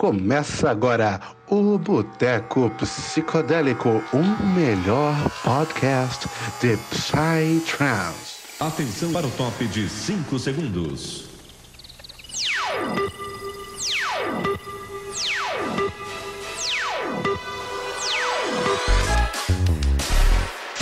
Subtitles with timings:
[0.00, 6.26] Começa agora o Boteco Psicodélico, o melhor podcast
[6.58, 8.38] de Psytrance.
[8.58, 11.29] Atenção para o top de 5 segundos.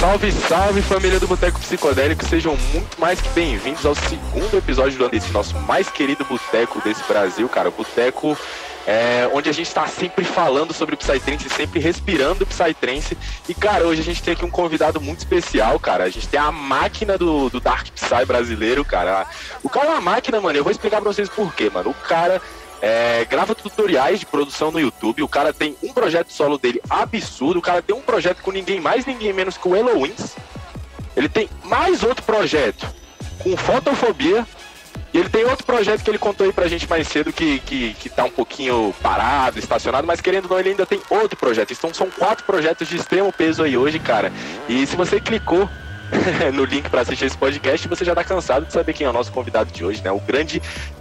[0.09, 5.31] Salve, salve família do Boteco Psicodélico, sejam muito mais que bem-vindos ao segundo episódio desse
[5.33, 7.71] nosso mais querido boteco desse Brasil, cara.
[7.71, 8.35] Boteco
[8.87, 13.19] é, onde a gente está sempre falando sobre Psytrance, sempre respirando Psytrance.
[13.47, 16.05] E, cara, hoje a gente tem aqui um convidado muito especial, cara.
[16.05, 19.27] A gente tem a máquina do, do Dark Psy brasileiro, cara.
[19.63, 20.59] O cara é uma máquina, mano.
[20.59, 21.91] Eu vou explicar pra vocês por quê, mano.
[21.91, 22.41] O cara
[22.81, 25.23] é, grava tutoriais de produção no YouTube.
[25.23, 27.59] O cara tem um projeto solo dele absurdo.
[27.59, 30.37] O cara tem um projeto com ninguém mais, ninguém menos que o Eloins.
[31.17, 32.87] Ele tem mais outro projeto
[33.39, 34.47] com fotofobia.
[35.13, 37.95] E ele tem outro projeto que ele contou aí pra gente mais cedo que, que,
[37.95, 41.73] que tá um pouquinho parado, estacionado, mas querendo ou não, ele ainda tem outro projeto.
[41.73, 44.31] Então são quatro projetos de extremo peso aí hoje, cara.
[44.69, 45.69] E se você clicou
[46.55, 49.13] no link para assistir esse podcast, você já tá cansado de saber quem é o
[49.13, 50.11] nosso convidado de hoje, né?
[50.11, 50.61] O grande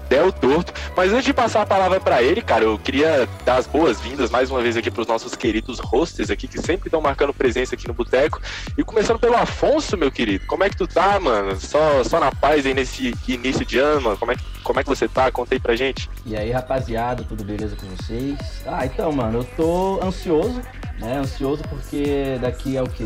[0.09, 0.73] Del Torto.
[0.95, 4.49] Mas antes de passar a palavra para ele, cara, eu queria dar as boas-vindas mais
[4.49, 7.87] uma vez aqui para os nossos queridos hosters aqui, que sempre estão marcando presença aqui
[7.87, 8.41] no Boteco.
[8.77, 10.45] E começando pelo Afonso, meu querido.
[10.47, 11.59] Como é que tu tá, mano?
[11.59, 14.17] Só, só na paz aí nesse início de ano, mano?
[14.17, 15.31] Como é, que, como é que você tá?
[15.31, 16.09] Conta aí pra gente.
[16.25, 18.37] E aí, rapaziada, tudo beleza com vocês?
[18.65, 20.61] Ah, então, mano, eu tô ansioso,
[20.99, 21.17] né?
[21.17, 23.03] Ansioso porque daqui é o que?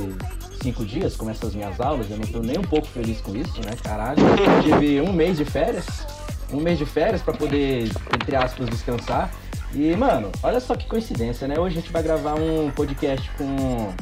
[0.62, 3.60] Cinco dias, começam as minhas aulas, eu não tô nem um pouco feliz com isso,
[3.66, 3.72] né?
[3.84, 4.22] Caralho,
[4.64, 6.06] tive um mês de férias,
[6.54, 9.32] um mês de férias para poder, entre aspas, descansar.
[9.74, 11.58] E, mano, olha só que coincidência, né?
[11.58, 13.94] Hoje a gente vai gravar um podcast com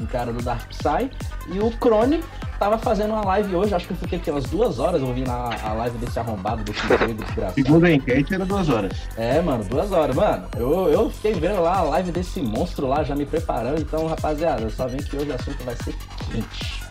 [0.00, 1.10] um cara do Dark Psy
[1.48, 2.22] e o Crone
[2.60, 5.50] tava fazendo uma live hoje, acho que eu fiquei aqui umas duas horas ouvindo a,
[5.64, 7.54] a live desse arrombado, desse emprego desgraçado.
[7.54, 8.92] Segundo a enquete, era duas horas.
[9.16, 10.14] É, mano, duas horas.
[10.14, 13.80] Mano, eu, eu fiquei vendo lá a live desse monstro lá, já me preparando.
[13.80, 15.94] Então, rapaziada, só vem que hoje o assunto vai ser
[16.30, 16.90] quente.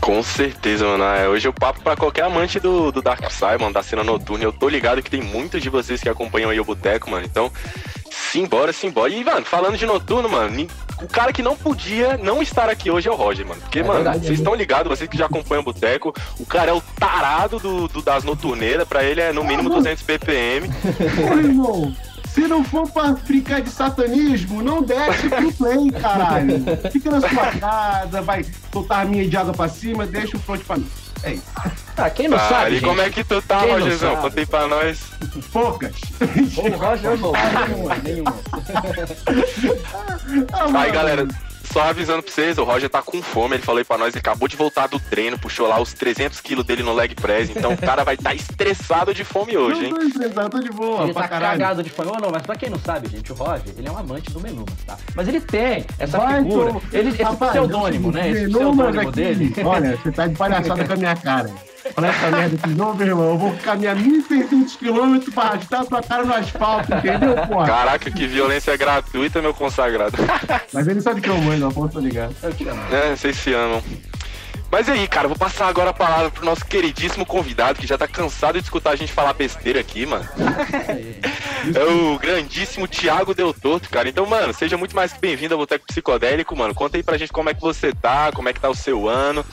[0.00, 1.04] Com certeza, mano.
[1.04, 4.42] É, hoje eu papo pra qualquer amante do, do Dark Side, mano, da cena noturna.
[4.42, 7.26] Eu tô ligado que tem muitos de vocês que acompanham aí o Boteco, mano.
[7.26, 7.52] Então,
[8.10, 9.12] simbora, simbora.
[9.12, 10.66] E, mano, falando de noturno, mano,
[11.02, 13.60] o cara que não podia não estar aqui hoje é o Roger, mano.
[13.60, 16.70] Porque, é mano, verdade, vocês estão ligados, vocês que já acompanham o Boteco, o cara
[16.70, 20.68] é o tarado do, do das noturneiras, pra ele é no mínimo 200 ppm.
[21.30, 21.96] Ô, irmão,
[22.32, 26.64] se não for pra brincar de satanismo, não desce pro play, caralho.
[26.90, 30.62] Fica na sua casa, vai soltar a minha de água pra cima, deixa o front
[30.62, 30.88] pra mim.
[31.22, 31.44] É isso.
[31.96, 32.70] Ah, quem não ah, sabe.
[32.70, 32.84] E gente?
[32.84, 34.16] como é que tu tá, Rogerzão?
[34.16, 35.00] Conta aí pra nós.
[35.52, 35.92] Poucas.
[36.56, 38.32] O Roger não, nenhuma, nenhuma.
[40.52, 41.28] ah, aí, galera,
[41.72, 44.20] só avisando pra vocês, o Roger tá com fome, ele falou aí pra nós, ele
[44.20, 47.72] acabou de voltar do treino, puxou lá os 300 quilos dele no leg press, então
[47.72, 49.90] o cara vai estar tá estressado de fome hoje, hein?
[49.90, 51.58] Eu tô estressado, tô de boa, Ele tá caralho.
[51.58, 52.10] cagado de fome.
[52.14, 54.40] Oh, não, mas pra quem não sabe, gente, o Roger, ele é um amante do
[54.40, 54.98] menu, tá?
[55.14, 56.82] Mas ele tem essa vai, figura, tô...
[56.92, 58.30] ele, esse Rapaz, pseudônimo, né?
[58.30, 59.54] Esse pseudônimo aqui, dele.
[59.64, 61.50] Olha, você tá de palhaçada com a minha cara.
[61.96, 63.30] Olha essa merda de novo, meu irmão.
[63.30, 67.66] Eu vou caminhar 1.600 km pra arrastar tua cara no asfalto, entendeu, porra?
[67.66, 70.16] Caraca, que violência gratuita, meu consagrado.
[70.72, 72.30] Mas ele sabe que eu amo, não posso ligar.
[72.90, 73.82] É, vocês se amam.
[74.72, 78.08] Mas aí, cara, vou passar agora a palavra pro nosso queridíssimo convidado, que já tá
[78.08, 80.26] cansado de escutar a gente falar besteira aqui, mano.
[81.76, 84.08] é o grandíssimo Thiago Del Torto, cara.
[84.08, 86.74] Então, mano, seja muito mais que bem-vindo ao Boteco Psicodélico, mano.
[86.74, 89.10] Conta aí pra gente como é que você tá, como é que tá o seu
[89.10, 89.44] ano.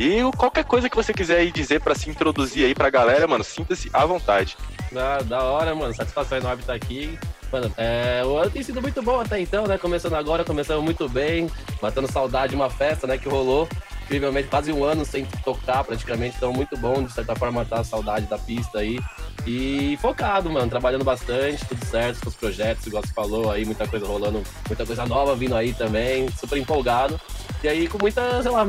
[0.00, 3.44] E qualquer coisa que você quiser aí dizer para se introduzir aí pra galera, mano,
[3.44, 4.56] sinta-se à vontade.
[4.90, 5.92] Da, da hora, mano.
[5.92, 7.18] Satisfação enorme estar aqui.
[7.52, 9.76] Mano, é, o ano tem sido muito bom até então, né?
[9.76, 11.50] Começando agora, começando muito bem,
[11.82, 13.68] matando saudade de uma festa, né, que rolou.
[14.04, 17.84] Incrivelmente, quase um ano sem tocar praticamente, então muito bom, de certa forma, matar a
[17.84, 18.98] saudade da pista aí.
[19.46, 23.86] E focado, mano, trabalhando bastante, tudo certo com os projetos, igual você falou aí, muita
[23.86, 27.20] coisa rolando, muita coisa nova vindo aí também, super empolgado.
[27.62, 28.66] E aí com muita, sei lá,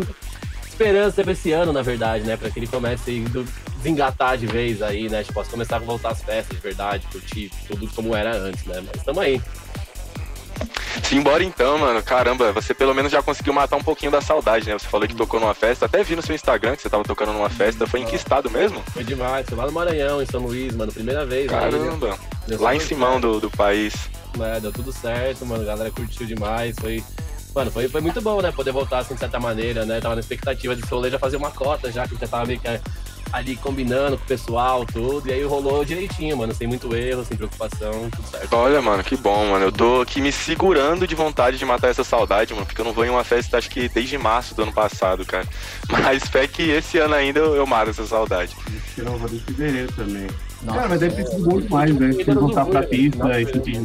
[0.81, 2.36] esperança pra esse ano, na verdade, né?
[2.36, 5.22] Pra que ele comece a desengatar de vez aí, né?
[5.22, 8.84] Tipo, possa começar a voltar às festas de verdade, curtir tudo como era antes, né?
[8.86, 9.42] Mas tamo aí.
[11.04, 12.01] Simbora então, mano.
[12.04, 14.78] Caramba, você pelo menos já conseguiu matar um pouquinho da saudade, né?
[14.78, 15.86] Você falou que tocou numa festa.
[15.86, 17.88] Até vi no seu Instagram que você tava tocando numa festa.
[17.88, 18.81] Foi em que estado mesmo?
[18.92, 19.45] Foi demais.
[19.48, 20.92] Foi lá no Maranhão, em São Luís, mano.
[20.92, 21.50] Primeira vez.
[21.50, 22.18] Caramba.
[22.50, 23.94] Aí, lá em Simão do, do país.
[24.39, 25.63] É, deu tudo certo, mano.
[25.63, 26.75] A galera curtiu demais.
[26.80, 27.04] Foi
[27.53, 28.51] Mano, foi, foi muito bom, né?
[28.51, 30.00] Poder voltar assim de certa maneira, né?
[30.00, 32.68] Tava na expectativa de rolê já fazer uma cota, já que já tava meio que
[33.31, 35.27] ali combinando com o pessoal, tudo.
[35.30, 36.53] E aí rolou direitinho, mano.
[36.53, 38.53] Sem muito erro, sem preocupação, tudo certo.
[38.53, 39.65] Olha, mano, que bom, mano.
[39.65, 42.65] Eu tô aqui me segurando de vontade de matar essa saudade, mano.
[42.65, 45.45] Porque eu não vou em uma festa, acho que desde março do ano passado, cara.
[45.89, 48.56] Mas fé que esse ano ainda eu, eu mato essa saudade.
[48.98, 50.27] Eu não vou fevereiro também.
[50.62, 52.13] Nossa, Cara, mas deve ter é- sido bom demais, né?
[52.13, 53.81] Se voltar pra pista e sentir.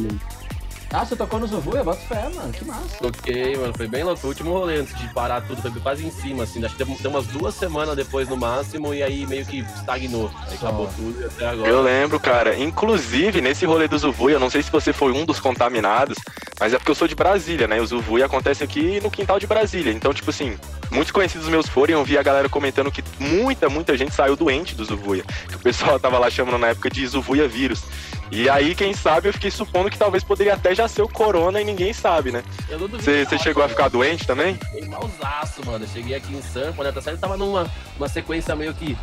[0.91, 1.83] Ah, você tocou no Zuvuia?
[1.83, 2.51] Bota fé, mano.
[2.51, 2.97] Que massa.
[3.01, 4.21] Toquei, mano, foi bem louco.
[4.21, 6.63] Foi o último rolê antes de parar tudo, foi quase em cima, assim.
[6.63, 10.31] Acho que deu umas duas semanas depois no máximo e aí meio que estagnou.
[10.49, 10.67] Aí Só.
[10.67, 11.69] acabou tudo e até agora.
[11.69, 12.57] Eu lembro, cara.
[12.57, 16.17] Inclusive, nesse rolê do Zuvuia, eu não sei se você foi um dos contaminados,
[16.59, 17.81] mas é porque eu sou de Brasília, né?
[17.81, 19.91] O Zuvuia acontece aqui no quintal de Brasília.
[19.91, 20.57] Então, tipo assim,
[20.89, 24.37] muitos conhecidos meus foram e eu vi a galera comentando que muita, muita gente saiu
[24.37, 25.23] doente do Zuvuia.
[25.49, 27.83] Que o pessoal tava lá chamando na época de Zuvuia vírus.
[28.29, 31.61] E aí, quem sabe, eu fiquei supondo que talvez poderia até já ser o corona
[31.61, 32.43] e ninguém sabe, né?
[32.69, 33.75] Eu não duvido Você chegou a mano.
[33.77, 34.55] ficar doente também?
[34.55, 35.85] Fiquei malzaço, mano.
[35.85, 36.91] Eu cheguei aqui em Sampa, né?
[36.91, 37.19] Tá certo?
[37.19, 37.65] Tava numa
[37.97, 38.97] uma sequência meio que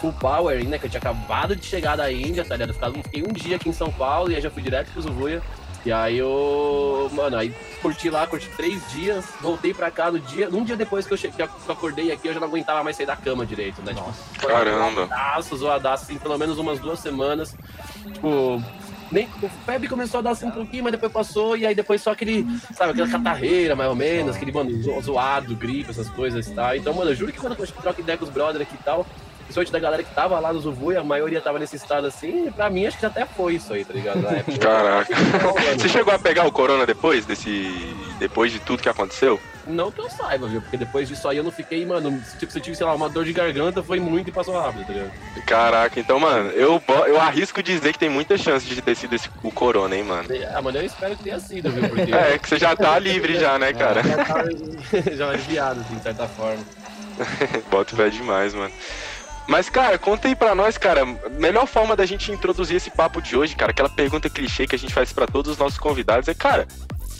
[0.00, 2.72] full power ainda, que eu tinha acabado de chegar da Índia, tá ligado?
[2.72, 5.42] Ficava- Fiquei um dia aqui em São Paulo e aí já fui direto pro Zuvuia.
[5.84, 10.46] E aí eu, mano, aí curti lá, curti três dias, voltei pra cá no dia,
[10.50, 12.96] um dia depois que eu, che- que eu acordei aqui, eu já não aguentava mais
[12.96, 13.92] sair da cama direito, né?
[13.94, 14.22] Nossa.
[14.34, 15.06] Tipo, Caramba.
[15.06, 17.54] zoadaço, zoadaço, assim, pelo menos umas duas semanas.
[18.12, 18.62] Tipo,
[19.10, 22.00] nem, o febre começou a dar assim um pouquinho, mas depois passou, e aí depois
[22.00, 26.46] só aquele, sabe, aquela catarreira, mais ou menos, aquele, mano, zo- zoado, gripe, essas coisas
[26.46, 26.74] e tal.
[26.76, 29.04] Então, mano, eu juro que quando eu troco ideia com os brothers aqui e tal,
[29.50, 32.50] principalmente da galera que tava lá no Zuvuia, a maioria tava nesse estado assim, e
[32.50, 34.22] pra mim acho que até foi isso aí, tá ligado?
[34.60, 35.12] Caraca.
[35.42, 37.94] Mano, Você chegou a pegar o corona depois desse.
[38.18, 39.40] depois de tudo que aconteceu?
[39.66, 40.60] Não que eu saiba, viu?
[40.62, 43.08] Porque depois disso aí eu não fiquei, mano, tipo, se eu tive, sei lá, uma
[43.08, 45.12] dor de garganta, foi muito e passou rápido, tá ligado?
[45.46, 49.28] Caraca, então, mano, eu, eu arrisco dizer que tem muita chance de ter sido esse,
[49.42, 50.28] o corona, hein, mano.
[50.54, 51.88] Ah, mano, eu espero que tenha sido, viu?
[51.88, 54.02] Porque É, que você já tá livre já, né, cara?
[54.02, 54.44] já tá
[55.14, 56.64] já aliviado, assim, de certa forma.
[57.70, 58.72] Bota fé demais, mano.
[59.50, 63.36] Mas, cara, conta aí pra nós, cara, melhor forma da gente introduzir esse papo de
[63.36, 66.34] hoje, cara, aquela pergunta clichê que a gente faz pra todos os nossos convidados é,
[66.34, 66.68] cara,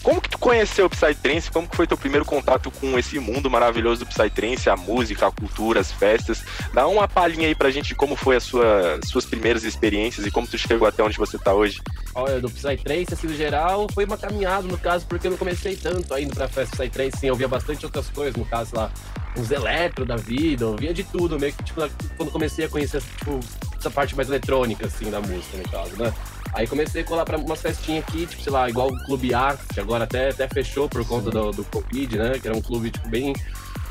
[0.02, 1.50] como que tu conheceu o Psytrance?
[1.50, 5.30] Como que foi teu primeiro contato com esse mundo maravilhoso do Psytrance, a música, a
[5.30, 6.42] cultura, as festas?
[6.72, 10.30] Dá uma palhinha aí pra gente de como foi as sua, suas primeiras experiências e
[10.30, 11.80] como tu chegou até onde você tá hoje.
[12.14, 15.76] Olha, do Psytrance, assim, no geral, foi uma caminhada, no caso, porque eu não comecei
[15.76, 18.90] tanto ainda pra festa Psytrance, sim, eu via bastante outras coisas, no caso, lá,
[19.36, 21.80] uns eletro da vida, eu via de tudo, meio que, tipo,
[22.16, 23.38] quando comecei a conhecer, tipo,
[23.78, 26.12] essa parte mais eletrônica, assim, da música, no caso, né?
[26.52, 29.56] Aí comecei a colar pra umas festinhas aqui, tipo, sei lá, igual o Clube A,
[29.72, 32.38] que agora até, até fechou por conta do, do Covid, né?
[32.40, 33.32] Que era um clube, tipo, bem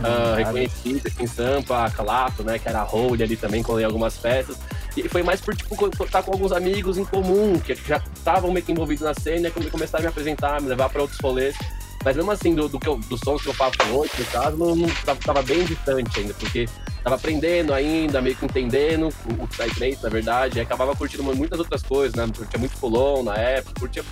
[0.01, 2.59] ah, reconhecido aqui em Sampa, Calato, né?
[2.59, 4.57] Que era a Hold ali também, colei algumas festas.
[4.95, 5.73] E foi mais por, tipo,
[6.03, 9.51] estar com alguns amigos em comum, que já estavam meio que envolvidos na cena, e
[9.51, 11.55] quando começaram a me apresentar, me levar pra outros rolês.
[12.03, 14.57] Mas mesmo assim, do, do, que eu, do sons que eu faço hoje, no caso,
[14.57, 16.67] não, não tava, bem distante ainda, porque
[17.03, 21.59] tava aprendendo ainda, meio que entendendo o, o Psytrance, na verdade, e acabava curtindo muitas
[21.59, 22.25] outras coisas, né?
[22.35, 24.03] Curtia muito Fulon na época, curtia,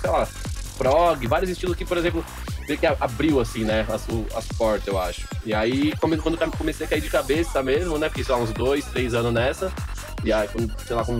[0.00, 0.26] sei lá,
[0.76, 2.24] prog, vários estilos que, por exemplo,
[2.66, 5.28] que abriu, assim, né, as, as portas, eu acho.
[5.44, 8.84] E aí, quando comecei a cair de cabeça mesmo, né, fiquei, sei lá, uns dois,
[8.86, 9.72] três anos nessa,
[10.24, 11.18] e aí, quando, sei lá, com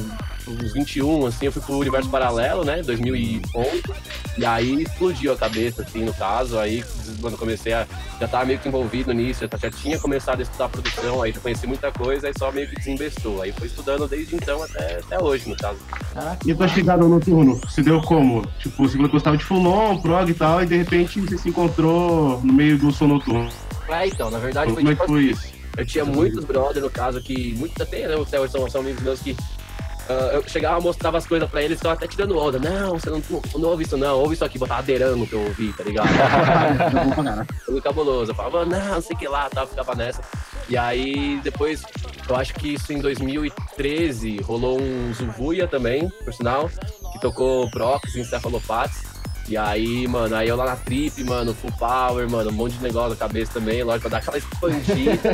[0.49, 3.83] uns 21, assim, eu fui pro Universo Paralelo, né, 2011,
[4.39, 6.85] e aí explodiu a cabeça, assim, no caso, aí,
[7.21, 7.87] quando eu comecei a,
[8.21, 11.41] já tava meio que envolvido nisso, já, já tinha começado a estudar produção, aí já
[11.41, 15.23] conheci muita coisa, aí só meio que desinvestou, aí foi estudando desde então até, até
[15.23, 15.79] hoje, no caso.
[16.15, 18.47] Caraca, E a tua chegada no noturno, se deu como?
[18.59, 22.53] Tipo, você gostava de Fulon, prog e tal, e de repente você se encontrou no
[22.53, 23.49] meio do som noturno.
[23.89, 25.56] É, então, na verdade foi Como é que tipo foi assim, isso?
[25.77, 27.55] Eu tinha muitos brothers, no caso, que.
[27.55, 28.15] Muitos até, né?
[28.21, 29.37] Até hoje são, são amigos meus que.
[30.09, 32.59] ah, eu chegava, mostrava as coisas pra eles, ficava até tirando onda.
[32.59, 33.23] Não, você não,
[33.55, 34.19] não, ouve isso, não.
[34.21, 36.09] Ouve isso aqui, botava adeirando no que eu ouvi, tá ligado?
[37.69, 38.31] Muito cabuloso.
[38.31, 40.23] Eu falava, não, não sei o que lá, tá, ficava nessa.
[40.69, 41.83] E aí, depois,
[42.29, 46.71] eu acho que isso em 2013, rolou um Zuvuia também, por sinal,
[47.13, 49.16] que tocou Prox, Encefalopates.
[49.49, 52.83] E aí, mano, aí eu lá na trip, mano, full power, mano, um monte de
[52.83, 55.33] negócio na cabeça também, lógico, pra dar aquela expandida.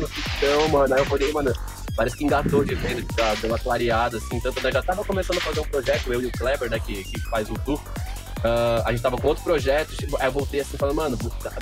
[0.00, 0.94] no pistão, mano.
[0.94, 1.54] Aí eu falei, mano,
[1.96, 5.38] parece que engatou de vez, já deu uma clareada, assim, tanto né, já tava começando
[5.38, 7.80] a fazer um projeto, eu e o Kleber, né, que, que faz o tour.
[8.44, 11.18] Ah, a gente tava com outro projeto, tipo, aí eu voltei assim, falando, mano,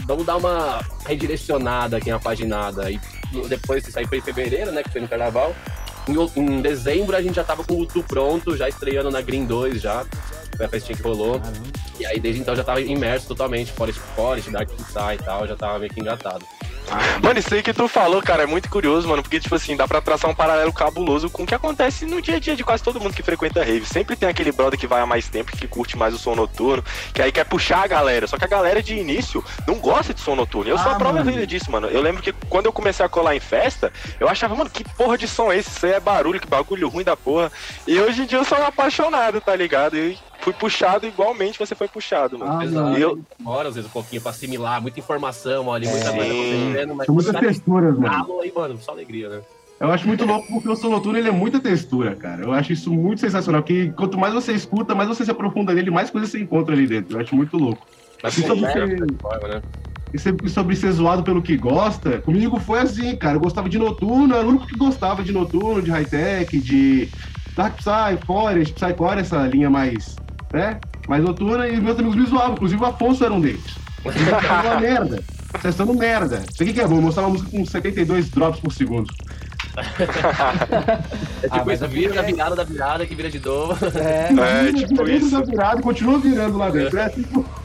[0.06, 2.90] vamos dar uma redirecionada aqui, uma paginada.
[2.90, 3.00] E
[3.48, 5.54] depois, isso aí foi em fevereiro, né, que foi no carnaval.
[6.06, 9.46] Em, em dezembro a gente já tava com o Tu pronto, já estreando na Green
[9.46, 10.04] 2 já.
[10.56, 11.40] Foi a festinha que rolou.
[11.40, 11.62] caramba.
[11.98, 15.54] E aí desde então já tava imerso totalmente, Forest Forest, Dark Psy e tal, já
[15.56, 16.44] tava meio que engatado.
[17.22, 19.88] Mano, isso aí que tu falou, cara, é muito curioso, mano, porque, tipo assim, dá
[19.88, 22.82] pra traçar um paralelo cabuloso com o que acontece no dia a dia de quase
[22.82, 23.86] todo mundo que frequenta rave.
[23.86, 26.84] Sempre tem aquele brother que vai há mais tempo, que curte mais o som noturno,
[27.14, 28.26] que aí quer puxar a galera.
[28.26, 30.70] Só que a galera de início não gosta de som noturno.
[30.70, 31.30] Eu sou Ah, a prova mano.
[31.32, 31.88] viva disso, mano.
[31.88, 35.16] Eu lembro que quando eu comecei a colar em festa, eu achava, mano, que porra
[35.16, 35.70] de som é esse?
[35.70, 37.50] Isso aí é barulho, que bagulho ruim da porra.
[37.86, 39.96] E hoje em dia eu sou um apaixonado, tá ligado?
[39.96, 42.52] E fui puxado igualmente você foi puxado, mano.
[42.52, 42.84] Ah, Exato.
[42.84, 42.98] mano.
[42.98, 46.16] E eu, Demora às vezes um pouquinho pra assimilar, muita informação ali, muita Sim.
[46.16, 48.40] coisa acontecendo, mas São muitas cara, texturas, mano.
[48.42, 49.42] aí, mano, só alegria, né?
[49.80, 52.44] Eu acho muito louco porque o som noturno ele é muita textura, cara.
[52.44, 53.62] Eu acho isso muito sensacional.
[53.62, 56.86] Que quanto mais você escuta, mais você se aprofunda nele, mais coisas você encontra ali
[56.86, 57.16] dentro.
[57.16, 57.86] Eu acho muito louco.
[58.22, 59.62] Mas E sobre, é, ser, né?
[60.14, 63.36] e sobre- sobre ser zoado pelo que gosta, comigo foi assim, cara.
[63.36, 67.08] Eu gostava de noturno, era o único que gostava de noturno, de high-tech, de
[67.56, 70.23] Dark Psy, Forest, Psycore, essa linha mais,
[70.54, 70.78] né?
[71.08, 73.76] Mais noturna, e meus amigos me zoavam, inclusive o Afonso era um deles.
[74.02, 75.24] Vocês estão uma merda.
[75.52, 76.44] Vocês estão merda.
[76.60, 79.12] Aqui que é bom, eu mostrava uma música com 72 drops por segundo.
[81.44, 83.76] É tipo Ah, isso, é vira porque- da virada da virada que vira de novo.
[83.98, 84.28] É,
[84.68, 85.30] É, tipo Vira isso.
[85.30, 86.98] da virada e continua virando lá dentro.
[86.98, 87.44] É tipo,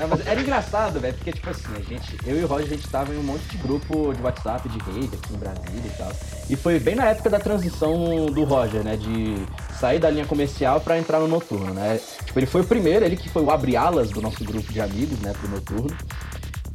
[0.00, 2.70] É, mas era engraçado, velho, porque, tipo assim, a gente, eu e o Roger, a
[2.70, 5.96] gente tava em um monte de grupo de WhatsApp, de rede aqui em Brasília e
[5.96, 6.12] tal.
[6.50, 9.36] E foi bem na época da transição do Roger, né, de
[9.80, 11.98] sair da linha comercial pra entrar no noturno, né.
[12.26, 15.18] Tipo, ele foi o primeiro, ele que foi o abre-alas do nosso grupo de amigos,
[15.20, 15.96] né, pro noturno.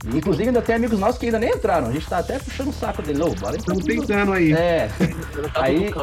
[0.05, 1.87] Inclusive, ainda tem amigos nossos que ainda nem entraram.
[1.87, 3.21] A gente tá até puxando o saco dele.
[3.21, 4.53] Ô, bora entrar estamos tentando aí.
[4.53, 4.89] É,
[5.53, 5.93] Tá Aí-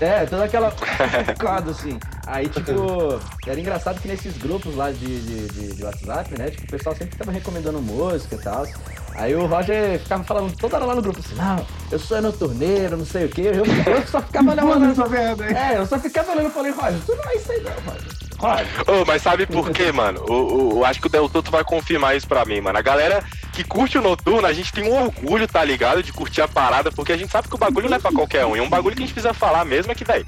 [0.00, 1.98] é, toda aquela focado assim.
[2.26, 6.50] Aí, tipo, era engraçado que nesses grupos lá de, de, de- de WhatsApp, né?
[6.50, 8.66] Tipo, o pessoal sempre ficava recomendando música e tal.
[9.14, 12.96] Aí o Roger ficava falando toda hora lá no grupo assim, não, eu sou noturneiro,
[12.96, 13.42] não sei o quê.
[13.52, 14.66] Eu, eu só ficava olhando.
[14.68, 15.54] Mano, essa merda aí.
[15.54, 18.08] É, eu só ficava olhando e falei, Roger, tu não é isso aí não, Roger.
[18.38, 18.66] Roger.
[18.88, 20.24] Ô, mas sabe por quê, mano?
[20.26, 22.78] Eu acho que o Del Toto vai confirmar isso pra mim, mano.
[22.78, 26.02] A galera que curte o noturno, a gente tem um orgulho, tá ligado?
[26.02, 28.46] De curtir a parada, porque a gente sabe que o bagulho não é pra qualquer
[28.46, 28.56] um.
[28.56, 30.24] E um bagulho que a gente precisa falar mesmo é que, velho.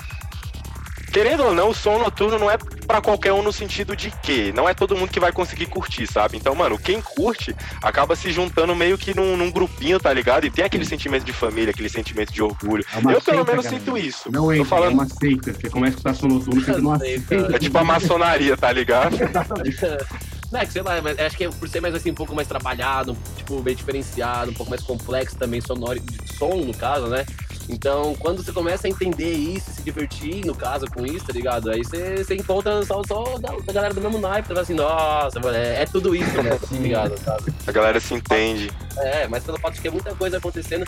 [1.13, 4.53] Querendo ou não, o som noturno não é pra qualquer um no sentido de que
[4.53, 6.37] não é todo mundo que vai conseguir curtir, sabe?
[6.37, 10.45] Então, mano, quem curte acaba se juntando meio que num, num grupinho, tá ligado?
[10.45, 12.85] E tem aquele sentimento de família, aquele sentimento de orgulho.
[12.93, 13.79] É eu, pelo seita, menos, cara.
[13.79, 14.31] sinto isso.
[14.31, 14.95] Não é falando.
[14.95, 15.53] uma seita.
[15.55, 17.29] Você começa a escutar som noturno, você Seita.
[17.29, 17.57] seita.
[17.57, 19.17] É tipo a maçonaria, tá ligado?
[20.55, 22.47] Não, é sei lá, mas acho que é por ser mais assim, um pouco mais
[22.47, 27.27] trabalhado, tipo, bem diferenciado, um pouco mais complexo também, sonoro, de som, no caso, né?
[27.69, 31.71] Então, quando você começa a entender isso, se divertir, no caso, com isso, tá ligado?
[31.71, 35.41] Aí você, você encontra só, só da, da galera do mesmo naipe, tá assim, nossa,
[35.41, 36.59] mano, é, é tudo isso, né?
[36.59, 37.19] Tá ligado?
[37.19, 37.53] Sabe?
[37.67, 38.71] A galera se entende.
[38.99, 40.85] É, mas pelo fato de que é muita coisa acontecendo,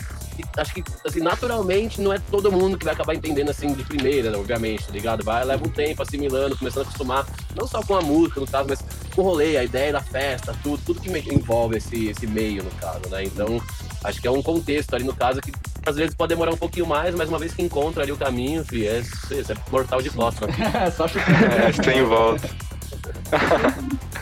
[0.57, 4.37] acho que, assim, naturalmente não é todo mundo que vai acabar entendendo, assim, de primeira,
[4.37, 5.23] obviamente, tá ligado?
[5.23, 8.67] Vai, leva um tempo assimilando, começando a acostumar, não só com a música, no caso,
[8.69, 8.83] mas
[9.15, 12.71] com o rolê, a ideia da festa, tudo, tudo que envolve esse, esse meio, no
[12.71, 13.23] caso, né?
[13.23, 13.61] Então,
[14.03, 15.51] acho que é um contexto ali, no caso, que
[15.87, 18.63] às vezes pode demorar um pouquinho mais, mas uma vez que encontra ali o caminho,
[18.65, 20.49] fi, é, é mortal de costas.
[20.57, 20.91] né?
[20.91, 21.45] Só chutando.
[21.45, 22.49] É, sem volta.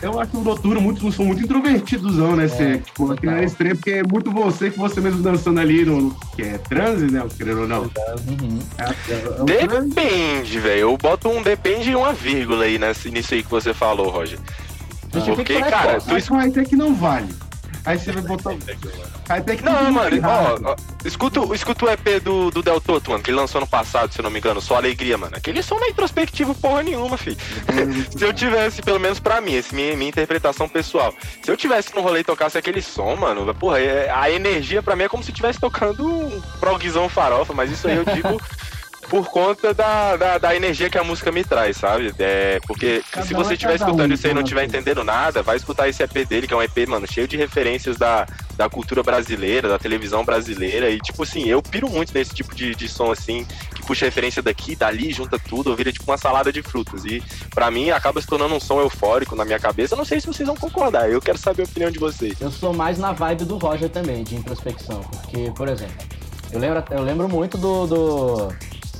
[0.02, 2.46] Eu acho o noturno muito, um som muito introvertidozão, né?
[2.46, 6.14] Você, tipo, aqui extremo, porque é muito você que você mesmo dançando ali no.
[6.34, 7.26] Que é transe, né?
[7.36, 7.82] Querendo ou não.
[7.82, 8.58] Uhum.
[8.78, 9.66] É, é, é.
[9.66, 10.80] Depende, velho.
[10.80, 14.38] Eu boto um depende e uma vírgula aí nesse, nisso aí que você falou, Roger.
[15.10, 17.28] Porque, por cara, tu Mas com high-tech não vale.
[17.86, 18.50] Aí você vai botar.
[19.28, 23.22] High-tech Não, mano, ó, ó, escuta, o- escuta o EP do, do Del Toto, mano,
[23.22, 25.36] que ele lançou no passado, se não me engano, só alegria, mano.
[25.36, 27.36] Aquele som não é introspectivo porra nenhuma, filho.
[28.16, 31.94] se eu tivesse, pelo menos pra mim, essa minha, minha interpretação pessoal, se eu tivesse
[31.94, 35.22] no rolê e tocasse aquele som, mano, porra, é- a energia pra mim é como
[35.22, 38.40] se estivesse tocando um progzão farofa, mas isso aí eu digo
[39.08, 42.12] por conta da, da, da energia que a música me traz, sabe?
[42.18, 44.64] É, porque Cada se você é estiver escutando um, isso aí e não então, estiver
[44.64, 47.96] entendendo nada, vai escutar esse EP dele, que é um EP, mano, cheio de referências
[47.96, 50.90] da, da cultura brasileira, da televisão brasileira.
[50.90, 54.42] E, tipo assim, eu piro muito nesse tipo de, de som, assim, que puxa referência
[54.42, 57.04] daqui, dali, junta tudo, vira tipo uma salada de frutas.
[57.04, 57.22] E,
[57.54, 59.94] pra mim, acaba se tornando um som eufórico na minha cabeça.
[59.94, 62.40] Eu não sei se vocês vão concordar, eu quero saber a opinião de vocês.
[62.40, 65.00] Eu sou mais na vibe do Roger também, de introspecção.
[65.00, 65.94] Porque, por exemplo,
[66.52, 68.48] eu lembro, eu lembro muito do, do,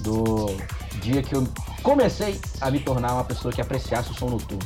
[0.06, 0.56] do
[1.02, 1.46] dia que eu
[1.82, 4.64] comecei a me tornar uma pessoa que apreciasse o som noturno.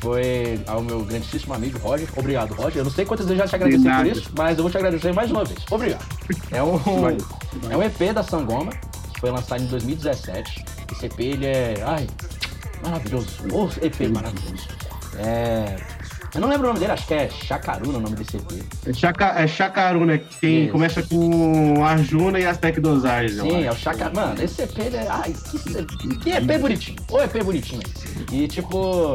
[0.00, 2.08] Foi ao meu grandíssimo amigo Roger.
[2.16, 2.78] Obrigado, Roger.
[2.78, 4.78] Eu não sei quantas vezes eu já te agradeci por isso, mas eu vou te
[4.78, 5.60] agradecer mais uma vez.
[5.70, 6.04] Obrigado.
[6.50, 6.76] É um,
[7.70, 8.72] é um EP da Sangoma,
[9.12, 10.64] que foi lançado em 2017.
[10.92, 11.74] Esse EP, ele é.
[11.84, 12.06] Ai,
[12.82, 13.28] maravilhoso.
[13.52, 14.68] O EP maravilhoso.
[15.18, 15.99] É.
[16.34, 18.64] Eu não lembro o nome dele, acho que é Chacaruna o nome desse EP.
[18.86, 20.18] É, Chaka, é Chakaru, né?
[20.18, 20.72] Que tem, Isso.
[20.72, 23.38] começa com Arjuna e Aztec Dosage.
[23.38, 24.10] eu Sim, é o Chaca.
[24.14, 25.06] Mano, esse EP ele é.
[25.08, 26.96] Ai, que, que EP bonitinho.
[27.10, 27.82] O EP bonitinho.
[28.32, 29.14] E tipo.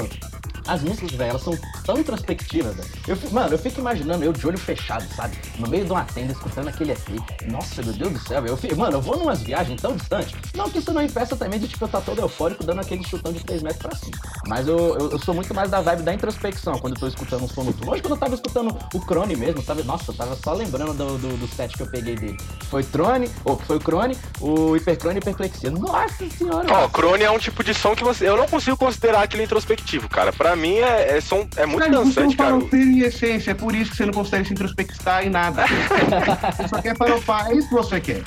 [0.67, 2.89] As músicas, velho, elas são tão introspectivas, velho.
[3.07, 5.35] Eu Mano, eu fico imaginando eu de olho fechado, sabe?
[5.59, 7.21] No meio de uma tenda, escutando aquele EP.
[7.51, 8.53] Nossa, meu Deus do céu, velho.
[8.53, 10.33] Eu fico- Mano, eu vou numas viagens tão distantes.
[10.55, 13.31] Não que isso não impeça também de, tipo, eu estar todo eufórico dando aquele chutão
[13.33, 14.17] de 3 metros pra cima.
[14.47, 17.43] Mas eu, eu, eu sou muito mais da vibe da introspecção quando eu tô escutando
[17.43, 17.91] um som noturno.
[17.91, 19.83] Hoje, quando eu tava escutando o Crone mesmo, sabe?
[19.83, 22.37] Nossa, eu tava só lembrando do, do, do set que eu peguei dele.
[22.69, 25.71] Foi Trone, ou foi o Crone, o Hipercrone e Hiperplexia.
[25.71, 26.67] Nossa senhora!
[26.71, 28.27] Ó, Crone é um tipo de som que você.
[28.27, 30.31] Eu não consigo considerar aquele introspectivo, cara.
[30.31, 31.47] Pra mim é, é som.
[31.55, 32.49] É muito Cara, você é um dançante, cara.
[32.51, 35.65] farofeiro em essência, é por isso que você não consegue se introspectar em nada.
[36.57, 38.21] você só quer farofar, é isso que você quer.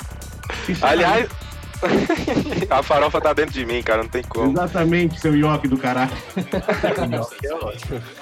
[0.81, 1.29] Aliás,
[2.69, 4.51] a farofa tá dentro de mim, cara, não tem como.
[4.51, 6.11] Exatamente, seu ioque do caralho.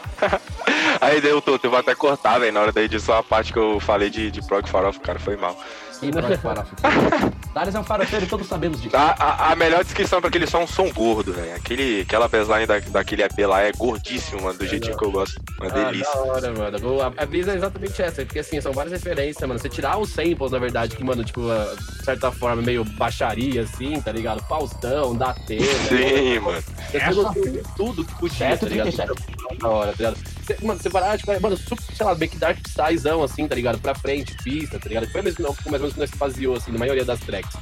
[1.00, 3.60] Aí deu todo, eu vou até cortar, velho, na hora da edição a parte que
[3.60, 5.56] eu falei de, de prog farofa, cara, foi mal.
[6.02, 6.76] E farofa.
[7.54, 8.96] Thales é um farofeiro e todos sabemos disso.
[8.96, 11.56] A, a, a melhor descrição pra aquele som é um som gordo, velho.
[11.56, 15.42] Aquele, aquela baseline da, daquele EP lá é gordíssimo, mano, do jeitinho que eu gosto.
[15.60, 16.14] Uma Ah, delícia.
[16.14, 17.02] da hora, mano.
[17.02, 19.60] A, a brisa é exatamente essa, porque assim, são várias referências, mano.
[19.60, 23.64] Você tirar os samples, na verdade, que, mano, tipo, a- de certa forma, meio baixaria,
[23.64, 24.44] assim, tá ligado?
[24.44, 25.66] Faustão, da Atena.
[25.90, 26.62] Sim, mano.
[26.92, 28.92] Você pegou tudo, tudo que podia, Certo, tá ligado?
[28.92, 29.58] 37.
[29.60, 30.18] Da hora, tá ligado?
[30.48, 33.54] Você, mano, você parar, tipo, é, mano, super, sei lá, Back Dark Psyzão, assim, tá
[33.54, 33.80] ligado?
[33.80, 35.12] Pra frente, pista, tá ligado?
[35.12, 37.58] Foi mesmo, não, mais ou menos que nós baseou, assim, na maioria das tracks.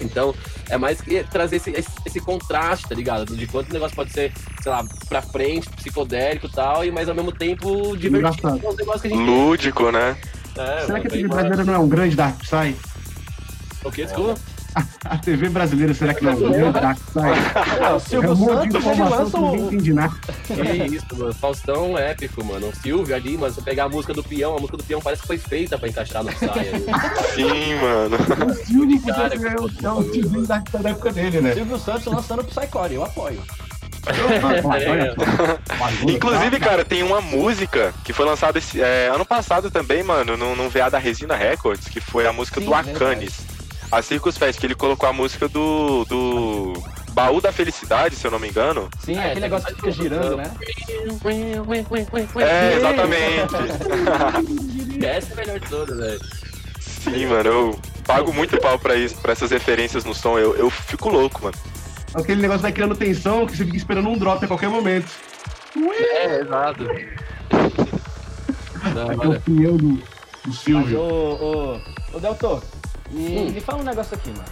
[0.00, 0.34] Então,
[0.70, 3.36] é mais que trazer esse, esse, esse contraste, tá ligado?
[3.36, 4.32] De quanto o negócio pode ser,
[4.62, 8.48] sei lá, pra frente, psicodélico e tal, e mas ao mesmo tempo divertido.
[8.48, 9.20] É um negócio que a gente.
[9.20, 10.16] Lúdico, né?
[10.56, 11.28] É, Será mano, que massa.
[11.28, 12.74] brasileira não é um grande Dark Psy?
[13.84, 14.04] O que?
[14.04, 14.34] Desculpa?
[15.04, 16.98] A TV brasileira, será que não é um grande Dark?
[17.16, 19.66] É, o É Silvio um monte de Santos, ele lança que ninguém o...
[19.66, 20.14] entende nada.
[20.46, 20.52] Que
[20.94, 21.34] isso, mano.
[21.34, 22.68] Faustão épico, mano.
[22.68, 25.22] O Silvio ali, mano, você pegar a música do peão, a música do peão parece
[25.22, 26.72] que foi feita pra encaixar no saia.
[27.34, 28.16] Sim, mano.
[28.50, 29.60] O Silvio podia Cara, é o- é
[29.92, 31.54] o tiozinho Psy da época dele, né?
[31.54, 33.40] Silvio Santos lançando o Psycore, eu apoio.
[34.02, 36.10] Só.
[36.10, 40.56] Inclusive, cara, tem uma música que foi lançada esse, é, ano passado também, mano, num,
[40.56, 43.40] num VA da Resina Records, que foi a música Sim, do Acanis.
[43.90, 46.04] A Circus Fest, que ele colocou a música do.
[46.04, 47.00] do.
[47.12, 48.88] Baú da Felicidade, se eu não me engano.
[49.04, 50.50] Sim, É, aquele negócio que fica girando, né?
[52.46, 53.52] É, exatamente.
[55.04, 56.20] Essa é a melhor de todas, velho.
[56.80, 60.38] Sim, mano, eu pago muito pau pra isso, pra essas referências no som.
[60.38, 61.56] Eu, eu fico louco, mano.
[62.14, 65.10] Aquele negócio vai criando tensão que você fica esperando um drop a qualquer momento.
[65.76, 66.86] É, exato.
[68.82, 70.02] É o pinhão do, do
[70.46, 71.00] Mas, Silvio.
[71.00, 71.80] ô, ô,
[72.14, 72.62] ô Deltor,
[73.12, 74.44] e me fala um negócio aqui, mano.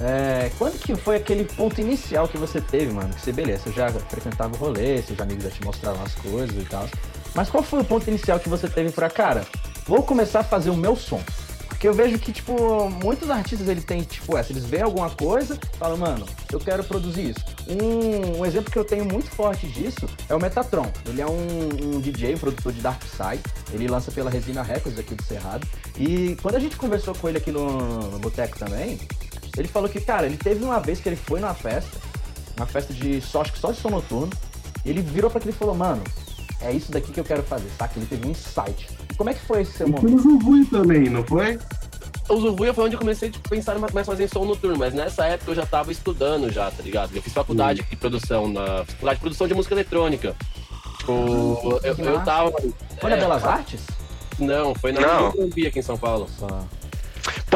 [0.00, 3.14] É, quando que foi aquele ponto inicial que você teve, mano?
[3.14, 6.56] Que você, beleza, você já frequentava o rolê, seus amigos já te mostravam as coisas
[6.56, 6.86] e tal.
[7.34, 9.46] Mas qual foi o ponto inicial que você teve pra, cara,
[9.86, 11.22] vou começar a fazer o meu som?
[11.76, 15.58] Porque eu vejo que, tipo, muitos artistas, eles têm, tipo, essa, eles veem alguma coisa
[15.62, 17.44] e falam, mano, eu quero produzir isso.
[17.68, 20.90] Um, um exemplo que eu tenho muito forte disso é o Metatron.
[21.06, 23.42] Ele é um, um DJ, um produtor de Dark Side.
[23.74, 25.68] Ele lança pela Resina Records aqui do Cerrado.
[25.98, 27.68] E quando a gente conversou com ele aqui no,
[28.10, 28.98] no Boteco também,
[29.54, 31.98] ele falou que, cara, ele teve uma vez que ele foi numa festa,
[32.56, 34.32] uma festa de só, acho que só de som noturno,
[34.82, 36.02] e ele virou pra aquele e falou, mano,
[36.62, 37.98] é isso daqui que eu quero fazer, saca?
[37.98, 38.95] Ele teve um insight.
[39.16, 40.16] Como é que foi esse seu E foi momento?
[40.16, 41.58] no Juvuy também, não foi?
[42.28, 44.76] O Zuvuia foi onde eu comecei tipo, a pensar mais mais fazer em som noturno,
[44.76, 47.14] mas nessa época eu já tava estudando já, tá ligado?
[47.14, 50.34] Eu fiz faculdade de produção, na faculdade de produção de música eletrônica.
[50.98, 52.50] Tipo, eu, eu tava.
[53.00, 53.80] Foi na é, Belas Artes?
[54.40, 55.22] Não, foi na Não.
[55.30, 56.26] Morumbi aqui em São Paulo.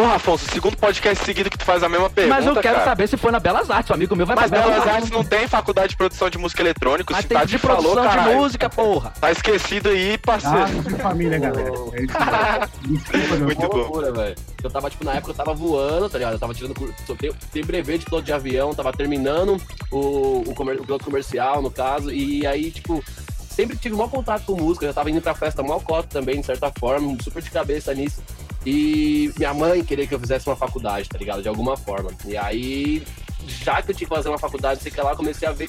[0.00, 2.34] Porra, Afonso, segundo podcast seguido que tu faz a mesma pergunta.
[2.36, 2.84] Mas eu quero cara.
[2.86, 5.22] saber se foi na Belas Artes, o amigo meu vai Mas pra Belas Artes não
[5.22, 8.16] tem faculdade de produção de música eletrônica, o Mas tem Cidade de falou, produção de
[8.16, 8.38] caralho.
[8.38, 9.12] música, porra.
[9.20, 10.82] Tá esquecido aí, Ah, parceiro.
[10.82, 11.70] de família, galera.
[11.92, 12.96] É isso aí.
[12.96, 13.44] Desculpa, meu.
[13.44, 13.76] Muito bom.
[13.76, 14.34] loucura, velho.
[14.64, 16.32] Eu tava, tipo, na época eu tava voando, tá ligado?
[16.32, 16.74] Eu tava tirando.
[16.74, 19.60] cur- só Tem, tem brevet de piloto de avião, tava terminando
[19.90, 22.10] o, o, comer- o piloto comercial, no caso.
[22.10, 23.04] E aí, tipo,
[23.50, 24.86] sempre tive maior contato com música.
[24.86, 28.22] Já tava indo pra festa mal cota também, de certa forma, super de cabeça nisso.
[28.66, 31.42] E minha mãe queria que eu fizesse uma faculdade, tá ligado?
[31.42, 32.10] De alguma forma.
[32.26, 33.02] E aí,
[33.46, 35.68] já que eu tinha que fazer uma faculdade, sei que lá, comecei a ver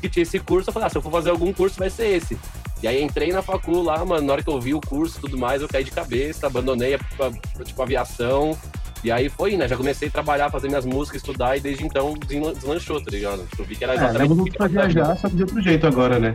[0.00, 0.70] que, tinha esse curso.
[0.70, 2.38] Eu falei, ah, se eu for fazer algum curso, vai ser esse.
[2.82, 5.20] E aí entrei na facul lá, mano, na hora que eu vi o curso e
[5.20, 8.58] tudo mais, eu caí de cabeça, abandonei a, a- tipo, aviação.
[9.04, 9.68] E aí foi, né?
[9.68, 13.46] Já comecei a trabalhar, fazer minhas músicas, estudar, e desde então deslan- deslanchou, tá ligado?
[13.58, 14.94] Eu vi que era É, exatamente leva o o que pra eu queria fazer.
[14.94, 16.32] viajar, só que de outro jeito agora, né?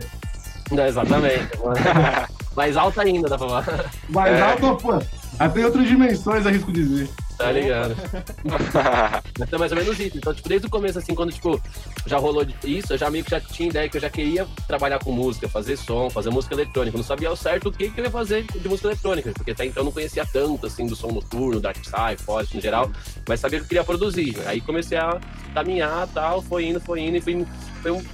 [0.70, 1.48] Não, exatamente.
[2.56, 3.90] Mais alta ainda, dá pra falar.
[4.08, 4.42] Mas É.
[4.42, 4.98] alto, pô.
[5.38, 7.08] Até outras dimensões, arrisco dizer.
[7.38, 7.94] Tá ligado?
[9.38, 10.18] Mas é mais ou menos isso.
[10.18, 11.60] Então, tipo, desde o começo, assim, quando, tipo,
[12.04, 14.98] já rolou isso, eu já meio que já tinha ideia que eu já queria trabalhar
[14.98, 16.96] com música, fazer som, fazer música eletrônica.
[16.96, 19.64] Eu não sabia ao certo o que, eu ia fazer de música eletrônica, porque até
[19.64, 22.90] então eu não conhecia tanto, assim, do som noturno, Dark Side, Forest no geral,
[23.28, 24.36] mas sabia que eu queria produzir.
[24.44, 25.20] Aí comecei a
[25.54, 27.46] caminhar tal, foi indo, foi indo, e fui,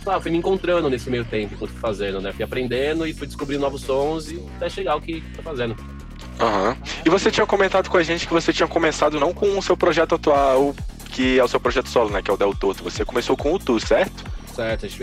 [0.07, 2.31] ah, fui me encontrando nesse meio tempo enquanto fui fazendo, né?
[2.33, 5.93] Fui aprendendo e fui descobrindo novos sons e até chegar ao que tô fazendo.
[6.40, 6.77] Aham.
[7.05, 9.77] E você tinha comentado com a gente que você tinha começado não com o seu
[9.77, 10.75] projeto atual,
[11.11, 12.23] que é o seu projeto solo, né?
[12.23, 12.83] Que é o Del Toto.
[12.83, 14.25] Você começou com o Tu, certo?
[14.55, 15.03] Certo, esse,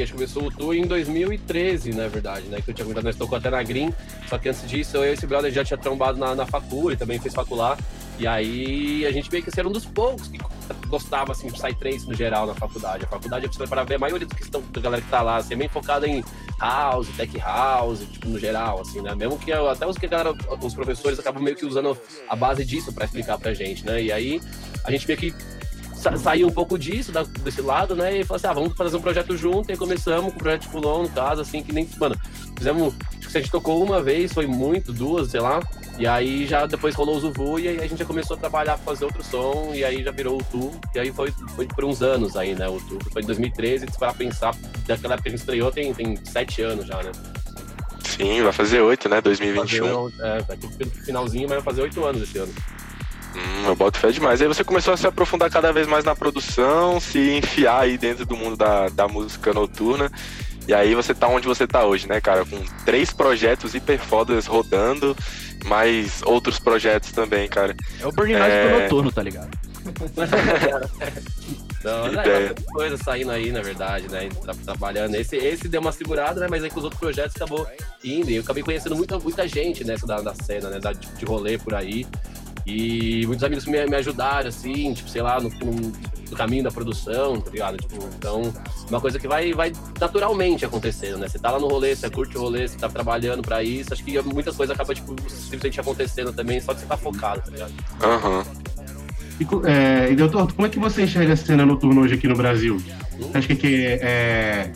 [0.00, 2.60] acho que começou o tour em 2013, na verdade, né?
[2.60, 3.92] Que eu tinha comentado, nós tocou até na Green.
[4.28, 6.46] Só que antes disso, eu e esse brother já tinha trombado na, na
[6.96, 7.76] também fez facular.
[8.20, 10.38] E aí a gente meio que assim, era um dos poucos que
[10.86, 13.04] gostava assim, de Psytrance no geral na faculdade.
[13.04, 15.54] A faculdade, para ver, a maioria dos que estão, da galera que tá lá, assim,
[15.54, 16.22] é bem focada em
[16.60, 19.12] house, tech house, tipo, no geral, assim, né?
[19.16, 22.92] Mesmo que até os que galera, os professores acabam meio que usando a base disso
[22.92, 24.00] pra explicar pra gente, né?
[24.00, 24.40] E aí
[24.84, 25.34] a gente meio que
[26.04, 28.18] sa saiu um pouco disso, da- desse lado, né?
[28.20, 31.02] E falou assim, ah, vamos fazer um projeto junto, e começamos com o projeto Fulon,
[31.04, 32.14] no caso, assim, que nem, mano,
[32.56, 35.60] fizemos, acho que a gente tocou uma vez, foi muito, duas, sei lá,
[35.98, 38.76] e aí já depois rolou o Zuvu, e aí a gente já começou a trabalhar,
[38.76, 42.02] fazer outro som, e aí já virou o Tu, e aí foi, foi por uns
[42.02, 44.54] anos aí, né, o Tu, foi em 2013, se para pensar,
[44.86, 47.10] daquela época que a gente estreou, tem, tem sete anos já, né?
[48.04, 49.20] Sim, vai fazer oito, né?
[49.20, 50.10] 2021.
[50.10, 50.58] Fazer, é, vai
[51.04, 52.52] finalzinho, mas vai fazer oito anos esse ano.
[53.34, 54.40] Hum, eu boto fé demais.
[54.40, 58.24] Aí você começou a se aprofundar cada vez mais na produção, se enfiar aí dentro
[58.24, 60.10] do mundo da, da música noturna.
[60.66, 62.44] E aí você tá onde você tá hoje, né, cara?
[62.44, 65.14] Com três projetos hiper fodas rodando,
[65.66, 67.76] mais outros projetos também, cara.
[68.00, 68.72] É o Burnout É.
[68.72, 69.50] do noturno, tá ligado?
[71.84, 72.48] Não, né, ideia.
[72.48, 74.30] bastante coisa saindo aí, na verdade, né?
[74.42, 75.14] Tra trabalhando.
[75.16, 76.46] Esse, esse deu uma segurada, né?
[76.48, 77.66] Mas aí com os outros projetos acabou
[78.02, 78.30] indo.
[78.30, 80.80] E eu acabei conhecendo muita, muita gente nessa da, da cena, né?
[80.80, 82.06] Da, de, de rolê por aí.
[82.66, 85.92] E muitos amigos me, me ajudaram, assim, tipo, sei lá, no, no-
[86.30, 87.76] no caminho da produção, tá ligado?
[87.76, 88.52] Tipo, então,
[88.88, 91.28] uma coisa que vai, vai naturalmente acontecendo, né?
[91.28, 93.92] Você tá lá no rolê, você curte o rolê, você tá trabalhando pra isso.
[93.92, 97.50] Acho que muitas coisas acabam, tipo, simplesmente acontecendo também, só que você tá focado, tá
[97.50, 97.72] ligado?
[98.02, 98.44] Aham.
[99.38, 102.26] E, co- é, e doutor, como é que você enxerga a cena noturna hoje aqui
[102.28, 102.80] no Brasil?
[103.18, 104.72] Você acha que é, é,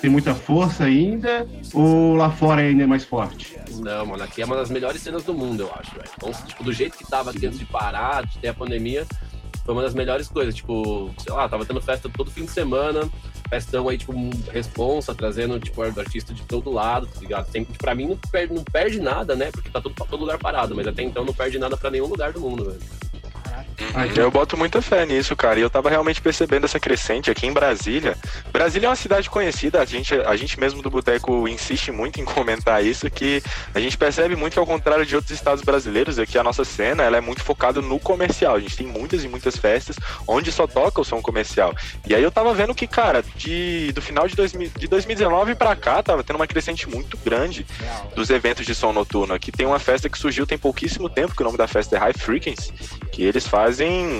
[0.00, 3.58] tem muita força ainda ou lá fora ainda é mais forte?
[3.76, 6.08] Não, mano, aqui é uma das melhores cenas do mundo, eu acho, velho.
[6.16, 9.06] Então, tipo, do jeito que tava aqui antes de parar, de ter a pandemia,
[9.64, 10.54] foi uma das melhores coisas.
[10.54, 13.08] Tipo, sei lá, tava tendo festa todo fim de semana,
[13.48, 14.12] festão aí, tipo,
[14.52, 17.50] responsa, trazendo, tipo, artista de todo lado, tá ligado?
[17.50, 19.50] Sempre, pra mim, não perde, não perde nada, né?
[19.52, 22.32] Porque tá todo, todo lugar parado, mas até então não perde nada pra nenhum lugar
[22.32, 23.09] do mundo, velho.
[23.80, 24.12] Uhum.
[24.14, 25.58] Eu boto muita fé nisso, cara.
[25.58, 28.16] E eu tava realmente percebendo essa crescente aqui em Brasília.
[28.52, 32.24] Brasília é uma cidade conhecida, a gente, a gente mesmo do Boteco insiste muito em
[32.24, 33.42] comentar isso, que
[33.74, 37.02] a gente percebe muito que ao contrário de outros estados brasileiros, aqui a nossa cena
[37.02, 38.56] ela é muito focada no comercial.
[38.56, 41.74] A gente tem muitas e muitas festas onde só toca o som comercial.
[42.06, 45.74] E aí eu tava vendo que, cara, de, do final de, 2000, de 2019 pra
[45.74, 47.66] cá, tava tendo uma crescente muito grande
[48.14, 49.34] dos eventos de som noturno.
[49.34, 51.98] Aqui tem uma festa que surgiu tem pouquíssimo tempo, que o nome da festa é
[51.98, 52.72] High Frequency,
[53.10, 53.69] que eles fazem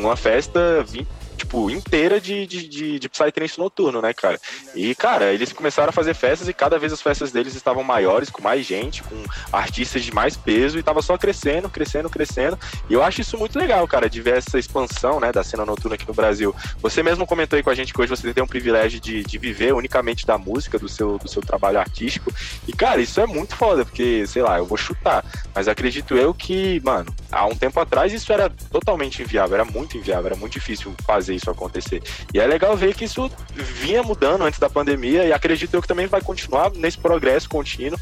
[0.03, 1.07] uma festa vi-
[1.41, 4.39] tipo, inteira de, de, de, de Psytrance noturno, né, cara?
[4.75, 8.29] E, cara, eles começaram a fazer festas e cada vez as festas deles estavam maiores,
[8.29, 9.17] com mais gente, com
[9.53, 12.59] artistas de mais peso, e tava só crescendo, crescendo, crescendo.
[12.89, 15.95] E eu acho isso muito legal, cara, de ver essa expansão, né, da cena noturna
[15.95, 16.55] aqui no Brasil.
[16.83, 19.39] Você mesmo comentou aí com a gente que hoje você tem um privilégio de, de
[19.39, 22.33] viver unicamente da música, do seu, do seu trabalho artístico.
[22.69, 25.25] E, cara, isso é muito foda, porque, sei lá, eu vou chutar,
[25.55, 29.97] mas acredito eu que, mano, há um tempo atrás isso era totalmente inviável, era muito
[29.97, 32.03] inviável, era muito difícil fazer isso acontecer.
[32.35, 35.89] E é legal ver que isso vinha mudando antes da pandemia e acredito eu que
[35.89, 37.99] também vai continuar nesse progresso contínuo,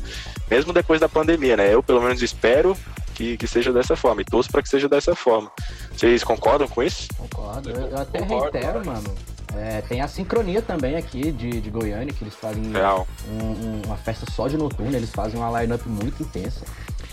[0.51, 1.73] mesmo depois da pandemia, né?
[1.73, 2.77] Eu, pelo menos, espero
[3.15, 5.51] que, que seja dessa forma e torço para que seja dessa forma.
[5.97, 7.09] Vocês concordam com isso?
[7.17, 7.71] Concordo.
[7.71, 8.85] Eu, eu até Concordo, reitero, cara.
[8.85, 9.15] mano.
[9.57, 13.09] É, tem a sincronia também aqui de, de Goiânia, que eles fazem Real.
[13.31, 16.61] um- um- uma festa só de noturno, eles fazem uma line-up muito intensa.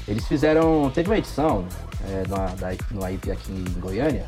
[0.07, 0.91] Eles fizeram.
[0.93, 1.65] Teve uma edição
[2.07, 4.25] é, no, da, no AIP aqui em Goiânia,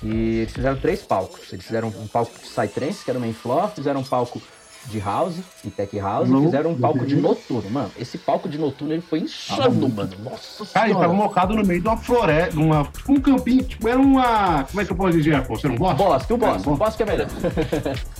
[0.00, 1.52] que eles fizeram três palcos.
[1.52, 4.40] Eles fizeram um palco de Psytrance, que era o main floor, fizeram um palco
[4.86, 7.68] de house e tech house, Não, e fizeram um palco de noturno.
[7.70, 10.10] Mano, esse palco de noturno ele foi insano, mano.
[10.24, 11.22] Nossa Cara, ele tava senhora.
[11.28, 14.64] mocado no meio de uma floresta, de uma, tipo um campinho, tipo, era uma.
[14.64, 15.60] Como é que eu posso dizer, Afonso?
[15.60, 16.02] Você não gosta?
[16.02, 17.28] Bosque, o bosque, É, o bosque é melhor.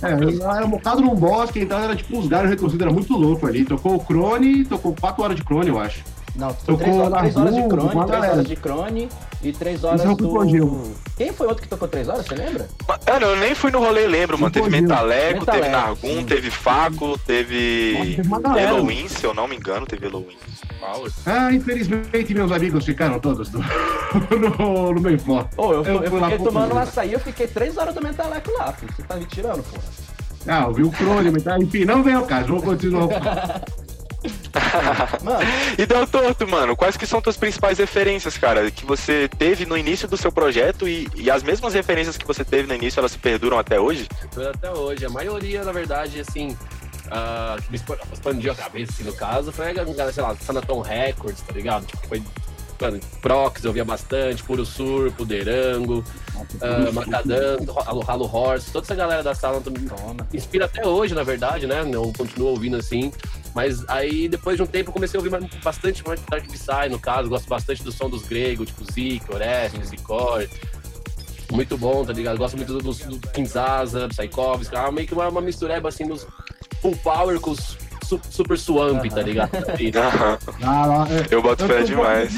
[0.03, 3.65] É, era mocado num bosque, então era tipo uns galhos retorcidos, era muito louco ali.
[3.65, 6.03] Tocou o Crone, tocou 4 horas de Crone, eu acho.
[6.35, 8.33] Não, Tocou três horas, na três horas de crone, uma três galera.
[8.33, 9.09] horas de crone
[9.43, 10.27] e três horas Isso é o do...
[10.29, 10.93] Cocogil.
[11.17, 12.69] Quem foi outro que tocou três horas, você lembra?
[12.87, 14.51] Mano, eu nem fui no rolê, lembro, mano.
[14.51, 14.69] Teve.
[14.69, 16.25] Metaleco, teve Metaleco, Nargum, sim.
[16.25, 18.29] teve Faco, teve teve.
[18.29, 20.37] Halloween, se eu não me engano, teve Halloween.
[20.79, 21.11] Power.
[21.25, 23.59] Ah, infelizmente meus amigos ficaram todos no,
[24.57, 25.53] no, no meio forte.
[25.57, 28.71] Ô, eu, Eu eu, fiquei tomando um açaí, eu fiquei três horas do Mentaleco lá,
[28.73, 28.91] filho.
[28.95, 29.83] Você tá me tirando, porra.
[30.47, 33.07] Ah, eu vi o Crone, mas tá, enfim, não vem ao caso, vou continuar.
[35.23, 35.39] Mano,
[35.77, 39.77] E Del Torto, mano, quais que são tuas principais referências, cara, que você teve no
[39.77, 43.11] início do seu projeto e, e as mesmas referências que você teve no início, elas
[43.11, 44.07] se perduram até hoje?
[44.53, 45.05] Até hoje.
[45.05, 46.55] A maioria, na verdade, assim,
[47.09, 50.35] ah, que me expa- expandiu a cabeça, assim, no caso, foi a galera, sei lá,
[50.35, 51.85] Sanaton Records, tá ligado?
[51.85, 52.23] Tipo, foi.
[52.79, 56.03] Mano, Prox eu via bastante, Puro Surpo, Derango,
[56.33, 59.61] uh, Macadam, Halo, Halo Horse, toda essa galera da sala
[60.33, 61.87] inspira até hoje, na verdade, né?
[61.93, 63.11] Eu continuo ouvindo assim.
[63.53, 67.29] Mas aí, depois de um tempo, eu comecei a ouvir bastante Dark Psy, no caso.
[67.29, 70.47] Gosto bastante do som dos gregos, tipo Zeke, Orestes, Zicor.
[71.51, 72.37] Muito bom, tá ligado?
[72.37, 74.75] Gosto muito dos do Kinzaza, Psychovski.
[74.75, 76.25] Ah, meio que uma, uma mistureba, assim, dos
[76.81, 77.77] full power com os
[78.29, 79.51] super swamp, tá ligado?
[79.95, 80.37] Aham.
[80.63, 81.33] Ah, é.
[81.33, 82.35] Eu boto fé demais.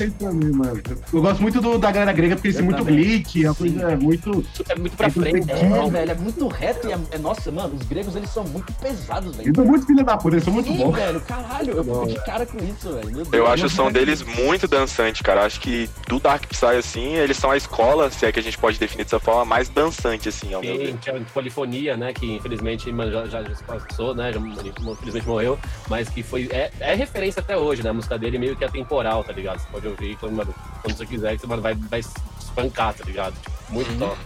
[1.11, 3.95] Eu gosto muito do, da galera grega porque eles têm muito glitch, a coisa é
[3.95, 4.45] muito.
[4.69, 5.51] É muito pra É frente.
[5.51, 8.71] É, velho, é muito reto e é, é- Nossa, mano, os gregos eles são muito
[8.73, 9.47] pesados, velho.
[9.47, 10.95] Eles são muito filha da puta, eles são muito Sim, bons.
[10.95, 13.23] velho, caralho, eu fico de cara com isso, velho.
[13.31, 15.45] Eu acho o som deles muito dançante, cara.
[15.45, 18.57] Acho que do Dark Psy, assim, eles são a escola, se é que a gente
[18.57, 20.87] pode definir dessa forma, mais dançante, assim, ao meu ver.
[20.87, 22.13] Sim, tinha polifonia, né?
[22.13, 24.31] Que infelizmente mano, já, já, já se passou, né?
[24.33, 25.57] Já, infelizmente morreu,
[25.89, 26.47] mas que foi.
[26.51, 27.89] É, é referência até hoje, né?
[27.89, 29.59] A música dele meio que é temporal, tá ligado?
[29.59, 31.99] Você pode ouvir quando, mano, quando você quiser, que você mano, vai, vai
[32.39, 33.35] espancar, tá ligado?
[33.69, 33.99] Muito Uhum.
[33.99, 34.17] top.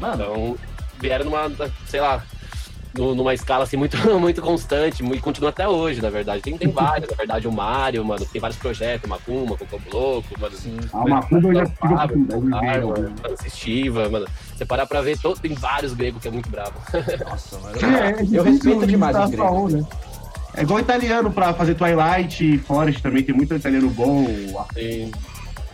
[0.00, 0.56] Mano, Então,
[0.98, 1.50] vieram numa,
[1.86, 2.22] sei lá,
[2.94, 6.40] nu- numa escala assim muito, muito constante, e continua até hoje, na verdade.
[6.42, 9.68] Tem, tem vários, na verdade, o Mario, mano, tem vários projetos, o Macumba, com o
[9.68, 10.56] Combo Louco, mano.
[10.56, 10.76] sim.
[10.92, 11.94] Ah, uma Macumba eu já tive
[12.86, 13.14] mano.
[13.32, 14.26] Assistiva, mano.
[14.56, 16.72] Você parar pra ver, todo, tem vários gregos que é muito bravo.
[17.24, 17.78] Nossa, mano.
[17.84, 19.72] É, é eu respeito demais os gregos.
[19.72, 19.84] né?
[20.58, 24.26] É igual italiano pra fazer Twilight, Forest também, tem muito italiano bom.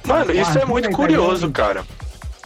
[0.07, 1.85] Mano, isso é Ah, muito tá curioso, cara.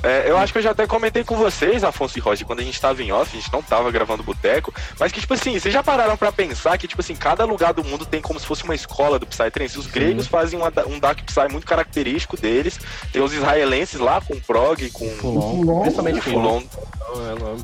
[0.00, 2.62] É, eu acho que eu já até comentei com vocês, Afonso e Roger, quando a
[2.62, 5.74] gente tava em off, a gente não tava gravando boteco, mas que, tipo assim, vocês
[5.74, 8.62] já pararam pra pensar que, tipo assim, cada lugar do mundo tem como se fosse
[8.62, 9.76] uma escola do Psytrance.
[9.76, 12.78] Os gregos fazem uma- um Dark Psy muito característico deles,
[13.12, 16.60] tem os israelenses lá com prog, com Fulon, Fulon, principalmente o Fulon.
[16.60, 17.56] Fulon.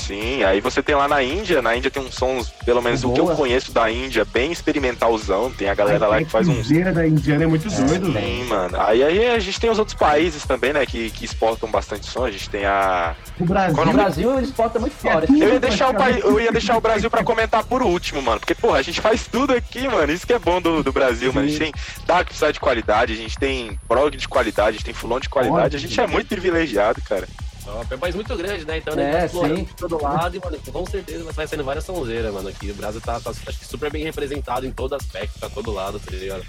[0.00, 0.04] É.
[0.04, 3.12] Sim, aí você tem lá na Índia, na Índia tem uns sons, pelo menos o
[3.12, 3.36] que eu Boa.
[3.36, 7.44] conheço da Índia, bem experimentalzão, tem a galera lá que faz uns A da indiana
[7.44, 8.26] é muito doido, velho.
[8.26, 8.80] Sim, mano.
[8.80, 12.24] Aí, aí a gente tem os outros países também, né, que, que exportam bastante som.
[12.24, 13.14] A gente tem a.
[13.38, 13.74] O Brasil.
[13.74, 14.04] Qual o No nome?
[14.04, 15.26] Brasil eles exportam muito fora.
[15.26, 18.20] tudo Eu ia deixar o, país, eu ia deixar o Brasil pra comentar por último,
[18.20, 18.40] mano.
[18.40, 20.12] Porque, porra, a gente faz tudo aqui, mano.
[20.12, 21.46] Isso que é bom do, do Brasil, mano.
[21.46, 21.72] A gente tem
[22.06, 25.28] Dark Psy de qualidade, a gente tem prog de qualidade, a gente tem Fulon de
[25.28, 25.76] qualidade.
[25.76, 27.26] A gente é muito privilegiado, cara.
[27.64, 27.86] Top.
[27.90, 28.78] É um país muito grande, né?
[28.78, 29.64] Então, É, né, explorando sim.
[29.64, 32.70] de todo lado e, mano, com certeza vai saindo várias sonzeiras, mano, aqui.
[32.70, 35.98] O Brasil tá, tá acho que super bem representado em todo aspecto, pra todo lado,
[35.98, 36.42] tá ligado?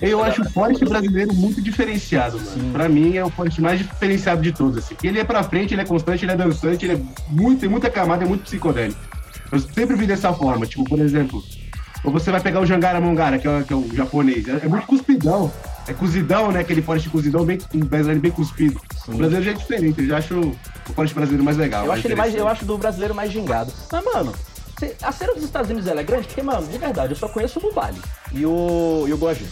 [0.00, 2.50] Eu acho o Forest brasileiro muito diferenciado, mano.
[2.52, 2.70] Sim.
[2.72, 4.94] Pra mim é o Forest mais diferenciado de todos, assim.
[5.02, 7.00] Ele é pra frente, ele é constante, ele é dançante, ele é
[7.32, 9.00] muito, tem muita camada, é muito psicodélico.
[9.50, 11.42] Eu sempre vi dessa forma, tipo, por exemplo,
[12.04, 14.60] ou você vai pegar o Jangara Mongara, que é, o- que é o japonês, é,
[14.64, 15.50] é muito cuspidão.
[15.88, 16.60] É cozidão, né?
[16.60, 18.80] Aquele Forest cozidão, bem, um brasileiro bem cuspido.
[19.06, 21.86] O brasileiro já é diferente, eu já acho o Forest brasileiro mais legal.
[21.86, 23.72] Eu acho, ele mais, eu acho do brasileiro mais gingado.
[23.90, 24.34] Mas, mano,
[25.02, 26.26] a cena dos Estados Unidos ela é grande?
[26.26, 28.00] Porque, mano, de verdade, eu só conheço o Bubali
[28.32, 29.46] e o, e o Goji.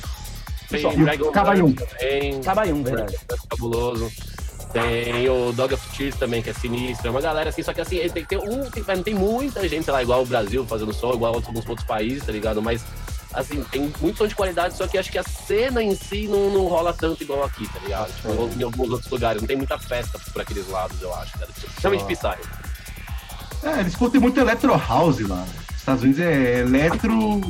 [0.68, 0.90] Tem Só.
[0.90, 1.70] Dragon Cabaião.
[1.70, 2.40] Dance também.
[2.42, 3.16] Cabaium, verdade.
[3.48, 4.10] Cabuloso.
[4.72, 7.08] Tem o Dog of Tears também, que é sinistro.
[7.08, 8.68] É uma galera assim, só que assim, tem que ter um.
[8.68, 11.68] Tem, não tem muita gente, sei lá, igual o Brasil fazendo som, igual outros, alguns
[11.68, 12.60] outros países, tá ligado?
[12.60, 12.84] Mas,
[13.36, 16.50] assim, tem muito som de qualidade, só que acho que a cena em si não,
[16.50, 18.12] não rola tanto igual aqui, tá ligado?
[18.14, 19.42] Tipo, em alguns outros lugares.
[19.42, 21.52] Não tem muita festa por aqueles lados, eu acho, cara.
[21.52, 22.38] Principalmente Psy.
[23.62, 25.46] É, eles curtem muito Electro House lá.
[25.70, 27.40] Os Estados Unidos é eletro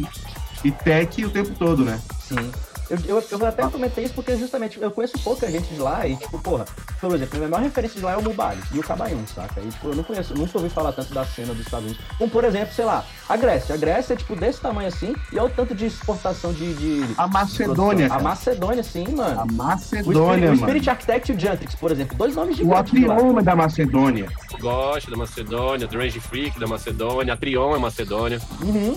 [0.64, 2.00] e tech o tempo todo, né?
[2.20, 2.50] Sim.
[2.88, 6.16] Eu, eu, eu até comentei isso porque justamente eu conheço pouca gente de lá e,
[6.16, 6.64] tipo, porra,
[7.00, 9.60] por exemplo, a minha maior referência de lá é o Mubali e o Cabaium, saca?
[9.60, 12.06] E, tipo, eu não conheço, nunca ouvi falar tanto da cena dos Estados Unidos.
[12.16, 13.74] Como, por exemplo, sei lá, a Grécia.
[13.74, 16.74] A Grécia é, tipo, desse tamanho assim e olha o tanto de exportação de.
[16.74, 18.20] de A Macedônia, A.
[18.20, 19.40] Macedônia, sim, mano.
[19.40, 20.62] A O Spirit, Macedônia, o mano.
[20.62, 22.80] Spirit Architect e o Jantrix, por exemplo, dois nomes O de lá.
[22.80, 24.28] Atrioma da Macedônia.
[24.60, 28.40] Gosto da Macedônia, do Range Freak da Macedônia, a Trion é Macedônia.
[28.62, 28.96] Uhum.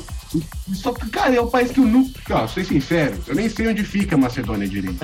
[0.73, 2.43] Só que, cara, é um país que eu nunca.
[2.43, 5.03] Ó, ser sincero, eu nem sei onde fica a Macedônia direito.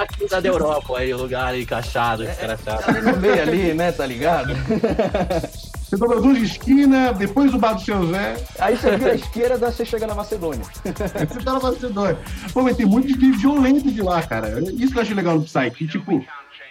[0.00, 2.88] Aqui da Europa, aí, o lugar aí encaixado, que cara chato.
[2.88, 4.54] Ali no meio ali, né, tá ligado?
[5.90, 9.14] Você dobra duas de esquina, depois do bar do seu Zé, Aí você vira a
[9.16, 10.62] esquerda, você chega na Macedônia.
[10.86, 12.16] você tá na Macedônia.
[12.52, 14.60] Pô, mas tem muito de violento de lá, cara.
[14.60, 16.24] Isso que eu acho legal no Psy, que, tipo,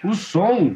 [0.05, 0.73] o som,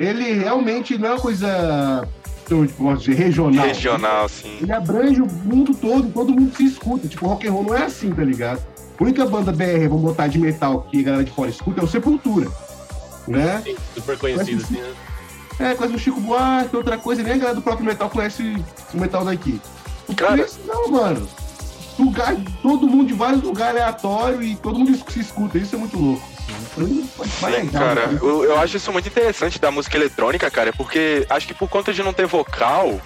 [0.00, 2.08] ele realmente não é uma coisa,
[2.48, 3.66] eu posso dizer, regional.
[3.66, 4.56] Regional, assim.
[4.62, 7.06] Ele abrange o mundo todo, todo mundo se escuta.
[7.06, 8.62] Tipo, rock and roll não é assim, tá ligado?
[8.98, 11.84] A única banda BR, vamos botar de metal que a galera de fora escuta é
[11.84, 12.48] o Sepultura.
[13.28, 13.60] Né?
[13.62, 14.94] Sim, super conhecido, assim, né?
[15.58, 18.56] É, conhece o Chico Buarque, outra coisa, nem a galera do próprio metal conhece
[18.92, 19.60] o metal daqui.
[20.08, 21.28] O Cara- Prince, não, mano.
[21.98, 25.56] Lugar, todo mundo de vários lugares aleatório e todo mundo se escuta.
[25.58, 26.22] Isso é muito louco.
[26.76, 28.18] Sim, cara, né?
[28.20, 31.92] eu, eu acho isso muito interessante da música eletrônica, cara, porque acho que por conta
[31.92, 33.00] de não ter vocal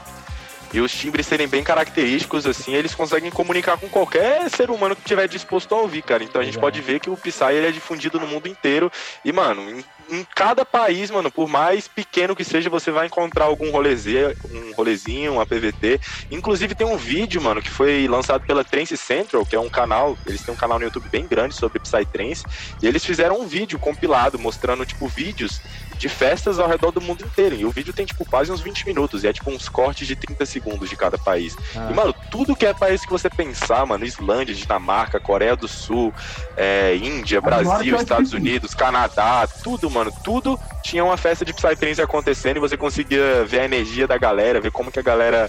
[0.73, 5.03] e os timbres serem bem característicos, assim, eles conseguem comunicar com qualquer ser humano que
[5.03, 6.23] estiver disposto a ouvir, cara.
[6.23, 6.67] Então a gente Exato.
[6.67, 8.91] pode ver que o Psy ele é difundido no mundo inteiro.
[9.25, 13.47] E, mano, em, em cada país, mano, por mais pequeno que seja, você vai encontrar
[13.47, 16.01] algum rolezinho, um rolezinho, uma PVT.
[16.31, 20.19] Inclusive tem um vídeo, mano, que foi lançado pela Trance Central, que é um canal,
[20.27, 22.45] eles têm um canal no YouTube bem grande sobre Psytrance,
[22.83, 25.61] e eles fizeram um vídeo compilado mostrando, tipo, vídeos
[25.99, 27.57] de festas ao redor do mundo inteiro.
[27.57, 29.25] E o vídeo tem, tipo, quase uns 20 minutos.
[29.25, 31.57] E é, tipo, uns cortes de 30 segundos de cada país.
[31.77, 31.89] Ah.
[31.91, 36.15] E, mano, tudo que é país que você pensar, mano, Islândia, Dinamarca, Coreia do Sul,
[36.57, 38.33] é, Índia, Brasil, eu Estados.
[38.33, 43.61] Unidos, Canadá, tudo, mano, tudo tinha uma festa de Psytrance acontecendo e você conseguia ver
[43.61, 45.49] a energia da galera, ver como que a galera.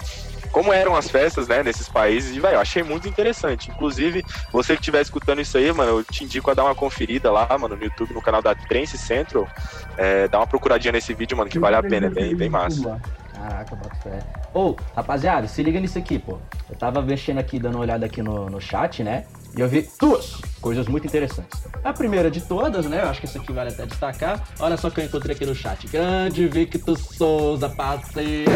[0.52, 3.70] Como eram as festas, né, nesses países, e, velho, eu achei muito interessante.
[3.70, 7.32] Inclusive, você que estiver escutando isso aí, mano, eu te indico a dar uma conferida
[7.32, 9.48] lá, mano, no YouTube, no canal da Trance Central.
[9.98, 13.00] É, dá uma procuradinha nesse vídeo, mano, que vale a pena, é bem, bem massa.
[13.34, 14.20] Caraca, bota fé.
[14.54, 16.38] Ô, rapaziada, se liga nisso aqui, pô.
[16.70, 19.26] Eu tava mexendo aqui, dando uma olhada aqui no, no chat, né?
[19.58, 21.64] E eu vi duas coisas muito interessantes.
[21.84, 23.02] A primeira de todas, né?
[23.02, 24.44] Eu acho que isso aqui vale até destacar.
[24.60, 25.88] Olha só que eu encontrei aqui no chat.
[25.88, 28.52] Grande Victor Souza, parceiro.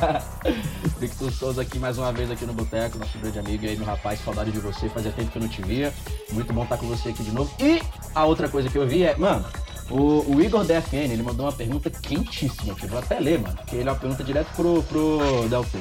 [0.98, 4.20] Victor Souza aqui mais uma vez aqui no Boteco, nosso grande amigo aí, meu rapaz.
[4.24, 5.92] Saudade de você, fazia tempo que eu não te via.
[6.32, 7.54] Muito bom estar com você aqui de novo.
[7.60, 7.80] E
[8.14, 9.44] a outra coisa que eu vi é, mano,
[9.90, 13.54] o, o Igor DFN, ele mandou uma pergunta quentíssima, que eu vou até ler, mano,
[13.56, 15.78] porque ele é uma pergunta direto pro, pro Delphi.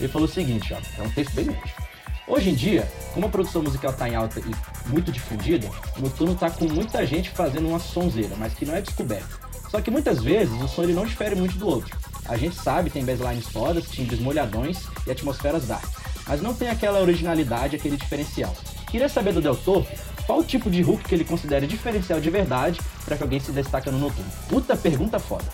[0.00, 1.81] Ele falou o seguinte, ó, é um texto bem grande.
[2.26, 6.36] Hoje em dia, como a produção musical tá em alta e muito difundida, o noturno
[6.36, 9.40] tá com muita gente fazendo uma sonzeira, mas que não é descoberta.
[9.68, 11.98] Só que muitas vezes o som ele não difere muito do outro.
[12.28, 15.84] A gente sabe, tem basslines fodas, timbres molhadões e atmosferas dark,
[16.28, 18.54] mas não tem aquela originalidade, aquele diferencial.
[18.88, 19.86] Queria saber do Del Toro
[20.24, 23.50] qual o tipo de hook que ele considera diferencial de verdade para que alguém se
[23.50, 24.30] destaca no noturno.
[24.48, 25.44] Puta pergunta foda.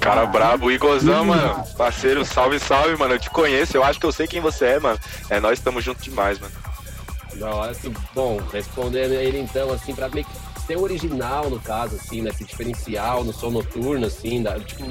[0.00, 1.64] Cara brabo, Igorzão, mano.
[1.76, 3.14] Parceiro, salve, salve, mano.
[3.14, 4.98] Eu te conheço, eu acho que eu sei quem você é, mano.
[5.28, 6.52] É, nós estamos juntos demais, mano.
[7.34, 11.96] Da hora, assim, bom, respondendo ele então, assim, pra meio que ser original no caso,
[11.96, 12.32] assim, né?
[12.32, 14.84] Se diferencial no som noturno, assim, da, tipo,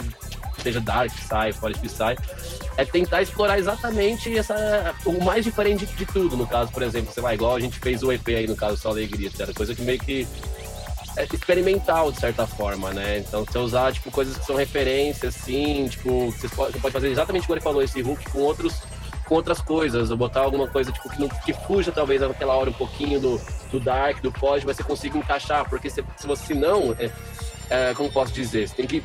[0.61, 2.15] seja Dark Psy, Forest Psy,
[2.77, 7.23] é tentar explorar exatamente essa, o mais diferente de, tudo, no caso, por exemplo, sei
[7.23, 9.81] lá, igual a gente fez o EP aí, no caso, Só Alegria, era coisa que
[9.81, 10.27] meio que
[11.23, 13.19] experimental, de certa forma, né?
[13.19, 17.47] Então, você usar, tipo, coisas que são referências, assim, tipo, você pode, pode fazer exatamente
[17.47, 18.81] como ele falou, esse hook com outros
[19.25, 22.69] com outras coisas, ou botar alguma coisa tipo, que, não, que fuja talvez naquela hora
[22.69, 26.53] um pouquinho do, do dark, do pod, mas você consiga encaixar, porque se, se você
[26.53, 27.11] não, é,
[27.69, 29.03] é, como posso dizer, você tem que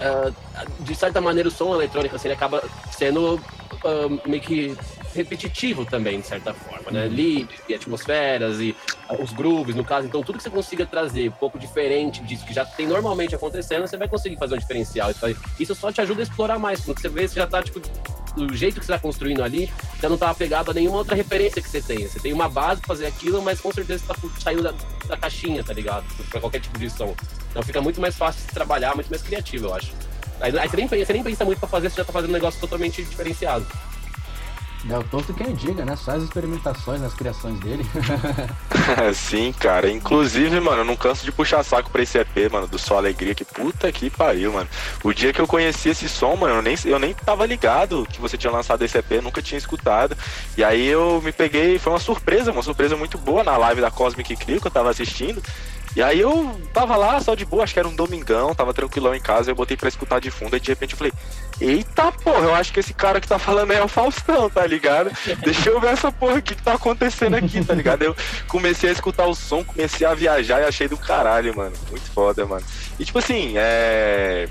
[0.00, 0.32] ah,
[0.80, 3.40] de certa maneira o som eletrônico assim, ele acaba sendo
[3.84, 4.76] ah, meio que
[5.14, 7.06] repetitivo também, de certa forma, né?
[7.06, 8.74] Leads e atmosferas e
[9.08, 10.06] ah, os grooves, no caso.
[10.06, 13.86] Então, tudo que você consiga trazer um pouco diferente disso que já tem normalmente acontecendo,
[13.86, 15.10] você vai conseguir fazer um diferencial.
[15.10, 16.80] Isso aí- Isso só te ajuda a explorar mais.
[16.80, 17.80] Quando você vê, você já tá, tipo,
[18.36, 19.70] do jeito que você tá construindo ali,
[20.00, 22.08] já não tá apegado a nenhuma outra referência que você tenha.
[22.08, 24.72] Você tem uma base pra fazer aquilo, mas com certeza você tá saindo da,
[25.08, 26.04] da caixinha, tá ligado?
[26.30, 27.14] Pra qualquer tipo de som.
[27.50, 29.92] Então fica muito mais fácil de trabalhar, muito mais criativo, eu acho.
[30.40, 32.32] Aí, aí você, nem, você nem pensa muito pra fazer, você já tá fazendo um
[32.32, 33.66] negócio totalmente diferenciado.
[34.84, 35.94] Del Toro quem diga, né?
[35.94, 37.84] Só as experimentações nas criações dele.
[39.14, 39.90] Sim, cara.
[39.90, 43.34] Inclusive, mano, eu não canso de puxar saco pra esse EP, mano, do Só Alegria,
[43.34, 44.68] que puta que pariu, mano.
[45.04, 48.20] O dia que eu conheci esse som, mano, eu nem, eu nem tava ligado que
[48.20, 50.16] você tinha lançado esse EP, nunca tinha escutado.
[50.56, 53.90] E aí eu me peguei, foi uma surpresa, uma surpresa muito boa na live da
[53.90, 55.42] Cosmic Crew que eu tava assistindo.
[55.94, 59.12] E aí eu tava lá só de boa, acho que era um domingão, tava tranquilão
[59.12, 61.12] em casa, eu botei pra escutar de fundo, e de repente eu falei,
[61.60, 65.10] eita porra, eu acho que esse cara que tá falando é o Faustão, tá ligado?
[65.42, 68.02] Deixa eu ver essa porra aqui que tá acontecendo aqui, tá ligado?
[68.02, 68.16] Eu
[68.48, 71.76] comecei a escutar o som, comecei a viajar e achei do caralho, mano.
[71.90, 72.64] Muito foda, mano.
[72.98, 74.48] E tipo assim, é.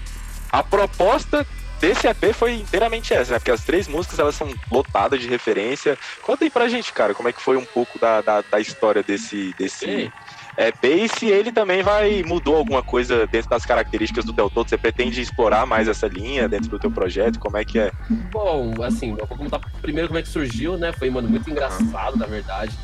[0.51, 1.45] A proposta
[1.79, 3.39] desse EP foi inteiramente essa, né?
[3.39, 5.97] Porque as três músicas elas são lotadas de referência.
[6.21, 9.01] Conta aí pra gente, cara, como é que foi um pouco da, da, da história
[9.01, 10.11] desse, desse Ei.
[10.59, 14.67] EP e se ele também vai mudou alguma coisa dentro das características do Del Toro.
[14.67, 17.39] Você pretende explorar mais essa linha dentro do teu projeto?
[17.39, 17.91] Como é que é?
[18.29, 20.91] Bom, assim, eu vou contar primeiro como é que surgiu, né?
[20.91, 22.77] Foi, mano, muito engraçado, na verdade.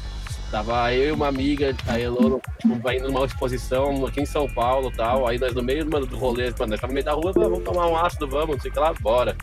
[0.50, 4.48] Tava eu e uma amiga, a Elô, tipo, vai indo numa exposição aqui em São
[4.48, 5.28] Paulo e tal.
[5.28, 7.40] Aí nós no meio, mano, do rolê, mano, nós tava no meio da rua, "Ah,
[7.40, 9.36] vamos tomar um ácido, vamos, não sei o que lá, bora.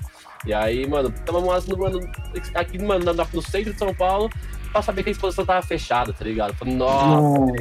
[0.47, 2.01] E aí, mano, tomamos um ácido, mano,
[2.55, 4.31] aqui, mano, no centro de São Paulo,
[4.73, 6.55] pra saber que a exposição tava fechada, tá ligado?
[6.55, 7.53] Falei, nossa,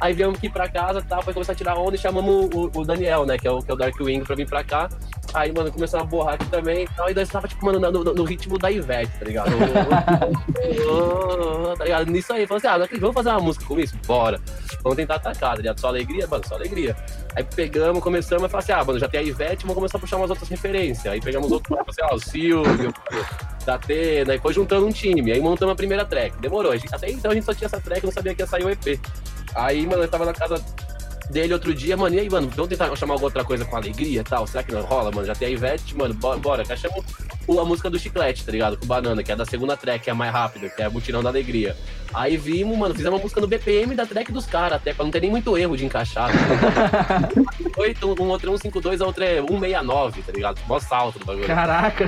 [0.00, 2.84] Aí viemos aqui pra casa, tá, foi começar a tirar onda e chamamos o, o
[2.84, 4.88] Daniel, né, que é o, que é o Darkwing, pra vir pra cá.
[5.34, 7.08] Aí, mano, começou a borrar aqui também e tal.
[7.10, 9.50] E nós tava, tipo, mano, no, no- no ritmo da Ivete, tá ligado?
[11.78, 12.10] tá ligado?
[12.10, 13.94] Nisso aí, falou assim, ah, vamos fazer uma música com isso?
[14.06, 14.40] Bora.
[14.82, 15.78] Vamos tentar atacar, tá ligado?
[15.80, 16.96] Só alegria, mano, só alegria.
[17.36, 20.00] Aí pegamos, começamos a falar assim, ah, mano, já tem a Ivete, vamos começar a
[20.00, 21.06] puxar umas outras referências.
[21.12, 22.92] Aí pegamos outros, tipo assim, ah, o Silvio,
[23.64, 25.30] da Atena, e foi juntando um time.
[25.32, 26.36] Aí montamos a primeira track.
[26.40, 26.72] Demorou.
[26.72, 28.64] A gente- Até então a gente só tinha essa track, não sabia que ia sair
[28.64, 28.98] o EP.
[29.54, 30.62] Aí, mano, eu tava na casa
[31.30, 34.20] dele outro dia, mano, e aí, mano, vamos tentar chamar alguma outra coisa com alegria
[34.20, 34.46] e tal?
[34.46, 35.26] Será que não rola, mano?
[35.26, 36.64] Já tem a Ivete, mano, bora, bora.
[36.64, 37.04] Que achamos
[37.48, 38.76] a música do Chiclete, tá ligado?
[38.76, 40.90] Com Banana, que é da segunda track, que é a mais rápida, que é a
[40.90, 41.76] Mutirão da Alegria.
[42.12, 45.12] Aí vimos, mano, fizemos uma música no BPM da track dos caras, até pra não
[45.12, 46.30] ter nem muito erro de encaixar.
[47.70, 50.60] Tá 8, um outro é 152, a outra é 169, tá ligado?
[50.66, 51.46] Mó salto do bagulho.
[51.46, 52.06] Caraca.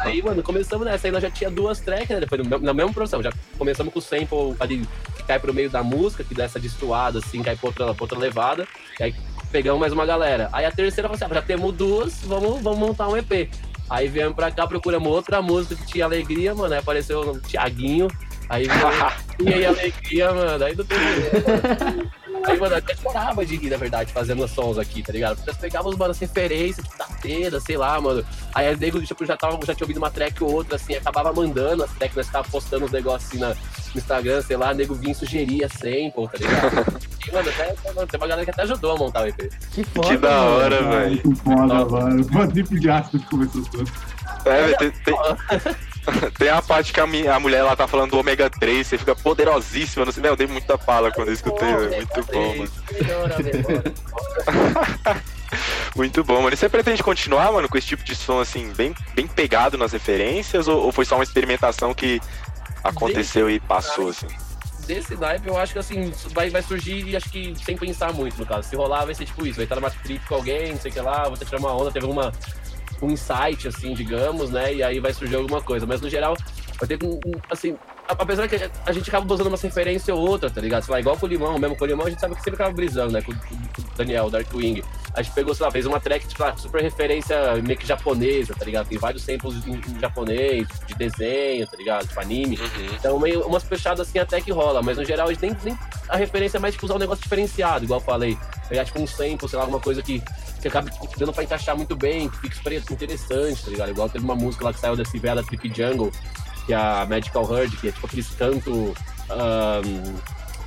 [0.00, 2.20] Aí, mano, começamos nessa, aí nós já tinha duas tracks, né?
[2.20, 4.86] Depois, na mesma produção, já começamos com o sample ali
[5.16, 8.04] que cai pro meio da música, que dá essa destoada, assim, cai pra outra, pra
[8.04, 8.66] outra levada.
[8.98, 9.14] E aí
[9.50, 10.48] pegamos mais uma galera.
[10.52, 13.50] Aí a terceira falou assim: ah, já temos duas, vamos, vamos montar um EP.
[13.88, 16.74] Aí viemos pra cá, procuramos outra música que tinha alegria, mano.
[16.74, 18.08] Aí apareceu o Thiaguinho.
[18.48, 18.66] Aí
[19.40, 20.64] e aí alegria, mano.
[20.64, 20.98] Aí não tem
[22.46, 25.36] Aí, mano, até chorava de rir, na verdade, fazendo os sons aqui, tá ligado?
[25.36, 28.24] Porque nós pegávamos, mano, as referências da teda, sei lá, mano.
[28.54, 31.32] Aí o nego tipo, já, tava, já tinha ouvido uma track ou outra, assim, acabava
[31.32, 34.74] mandando as tracks, nós tava postando os negócios assim na, no Instagram, sei lá, o
[34.74, 37.08] nego vinha e sugeria sample, tá ligado?
[37.28, 39.52] E, mano, até, tem uma galera que até ajudou a montar o EP.
[39.72, 40.08] Que foda.
[40.08, 41.20] Que da hora, velho.
[41.22, 42.26] Muito foda, mano.
[42.30, 43.92] Uma trip de ácido que começou tudo.
[44.46, 45.14] É, velho, tem, tem,
[46.38, 48.98] tem a parte que a, mi- a mulher lá tá falando do ômega 3, você
[48.98, 50.04] fica poderosíssima.
[50.04, 51.96] Não sei, meu, eu dei muita pala quando eu escutei, velho.
[51.96, 52.70] Muito bom, mano.
[55.96, 56.54] Muito bom, mano.
[56.54, 59.92] E você pretende continuar, mano, com esse tipo de som, assim, bem, bem pegado nas
[59.92, 60.68] referências?
[60.68, 62.20] Ou, ou foi só uma experimentação que
[62.84, 64.28] aconteceu e passou, assim?
[64.86, 68.46] Desse naipe, eu acho que assim, vai, vai surgir acho que sem pensar muito, no
[68.46, 68.68] caso.
[68.68, 70.94] Se rolar, vai ser tipo isso, vai estar numa trip com alguém, não sei o
[70.94, 72.32] que lá, vou ter que tirar uma onda, teve uma,
[73.06, 74.74] um insight, assim, digamos, né?
[74.74, 75.86] E aí vai surgir alguma coisa.
[75.86, 76.36] Mas no geral,
[76.78, 77.76] vai ter um, um, assim,
[78.08, 80.84] apesar que a gente acaba usando uma referência ou outra, tá ligado?
[80.84, 82.54] Sei lá, igual com o Limão, mesmo com o Limão, a gente sabe que sempre
[82.54, 83.20] acaba brisando, né?
[83.20, 84.82] Com, com o Daniel, o Darkwing.
[85.14, 88.54] A gente pegou, sei lá, fez uma track, tipo, ah, super referência meio que japonesa,
[88.54, 88.88] tá ligado?
[88.88, 92.06] Tem vários samples em, em japonês, de desenho, tá ligado?
[92.06, 92.56] Tipo, anime.
[92.56, 92.94] Uhum.
[92.94, 95.78] Então, meio, umas fechadas assim até que rola, mas no geral a gente nem, nem
[96.08, 98.38] a referência é mais tipo usar um negócio diferenciado, igual eu falei.
[98.68, 100.22] Pegar tipo um sample, sei lá, alguma coisa que,
[100.60, 103.90] que acaba dando pra encaixar muito bem, que fica super interessante, tá ligado?
[103.90, 106.12] Igual teve uma música lá que saiu desse velho da Trip Jungle,
[106.66, 108.94] que é a Magical Herd, que é tipo aqueles canto
[109.30, 110.14] ahn,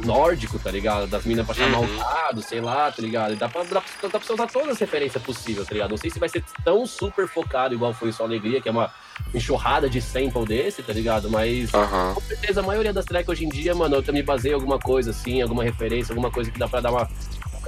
[0.06, 1.06] nórdico, tá ligado?
[1.08, 1.96] Das minas pra chamar Uhum.
[1.96, 3.34] o gado, sei lá, tá ligado?
[3.34, 5.92] E dá pra, dá, pra, dá pra você usar todas as referências possíveis, tá ligado?
[5.92, 8.92] Não sei se vai ser tão super focado igual foi Só Alegria, que é uma
[9.34, 11.30] enxurrada de sample desse, tá ligado?
[11.30, 12.14] Mas Aham.
[12.16, 14.80] com certeza, a maioria das tracks hoje em dia, mano, eu me baseio em alguma
[14.80, 17.08] coisa assim, alguma referência, alguma coisa que dá pra dar uma,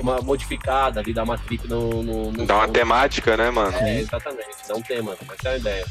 [0.02, 2.04] uma modificada ali, dar uma trip no.
[2.04, 3.76] no, no Dá uma temática, né, mano?
[3.78, 5.86] É, exatamente, dá um tema, essa é a ideia.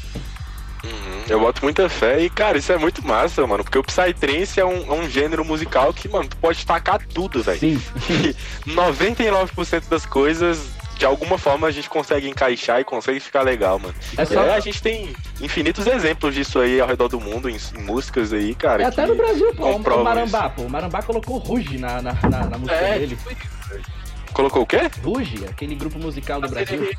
[0.83, 1.23] Uhum.
[1.29, 3.63] Eu boto muita fé e, cara, isso é muito massa, mano.
[3.63, 7.41] Porque o Psytrance é um, é um gênero musical que, mano, tu pode tacar tudo,
[7.41, 7.59] velho.
[7.59, 7.81] Sim.
[8.67, 10.59] 99% das coisas,
[10.97, 13.95] de alguma forma, a gente consegue encaixar e consegue ficar legal, mano.
[14.17, 14.41] É só.
[14.41, 18.33] aí a gente tem infinitos exemplos disso aí ao redor do mundo, em, em músicas
[18.33, 18.83] aí, cara.
[18.83, 19.75] É até no Brasil, pô.
[19.75, 20.63] O Marambá, pô.
[20.63, 23.17] O Marambá colocou Ruge na, na, na, na música É, dele.
[24.33, 24.89] Colocou o quê?
[25.03, 26.89] Ruge, aquele grupo musical do Brasil.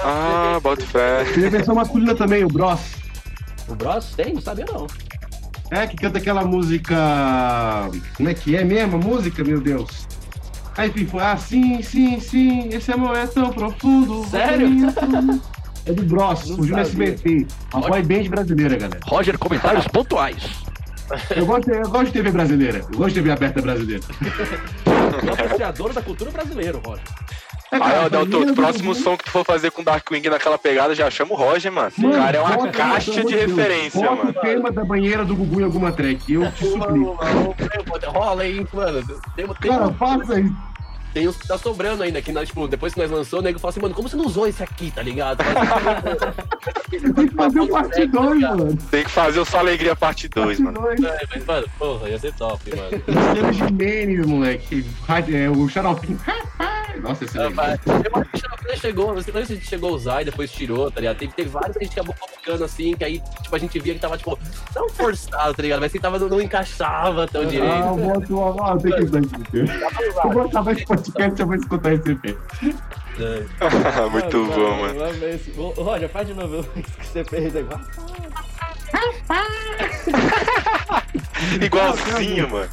[0.00, 1.24] Ah, bota fé.
[1.34, 2.80] Tem a versão masculina também, o Bros.
[3.68, 4.34] O Bros tem?
[4.34, 4.86] Não sabia não.
[5.70, 6.96] É, que canta aquela música.
[8.16, 10.06] Como é que é mesmo a música, meu Deus?
[10.76, 14.24] Aí enfim, foi, ah, sim, sim, sim, esse amor é tão profundo.
[14.28, 14.68] Sério?
[15.86, 17.14] É do Bros, surgiu no sabia.
[17.14, 17.46] SBT.
[17.72, 19.00] Uma boy band brasileira, galera.
[19.02, 20.36] Roger, comentários pontuais.
[21.34, 22.78] Eu gosto, eu gosto de TV brasileira.
[22.80, 24.04] Eu gosto de TV aberta brasileira.
[25.22, 27.04] É o apreciador da cultura brasileira, Roger.
[27.72, 30.92] É, Aí, ó, Delto, o próximo som que tu for fazer com Darkwing naquela pegada,
[30.92, 31.92] já chama o Roger, mano.
[31.96, 34.30] O Mano, cara é uma bota, caixa pelo de Deus, referência, bota mano.
[34.30, 36.32] o tema da banheira do Gugu em alguma track.
[36.32, 37.16] Eu te suplico.
[38.08, 39.04] Rola aí, mano.
[39.60, 40.69] Cara, faça isso.
[41.12, 43.58] Tem os que tá sobrando ainda, que nós, tipo, depois que nós lançou, o nego
[43.58, 45.42] fala assim, mano, como você não usou esse aqui, tá ligado?
[46.90, 48.76] Tem que fazer o parte 2, mano.
[48.90, 50.80] Tem que fazer o Só Alegria parte 2, Parte mano.
[50.80, 51.04] 2.
[51.04, 53.02] É, mas, mano, porra, ia ser top, mano.
[53.06, 54.86] Luciano Gimenez, moleque.
[55.32, 56.18] É, o Xaropim.
[57.00, 57.66] Nossa, esse é legal.
[57.66, 60.22] Rapaz, eu acho que o Xarope chegou, não sei se a gente chegou a usar
[60.22, 61.18] e depois tirou, tá ligado?
[61.18, 62.14] Teve, teve vários que a gente acabou
[62.60, 64.36] assim, que aí, tipo, a gente via que tava, tipo,
[64.74, 65.80] não forçado, tá ligado?
[65.80, 67.74] Mas que tava, não, não encaixava tão Ah, direito.
[67.74, 68.62] eu boto.
[68.62, 69.54] Ah, tem que usar EP.
[70.24, 72.36] Eu vou acabar esse podcast, eu vou escutar esse EP.
[74.10, 75.00] Muito Mano, bom, mano,
[75.84, 77.80] Roger, faz de novo isso que você fez agora.
[81.60, 82.68] Igualzinho, mano.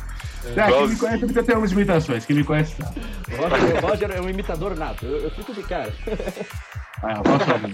[0.55, 2.25] É, quem me conhece precisa ter umas imitações.
[2.25, 3.01] Quem me conhece sabe.
[3.34, 5.05] O Roger, o Roger é um imitador nato.
[5.05, 5.91] Eu, eu fico de cara.
[7.03, 7.69] Ah, eu posso falar.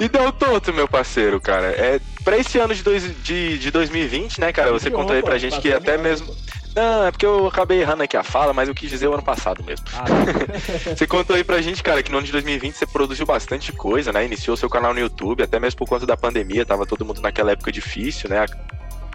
[0.00, 1.66] E deu toto, meu parceiro, cara.
[1.66, 4.72] É, pra esse ano de, dois, de, de 2020, né, cara?
[4.72, 6.34] Você contou aí pra gente que até mesmo.
[6.74, 9.22] Não, é porque eu acabei errando aqui a fala, mas eu quis dizer o ano
[9.22, 9.84] passado mesmo.
[9.92, 10.04] Ah,
[10.96, 14.12] Você contou aí pra gente, cara, que no ano de 2020 você produziu bastante coisa,
[14.12, 14.24] né?
[14.24, 17.52] Iniciou seu canal no YouTube, até mesmo por conta da pandemia, tava todo mundo naquela
[17.52, 18.46] época difícil, né?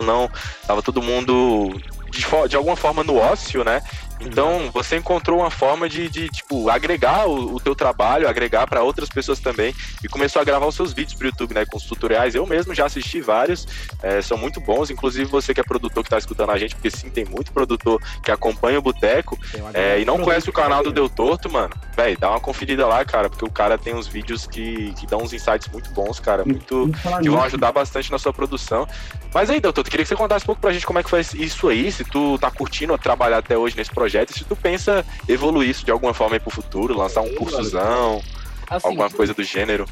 [0.01, 0.29] Não,
[0.67, 1.73] tava todo mundo
[2.11, 3.81] de, de alguma forma no ócio, né?
[4.19, 8.81] Então, você encontrou uma forma de, de tipo, agregar o, o teu trabalho, agregar para
[8.81, 11.83] outras pessoas também, e começou a gravar os seus vídeos pro YouTube, né, com os
[11.83, 12.35] tutoriais.
[12.35, 13.67] Eu mesmo já assisti vários,
[14.01, 16.89] é, são muito bons, inclusive você que é produtor que tá escutando a gente, porque
[16.89, 19.37] sim, tem muito produtor que acompanha o Boteco,
[19.73, 20.95] é, e não conhece o canal do.
[20.95, 24.47] Deu Torto, mano, véi, dá uma conferida lá, cara, porque o cara tem uns vídeos
[24.47, 26.89] que, que dão uns insights muito bons, cara, muito
[27.21, 28.87] que vão ajudar bastante na sua produção.
[29.33, 31.19] Mas aí, Doutor, queria que você contasse um pouco pra gente como é que foi
[31.19, 35.05] isso aí, se tu tá curtindo trabalhar até hoje nesse projeto, e se tu pensa
[35.27, 38.21] evoluir isso de alguma forma aí pro futuro, lançar um cursozão,
[38.69, 39.85] Assim, alguma coisa do gênero.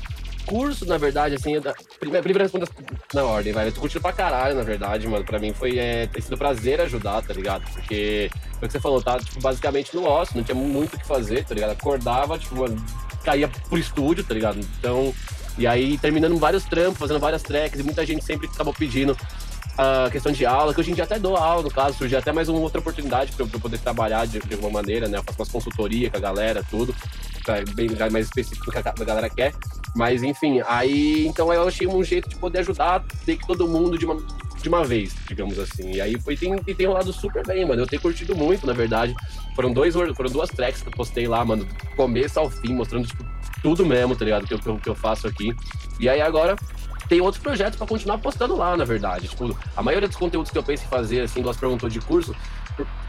[0.45, 2.68] curso, na verdade, assim, da- primeiro, primeiro respondo
[3.14, 3.68] na ordem, vai.
[3.68, 5.24] Eu tô curtindo pra caralho, na verdade, mano.
[5.24, 7.64] Pra mim foi é, tem sido prazer ajudar, tá ligado?
[7.72, 9.18] Porque foi o que você falou, tá?
[9.20, 11.72] Tipo, basicamente no ócio, não tinha muito o que fazer, tá ligado?
[11.72, 12.76] Acordava, tipo, mano,
[13.24, 14.59] caía pro estúdio, tá ligado?
[14.80, 15.14] Então.
[15.55, 19.16] E aí, terminando vários trampos, fazendo várias tracks, e muita gente sempre acabou pedindo
[19.78, 22.32] a questão de aula, que hoje em dia até dou aula, no caso, surgiu até
[22.32, 25.17] mais uma outra oportunidade pra eu, poder trabalhar de, de alguma maneira, né?
[25.17, 26.95] Eu faço umas consultoria com a galera, tudo,
[27.43, 27.55] tá?
[27.74, 29.53] bem mais específico do que a, a galera quer.
[29.95, 33.97] Mas enfim, aí então eu achei um jeito de poder ajudar meio que todo mundo
[33.97, 34.17] de uma,
[34.61, 35.91] de uma vez, digamos assim.
[35.91, 37.82] E aí foi, tem, tem rolado super bem, mano.
[37.82, 39.15] Eu tenho curtido muito, na verdade.
[39.55, 43.07] Foram, dois, foram duas tracks que eu postei lá, mano, do começo ao fim, mostrando
[43.07, 43.24] tipo,
[43.61, 44.45] tudo mesmo, tá ligado?
[44.45, 45.49] Que eu, que eu faço aqui.
[45.99, 46.55] E aí agora
[47.14, 49.28] tem outros projetos pra continuar postando lá, na verdade.
[49.28, 51.99] Tipo, a maioria dos conteúdos que eu penso em fazer, assim, igual você perguntou de
[52.01, 52.36] curso,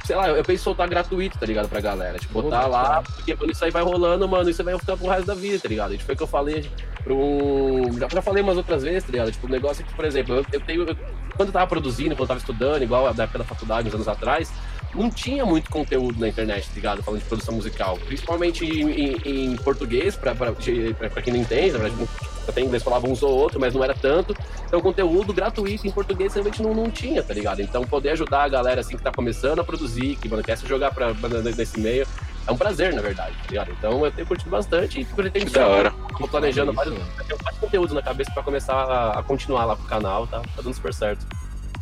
[0.05, 2.19] sei lá, eu penso em soltar gratuito, tá ligado, pra galera.
[2.19, 5.09] Tipo, botar lá, porque quando isso aí vai rolando, mano, isso aí vai ficar pro
[5.09, 5.93] resto da vida, tá ligado?
[5.93, 6.71] Tipo, foi o que eu falei
[7.07, 7.99] um.
[7.99, 9.33] Já, já falei umas outras vezes, tá ligado?
[9.33, 10.83] Tipo, o negócio é que, por exemplo, eu, eu tenho.
[10.87, 10.97] eu-
[11.37, 14.07] quando eu tava produzindo, quando eu tava estudando, igual da época da faculdade, uns anos
[14.07, 14.53] atrás,
[14.95, 17.03] não tinha muito conteúdo na internet, tá ligado?
[17.03, 17.99] Falando de produção musical.
[18.07, 20.35] Principalmente em, em- em português, pra
[21.23, 22.09] quem não entende, na verdade,
[22.47, 24.37] até em inglês falava uns ou outro, mas não era tanto.
[24.67, 27.61] Então, conteúdo gratuito em português realmente não, não tinha, tá ligado?
[27.63, 30.67] Então, poder ajudar a galera assim que tá começando a produzir, que mano, quer se
[30.67, 32.07] jogar pra, pra- nesse meio,
[32.47, 33.71] é um prazer, na verdade, tá ligado?
[33.73, 35.95] Então, eu tenho curtido bastante e pretendo da hora.
[36.19, 36.95] Tô planejando vários,
[37.43, 40.41] vários conteúdos na cabeça pra começar a, a continuar lá pro canal, tá?
[40.41, 41.25] Tá dando super certo.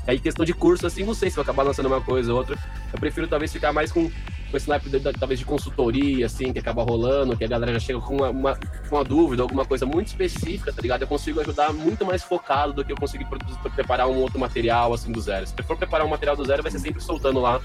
[0.06, 2.56] Aí, questão de curso, assim, não sei se vai acabar lançando uma coisa ou outra.
[2.92, 4.10] Eu prefiro talvez ficar mais com,
[4.50, 8.00] com esse naipe, talvez, de consultoria, assim, que acaba rolando, que a galera já chega
[8.00, 8.56] com uma, uma,
[8.88, 11.02] com uma dúvida, alguma coisa muito específica, tá ligado?
[11.02, 14.92] Eu consigo ajudar muito mais focado do que eu conseguir produzir- preparar um outro material,
[14.92, 15.46] assim, do zero.
[15.46, 17.60] Se eu for preparar um material do zero, vai ser sempre soltando lá,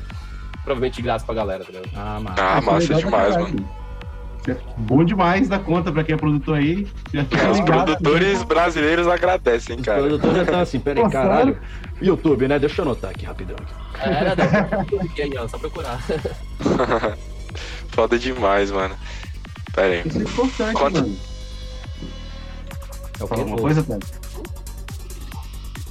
[0.64, 1.90] provavelmente de graça pra galera, tá ligado?
[1.96, 2.36] Ah, mano.
[2.38, 3.70] Ah, é massa pra demais, mano.
[4.48, 6.88] É Bom demais da conta pra quem é produtor aí.
[7.14, 7.86] Já fica Os ligado.
[7.98, 10.00] produtores brasileiros agradecem, Os cara.
[10.00, 11.58] produtores já estão assim, peraí, caralho.
[12.02, 12.60] YouTube, né?
[12.60, 13.56] Deixa eu anotar aqui rapidão.
[14.00, 14.86] Era, dá pra
[15.18, 16.00] aí, ó, só procurar.
[17.90, 18.96] Foda demais, mano.
[19.74, 20.04] Pera aí.
[20.06, 21.02] Isso é importante, Conta.
[21.02, 21.18] mano.
[23.20, 24.27] É o Fala que alguma coisa, Tati?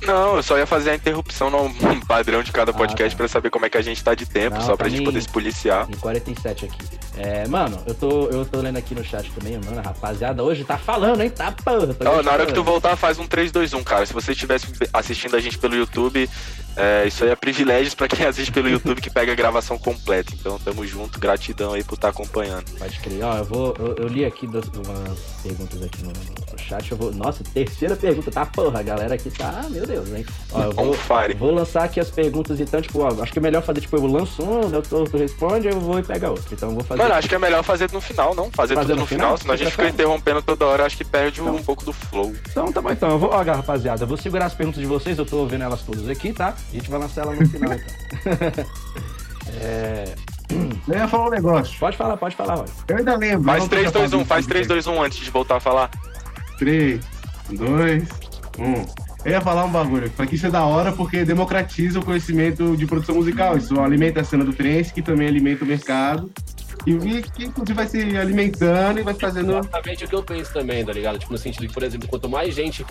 [0.02, 1.70] Não, eu só ia fazer a interrupção no
[2.06, 3.16] padrão de cada Ah, podcast tá.
[3.18, 4.98] pra saber como é que a gente tá de tempo, Não, só pra pra gente
[5.00, 5.86] mim- poder se policiar.
[5.90, 6.78] Em 47 aqui.
[7.16, 10.76] É, mano, eu tô, eu tô lendo aqui no chat também, mano, rapaziada, hoje tá
[10.76, 11.30] falando, hein?
[11.30, 11.86] Tá porra.
[12.22, 12.64] na hora que tu gostando.
[12.64, 14.04] voltar, faz um 3, 2, 1, cara.
[14.04, 16.28] Se você estivesse assistindo a gente pelo YouTube,
[16.76, 20.32] é, isso aí é privilégios pra quem assiste pelo YouTube que pega a gravação completa.
[20.38, 22.64] Então tamo junto, gratidão aí por estar acompanhando.
[22.78, 23.22] Pode crer.
[23.24, 23.74] Ó, eu vou.
[23.78, 26.90] Eu, eu li aqui duas, umas perguntas aqui no, no chat.
[26.92, 27.12] Eu vou.
[27.12, 28.44] Nossa, terceira pergunta, tá?
[28.46, 29.64] Porra, a galera aqui tá.
[29.70, 30.24] Meu Deus, hein?
[30.52, 30.96] Ó, eu vou.
[31.38, 34.06] Vou lançar aqui as perguntas, então, tipo, ó, acho que é melhor fazer, tipo, eu
[34.06, 36.46] lanço um, o doutor tu responde, eu vou e pega outro.
[36.52, 37.02] Então eu vou fazer.
[37.02, 38.50] Mano, acho que é melhor fazer no final, não?
[38.50, 39.26] Fazer, Fazer tudo no final?
[39.26, 41.54] final, senão a gente fica interrompendo toda hora, acho que perde Então.
[41.54, 42.34] um pouco do flow.
[42.50, 43.10] Então tá bom, então.
[43.10, 45.82] Eu vou, ó, rapaziada, eu vou segurar as perguntas de vocês, eu tô vendo elas
[45.82, 46.54] todas aqui, tá?
[46.70, 48.64] A gente vai lançar ela no final, então.
[49.60, 50.14] é...
[50.88, 51.78] Eu ia falar um negócio.
[51.78, 52.68] Pode falar, pode falar, olha.
[52.88, 53.44] Eu ainda lembro.
[53.44, 55.56] Faz não 3, tinha 2, 1, falado faz isso 3, 2, 1 antes de voltar
[55.56, 55.90] a falar.
[56.58, 57.00] 3,
[57.50, 58.08] 2,
[58.58, 59.06] 1.
[59.24, 60.06] Eu ia falar um bagulho.
[60.06, 63.56] Isso aqui isso é da hora porque democratiza o conhecimento de produção musical.
[63.56, 66.30] Isso alimenta a cena do trance, que também alimenta o mercado.
[66.86, 69.58] E e que inclusive vai se alimentando e vai fazendo.
[69.58, 71.18] Exatamente o que eu penso também, tá ligado?
[71.18, 72.86] Tipo, no sentido de, por exemplo, quanto mais gente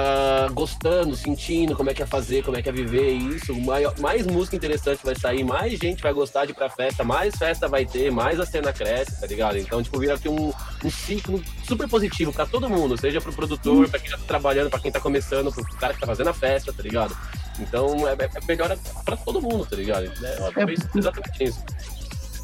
[0.00, 3.94] ah, gostando, sentindo como é que é fazer, como é que é viver isso, maior-
[3.98, 7.66] mais música interessante vai sair, mais gente vai gostar de ir pra festa, mais festa
[7.68, 9.58] vai ter, mais a cena cresce, tá ligado?
[9.58, 10.52] Então, tipo, vira aqui um,
[10.84, 14.78] um ciclo super positivo pra todo mundo, seja pro produtor, pra quem tá trabalhando, pra
[14.78, 17.16] quem tá começando, pro cara que tá fazendo a festa, tá ligado?
[17.58, 20.04] Então, é, é melhor pra todo mundo, tá ligado?
[20.04, 21.60] É, É, exatamente isso.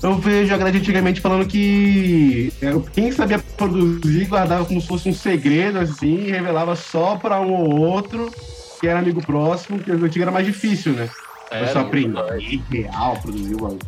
[0.04, 5.08] Eu vejo a grade antigamente falando que é, quem sabia produzir guardava como se fosse
[5.08, 8.30] um segredo, assim, e revelava só pra um ou outro
[8.78, 11.08] que era amigo próximo, que antigo era mais difícil, né?
[11.50, 12.44] É, Eu só mais.
[12.70, 13.78] real, produzir o.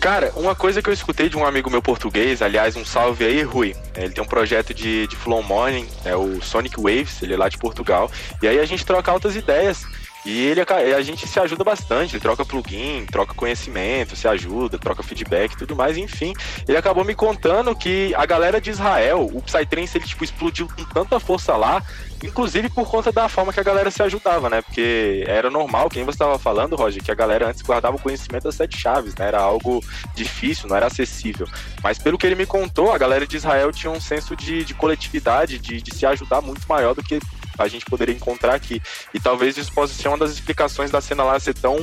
[0.00, 3.42] Cara, uma coisa que eu escutei de um amigo meu português, aliás, um salve aí,
[3.42, 3.72] Rui.
[3.94, 7.48] Ele tem um projeto de, de Flow Morning, é o Sonic Waves, ele é lá
[7.48, 8.10] de Portugal.
[8.42, 9.84] E aí a gente troca altas ideias.
[10.24, 15.02] E ele a gente se ajuda bastante, ele troca plugin, troca conhecimento, se ajuda, troca
[15.02, 16.32] feedback e tudo mais, enfim.
[16.66, 20.84] Ele acabou me contando que a galera de Israel, o Psytrance, ele tipo explodiu com
[20.84, 21.82] tanta força lá,
[22.22, 24.62] inclusive por conta da forma que a galera se ajudava, né?
[24.62, 28.44] Porque era normal, quem você estava falando, Roger, que a galera antes guardava o conhecimento
[28.44, 29.26] das sete chaves, né?
[29.26, 29.82] Era algo
[30.14, 31.48] difícil, não era acessível.
[31.82, 34.72] Mas pelo que ele me contou, a galera de Israel tinha um senso de, de
[34.72, 37.18] coletividade, de, de se ajudar muito maior do que
[37.62, 38.80] a gente poderia encontrar aqui.
[39.12, 41.76] E talvez isso possa ser uma das explicações da cena lá ser tão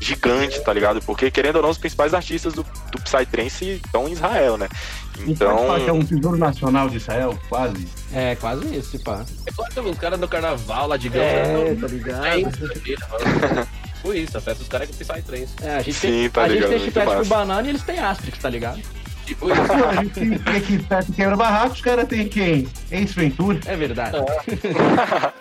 [0.00, 1.02] gigante, tá ligado?
[1.02, 4.68] Porque, querendo ou não, os principais artistas do, do Psytrance estão em Israel, né?
[5.26, 5.78] Então.
[5.78, 7.86] que é um tesouro nacional de Israel, quase.
[8.12, 9.24] É, quase isso, pá.
[9.46, 11.24] É claro os caras do carnaval lá de Gama.
[11.24, 12.26] É, tá ligado?
[12.26, 13.68] É isso,
[14.00, 15.54] Foi isso, a festa dos caras é com Psytrance.
[15.62, 17.82] É, a gente Sim, tem, tá a ligado, gente tem chiclete com banana e eles
[17.82, 18.80] têm Asterix, tá ligado?
[19.88, 22.68] A gente tem aqui perto quebra barraco, os caras tem quem?
[22.90, 23.58] Ace Ventura.
[23.66, 24.16] É verdade.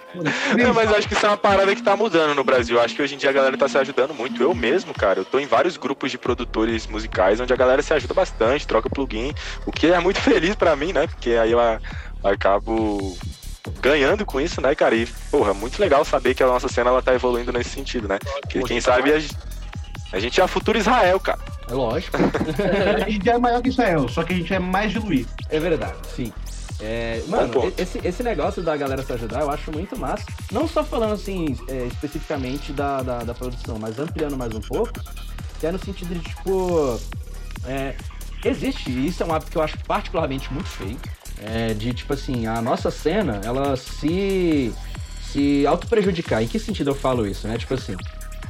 [0.57, 2.79] Não, mas acho que isso é uma parada que tá mudando no Brasil.
[2.81, 4.41] Acho que hoje em dia a galera tá se ajudando muito.
[4.41, 7.93] Eu mesmo, cara, eu tô em vários grupos de produtores musicais onde a galera se
[7.93, 9.33] ajuda bastante, troca plugin,
[9.65, 11.07] o que é muito feliz para mim, né?
[11.07, 11.59] Porque aí eu
[12.23, 13.17] acabo
[13.81, 14.95] ganhando com isso, né, cara?
[14.95, 18.17] E, porra, muito legal saber que a nossa cena ela tá evoluindo nesse sentido, né?
[18.41, 19.19] Porque quem sabe a,
[20.11, 21.39] a gente é a futura Israel, cara.
[21.69, 22.17] É lógico.
[23.05, 25.29] a gente é maior que Israel, só que a gente é mais diluído.
[25.49, 26.33] É verdade, sim.
[26.81, 30.23] É, mano, esse, esse negócio da galera se ajudar eu acho muito massa.
[30.51, 34.93] Não só falando assim, é, especificamente da, da, da, produção, mas ampliando mais um pouco,
[35.59, 36.99] que é no sentido de, tipo.
[37.65, 37.95] É,
[38.45, 40.97] existe, isso é um hábito que eu acho particularmente muito feio.
[41.41, 44.73] É, de tipo assim, a nossa cena, ela se.
[45.33, 46.41] se auto-prejudicar.
[46.41, 47.57] Em que sentido eu falo isso, né?
[47.57, 47.95] Tipo assim,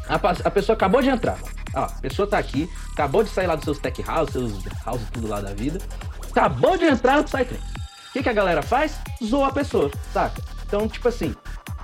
[0.09, 1.37] a, a pessoa acabou de entrar.
[1.75, 4.51] Ó, a pessoa tá aqui, acabou de sair lá dos seus tech house, seus
[4.83, 5.79] house tudo lá da vida.
[6.29, 7.63] Acabou de entrar no Psytrance.
[8.09, 8.99] O que, que a galera faz?
[9.23, 10.41] Zoa a pessoa, saca?
[10.65, 11.35] Então, tipo assim,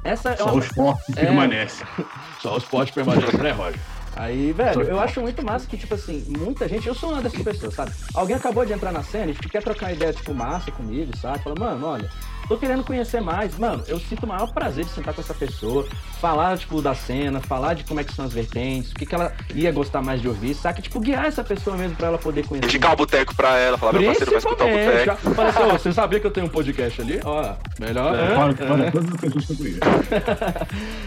[0.03, 0.55] essa é Só uma...
[0.55, 1.21] os fortes é...
[1.21, 1.87] permanecem.
[2.41, 3.79] Só os fortes permanecem, né, Roger?
[4.15, 7.41] Aí, velho, eu acho muito massa que, tipo assim, muita gente, eu sou uma dessas
[7.41, 7.91] pessoas, sabe?
[8.13, 11.43] Alguém acabou de entrar na cena e tipo, quer trocar ideia, tipo, massa comigo, sabe?
[11.43, 12.09] Fala, mano, olha,
[12.47, 13.57] tô querendo conhecer mais.
[13.57, 15.87] Mano, eu sinto o maior prazer de sentar com essa pessoa,
[16.19, 19.15] falar, tipo, da cena, falar de como é que são as vertentes, o que, que
[19.15, 20.81] ela ia gostar mais de ouvir, saca?
[20.81, 22.67] Tipo, guiar essa pessoa mesmo pra ela poder conhecer.
[22.67, 25.35] Indicar o boteco pra ela, falar, meu parceiro vai escutar o boteco.
[25.35, 27.19] Fala assim, você sabia que eu tenho um podcast ali?
[27.23, 28.15] Ó, melhor.
[28.15, 29.79] É, fala, fala todas as pessoas que eu conheço.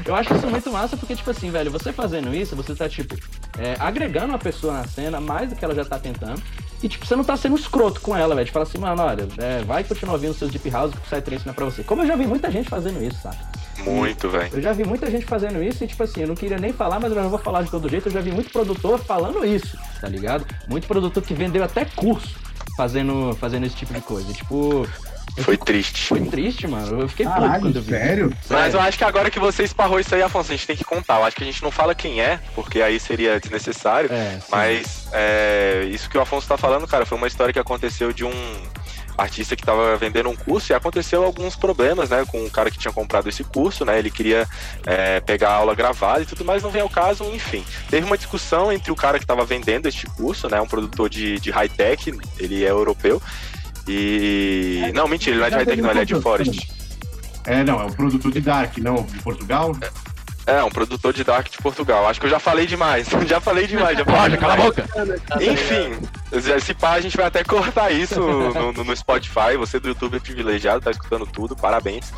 [0.07, 3.16] eu acho isso muito massa porque, tipo assim, velho, você fazendo isso, você tá, tipo,
[3.59, 6.43] é, agregando uma pessoa na cena mais do que ela já tá tentando.
[6.82, 8.47] E, tipo, você não tá sendo escroto com ela, velho.
[8.47, 11.46] De falar assim, mano, olha, é, vai continuar ouvindo seus Deep House que o Psytrance
[11.46, 11.82] não é pra você.
[11.82, 13.36] Como eu já vi muita gente fazendo isso, sabe?
[13.84, 14.50] Muito, velho.
[14.52, 16.98] Eu já vi muita gente fazendo isso e, tipo assim, eu não queria nem falar,
[16.98, 18.08] mas eu não vou falar de todo jeito.
[18.08, 20.46] Eu já vi muito produtor falando isso, tá ligado?
[20.66, 22.36] Muito produtor que vendeu até curso
[22.76, 24.32] fazendo, fazendo esse tipo de coisa.
[24.32, 24.88] Tipo,
[25.38, 26.08] foi triste.
[26.08, 27.02] Foi triste, mano.
[27.02, 27.90] Eu fiquei Caralho, puto quando eu vi.
[27.90, 28.36] Sério?
[28.50, 30.84] Mas eu acho que agora que você esparrou isso aí, Afonso, a gente tem que
[30.84, 31.18] contar.
[31.18, 34.10] Eu acho que a gente não fala quem é, porque aí seria desnecessário.
[34.12, 38.12] É, mas é, isso que o Afonso tá falando, cara, foi uma história que aconteceu
[38.12, 38.32] de um
[39.18, 42.78] artista que estava vendendo um curso e aconteceu alguns problemas, né, com o cara que
[42.78, 44.48] tinha comprado esse curso, né, ele queria
[44.86, 47.64] é, pegar a aula gravada e tudo mais, não vem ao caso, enfim.
[47.90, 51.38] Teve uma discussão entre o cara que estava vendendo este curso, né, um produtor de,
[51.40, 53.20] de high-tech, ele é europeu,
[53.88, 54.90] e.
[54.94, 56.70] Não, mentira, ele não é de high-tech, não, ele é de Forest.
[57.44, 59.74] É, não, é um produtor de Dark, não, de Portugal.
[60.49, 62.09] É, um produtor de Dark de Portugal.
[62.09, 63.07] Acho que eu já falei demais.
[63.28, 63.99] já falei demais.
[63.99, 64.84] Já falei cala a boca.
[65.40, 65.94] Enfim,
[66.61, 69.59] se pá, a gente vai até cortar isso no, no, no Spotify.
[69.59, 71.55] Você do YouTube é privilegiado, tá escutando tudo.
[71.55, 72.11] Parabéns.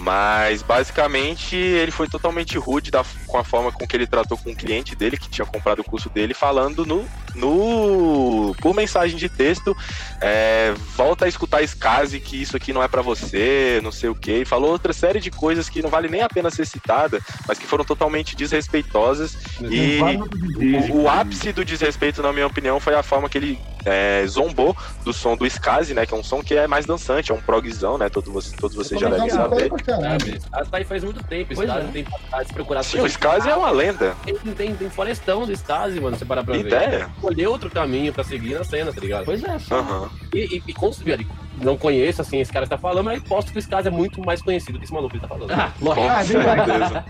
[0.00, 4.50] Mas basicamente ele foi totalmente rude da, com a forma com que ele tratou com
[4.50, 9.28] o cliente dele, que tinha comprado o curso dele, falando no, no por mensagem de
[9.28, 9.76] texto,
[10.22, 14.14] é, volta a escutar Skazi, que isso aqui não é para você, não sei o
[14.14, 17.20] que, e falou outra série de coisas que não vale nem a pena ser citada,
[17.46, 19.36] mas que foram totalmente desrespeitosas.
[19.60, 23.58] Mas e o, o, ápice do desrespeito, na minha opinião, foi a forma que ele
[23.84, 26.06] é, zombou do som do Skazi, né?
[26.06, 28.08] Que é um som que é mais dançante, é um progzão, né?
[28.08, 30.40] Todos, todos vocês já devem saber caralho.
[30.54, 31.52] Essa aí faz muito tempo.
[31.52, 31.90] Stasi é.
[31.90, 32.06] tem
[32.46, 32.82] se procurar.
[32.82, 34.14] Sim, o Stasi é uma lenda.
[34.24, 36.90] Tem, tem, tem florestão do Stasi, mano, você parar pra Ideia.
[36.90, 37.08] ver.
[37.16, 39.24] Escolher outro caminho pra seguir na cena, tá ligado?
[39.24, 39.56] Pois é.
[39.74, 40.08] Uhum.
[40.34, 41.26] E, e, e
[41.60, 44.24] não conheço, assim, esse cara que tá falando, mas posto que o Stasi é muito
[44.24, 45.50] mais conhecido que esse maluco que tá falando.
[45.50, 46.06] Ah, lógico.
[46.06, 47.04] Com certeza.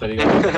[0.00, 0.30] Tá ligado?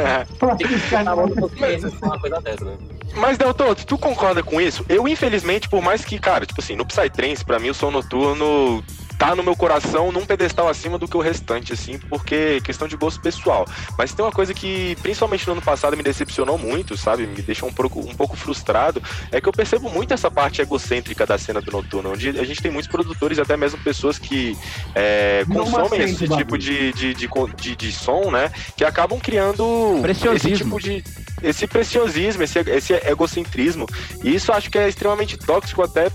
[2.64, 2.78] Né?
[3.14, 4.84] Mas, Delton, tu concorda com isso?
[4.88, 8.82] Eu, infelizmente, por mais que, cara, tipo assim, no Psytrance, pra mim, o som noturno
[9.22, 12.96] tá no meu coração num pedestal acima do que o restante, assim, porque questão de
[12.96, 13.64] gosto pessoal.
[13.96, 17.24] Mas tem uma coisa que, principalmente no ano passado, me decepcionou muito, sabe?
[17.24, 19.00] Me deixou um pouco, um pouco frustrado,
[19.30, 22.60] é que eu percebo muito essa parte egocêntrica da cena do noturno, onde a gente
[22.60, 24.58] tem muitos produtores, até mesmo pessoas que
[24.92, 28.50] é, consomem esse tipo de, de, de, de, de som, né?
[28.76, 30.02] Que acabam criando
[30.34, 31.04] esse tipo de
[31.40, 33.86] esse preciosismo, esse, esse egocentrismo.
[34.22, 36.10] E isso acho que é extremamente tóxico até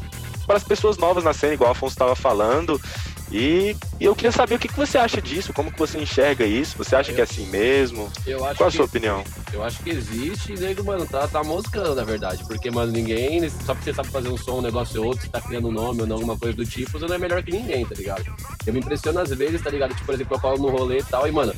[0.48, 2.82] para as pessoas novas na cena, igual o Afonso estava falando.
[3.30, 6.46] E, e, eu queria saber o que, que você acha disso, como que você enxerga
[6.46, 6.78] isso?
[6.78, 8.10] Você acha eu, que é assim mesmo?
[8.56, 9.22] Qual a sua opinião?
[9.52, 12.46] Eu acho que existe e nego, mano, tá, tá moscando, na verdade.
[12.46, 15.30] Porque, mano, ninguém, só porque você sabe fazer um som, um negócio ou outro, você
[15.30, 17.52] tá criando um nome ou não, alguma coisa do tipo, você não é melhor que
[17.52, 18.24] ninguém, tá ligado?
[18.66, 19.94] Eu me impressiono às vezes, tá ligado?
[19.94, 21.54] Tipo, por exemplo, eu falo no rolê e tal, e, mano,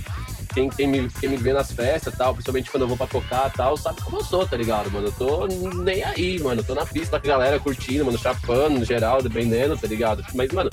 [0.54, 3.52] quem, quem, me, quem me vê nas festas tal, principalmente quando eu vou pra tocar
[3.52, 5.08] tal, sabe como eu sou, tá ligado, mano?
[5.08, 6.62] Eu tô nem aí, mano.
[6.62, 10.26] Eu tô na pista com a galera curtindo, mano, chapando geral, dependendo, tá ligado?
[10.34, 10.70] Mas, mano,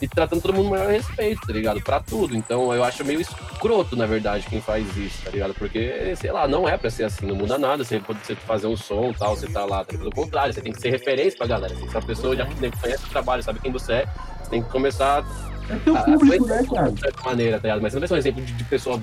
[0.00, 1.80] e tratando todo mundo com maior respeito, tá ligado?
[1.80, 2.36] Pra tudo.
[2.36, 5.54] Então eu acho meio escroto, na verdade, quem faz isso, tá ligado?
[5.54, 7.84] Porque, sei lá, não é pra ser assim, não muda nada.
[7.84, 9.96] Você pode você fazer um som tal, você tá lá, tá?
[9.96, 11.74] pelo contrário, você tem que ser referência pra galera.
[11.74, 14.06] Se a pessoa já conhece o trabalho, sabe quem você é,
[14.42, 15.24] você tem que começar
[15.70, 16.92] é teu público, né, cara?
[16.92, 17.82] De certa maneira, tá ligado?
[17.82, 19.00] Mas você não vai ser um exemplo de, de pessoa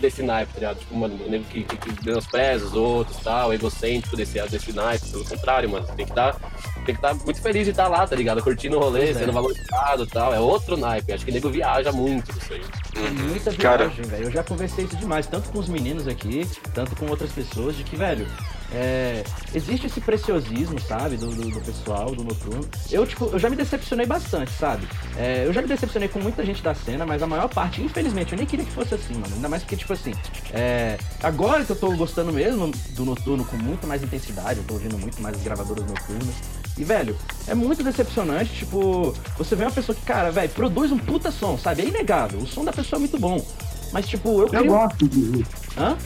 [0.00, 0.78] desse naipe, tá ligado?
[0.78, 5.08] Tipo, mano, um nego que, que, que menospreza os outros tal, egocêntrico desse, desse naipe.
[5.10, 6.34] Pelo contrário, mano, você tem que estar.
[6.34, 8.42] Tá, tem que estar tá muito feliz de estar tá lá, tá ligado?
[8.42, 9.32] Curtindo o rolê, sendo é.
[9.32, 10.34] valorizado e tal.
[10.34, 11.12] É outro naipe.
[11.12, 12.62] Acho que o nego viaja muito isso aí.
[12.96, 13.28] Uhum.
[13.28, 14.24] Muita viagem, velho.
[14.24, 17.84] Eu já conversei isso demais, tanto com os meninos aqui, tanto com outras pessoas, de
[17.84, 18.26] que, velho,
[18.72, 22.68] é, existe esse preciosismo, sabe, do, do, do, pessoal, do noturno.
[22.90, 24.86] Eu, tipo, eu já me decepcionei bastante, sabe?
[25.16, 28.32] É, eu já me decepcionei com muita gente da cena, mas a maior parte, infelizmente,
[28.32, 29.34] eu nem queria que fosse assim, mano.
[29.34, 30.12] Ainda mais porque, tipo assim,
[30.52, 34.74] é, agora que eu tô gostando mesmo do noturno com muito mais intensidade, eu tô
[34.74, 36.34] ouvindo muito mais as gravadoras noturnas.
[36.76, 37.16] E, velho,
[37.46, 41.56] é muito decepcionante, tipo, você vê uma pessoa que, cara, velho, produz um puta som,
[41.56, 41.82] sabe?
[41.82, 43.44] É inegável, o som da pessoa é muito bom.
[43.92, 44.52] Mas, tipo, eu.
[44.52, 45.44] Eu gosto de.
[45.76, 45.96] Hã?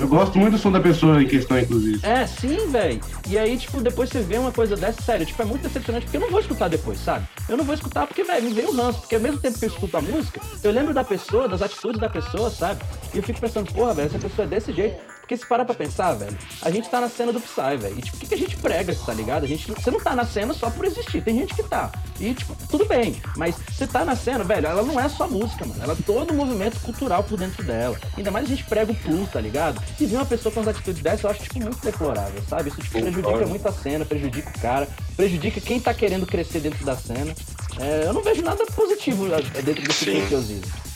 [0.00, 2.00] Eu gosto muito do som da pessoa em questão, inclusive.
[2.02, 2.98] É, sim, velho.
[3.28, 6.16] E aí, tipo, depois você vê uma coisa dessa, sério, tipo, é muito decepcionante, porque
[6.16, 7.26] eu não vou escutar depois, sabe?
[7.46, 9.00] Eu não vou escutar porque, velho, me veio o ranço.
[9.00, 12.00] Porque ao mesmo tempo que eu escuto a música, eu lembro da pessoa, das atitudes
[12.00, 12.82] da pessoa, sabe?
[13.12, 14.98] E eu fico pensando, porra, velho, essa pessoa é desse jeito.
[15.30, 17.96] Porque se parar pra pensar, velho, a gente tá na cena do Psy, velho.
[17.96, 19.44] E tipo, o que, que a gente prega, tá ligado?
[19.44, 21.92] A gente, você não tá na cena só por existir, tem gente que tá.
[22.18, 23.14] E, tipo, tudo bem.
[23.36, 25.80] Mas você tá na cena, velho, ela não é só música, mano.
[25.80, 27.96] Ela é todo um movimento cultural por dentro dela.
[28.16, 29.80] Ainda mais a gente prega o plus, tá ligado?
[30.00, 32.70] E ver uma pessoa com as atitudes dessas, eu acho, tipo, muito deplorável, sabe?
[32.70, 36.84] Isso, tipo, prejudica muito a cena, prejudica o cara, prejudica quem tá querendo crescer dentro
[36.84, 37.32] da cena.
[37.78, 40.89] É, eu não vejo nada positivo é, dentro desse preciosismo.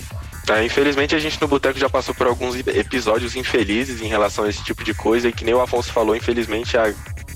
[0.50, 4.50] É, infelizmente a gente no Boteco já passou por alguns episódios infelizes em relação a
[4.50, 6.92] esse tipo de coisa e que nem o Afonso falou, infelizmente a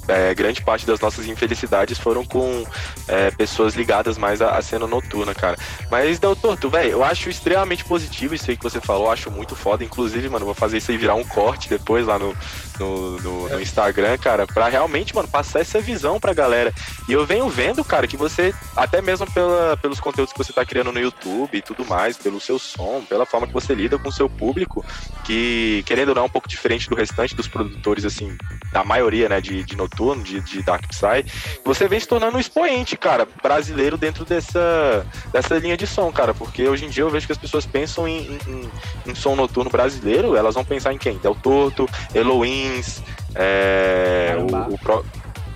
[0.08, 2.64] é, grande parte das nossas infelicidades foram com
[3.06, 5.56] é, pessoas ligadas mais à, à, cena noturna, cara.
[5.90, 9.54] Mas, doutor, tu, velho, eu acho extremamente positivo isso aí que você falou, acho muito
[9.54, 9.84] foda.
[9.84, 12.34] Inclusive, mano, vou fazer isso aí virar um corte depois lá no,
[12.78, 16.72] no, no, no Instagram, cara, pra realmente, mano, passar essa visão pra galera.
[17.08, 20.64] E eu venho vendo, cara, que você, até mesmo pela, pelos conteúdos que você tá
[20.64, 24.08] criando no YouTube e tudo mais, pelo seu som, pela forma que você lida com
[24.08, 24.84] o seu público,
[25.24, 28.36] que, querendo ou não, é um pouco diferente do restante dos produtores, assim,
[28.72, 31.24] da maioria, né, de, de noturno, de, de Dark Psy,
[31.64, 36.32] você vem se tornando um expoente, cara, brasileiro dentro dessa, dessa linha de som, cara,
[36.32, 38.70] porque hoje em dia eu vejo que as pessoas pensam em, em,
[39.06, 41.18] em som noturno brasileiro, elas vão pensar em quem?
[41.18, 43.02] Del Torto, Eloins,
[43.34, 45.04] é, o, o Pro,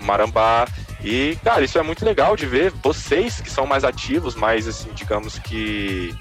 [0.00, 0.66] Marambá,
[1.04, 4.90] e, cara, isso é muito legal de ver vocês que são mais ativos, mais, assim,
[4.94, 6.14] digamos que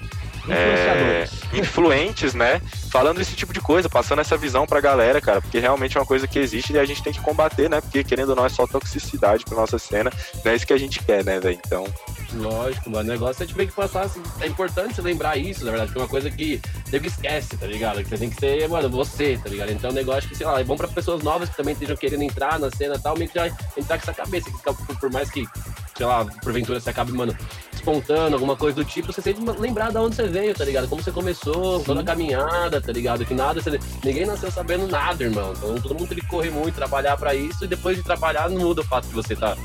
[0.48, 2.60] é, influentes, né?
[2.92, 6.04] Falando esse tipo de coisa, passando essa visão pra galera, cara, porque realmente é uma
[6.04, 7.80] coisa que existe e a gente tem que combater, né?
[7.80, 10.12] Porque querendo ou não é só toxicidade pra nossa cena,
[10.44, 11.58] não é isso que a gente quer, né, velho?
[11.66, 11.86] Então.
[12.34, 13.08] Lógico, mano.
[13.08, 14.02] O negócio é tipo que passar.
[14.02, 16.60] Assim, é importante você lembrar isso, na verdade, que é uma coisa que
[16.92, 18.02] nego esquece, tá ligado?
[18.04, 19.72] Que você tem que ser, mano, você, tá ligado?
[19.72, 21.96] Então é um negócio que, sei lá, é bom pra pessoas novas que também estejam
[21.96, 25.10] querendo entrar na cena e tal, meio que já entrar com essa cabeça, que por
[25.10, 25.48] mais que,
[25.96, 27.34] sei lá, porventura você acabe, mano,
[27.82, 30.88] espontâneo, alguma coisa do tipo, você sempre lembrar de onde você veio, tá ligado?
[30.88, 31.84] Como você começou, Sim.
[31.84, 33.24] toda a caminhada, tá ligado?
[33.24, 33.60] Que nada,
[34.04, 35.52] ninguém nasceu sabendo nada, irmão.
[35.56, 38.60] Então todo mundo tem que correr muito, trabalhar para isso, e depois de trabalhar, não
[38.60, 39.56] muda o fato de você tá.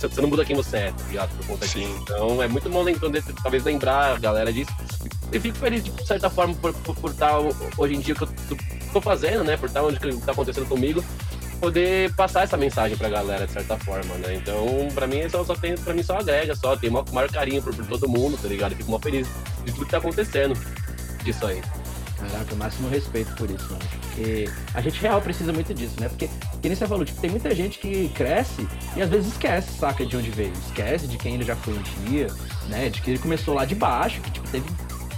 [0.00, 1.36] Você não muda quem você é, tá ligado?
[1.36, 1.80] Por conta Sim.
[1.80, 1.98] disso.
[2.02, 3.10] Então é muito bom então,
[3.42, 4.72] talvez lembrar a galera disso.
[5.32, 7.38] E fico feliz, de certa forma, por, por, por estar
[7.76, 8.28] hoje em dia que eu
[8.92, 9.56] tô fazendo, né?
[9.56, 11.04] Por estar onde que tá acontecendo comigo
[11.60, 14.34] poder passar essa mensagem pra galera, de certa forma, né?
[14.34, 16.74] Então, pra mim, só, só tem, pra mim só agrega, só.
[16.74, 18.72] Tem o maior carinho por, por, todo mundo, tá ligado?
[18.72, 19.28] Eu fico mó feliz
[19.64, 20.58] de tudo que tá acontecendo
[21.22, 21.60] disso aí.
[22.20, 23.82] Caraca, máximo respeito por isso, mano.
[24.02, 26.08] Porque a gente real precisa muito disso, né?
[26.08, 29.72] Porque, que nem você falou, tipo, tem muita gente que cresce e às vezes esquece,
[29.78, 30.52] saca, de onde veio.
[30.52, 32.26] Esquece de quem ele já foi um dia,
[32.68, 32.90] né?
[32.90, 34.66] De que ele começou lá de baixo, que, tipo, teve.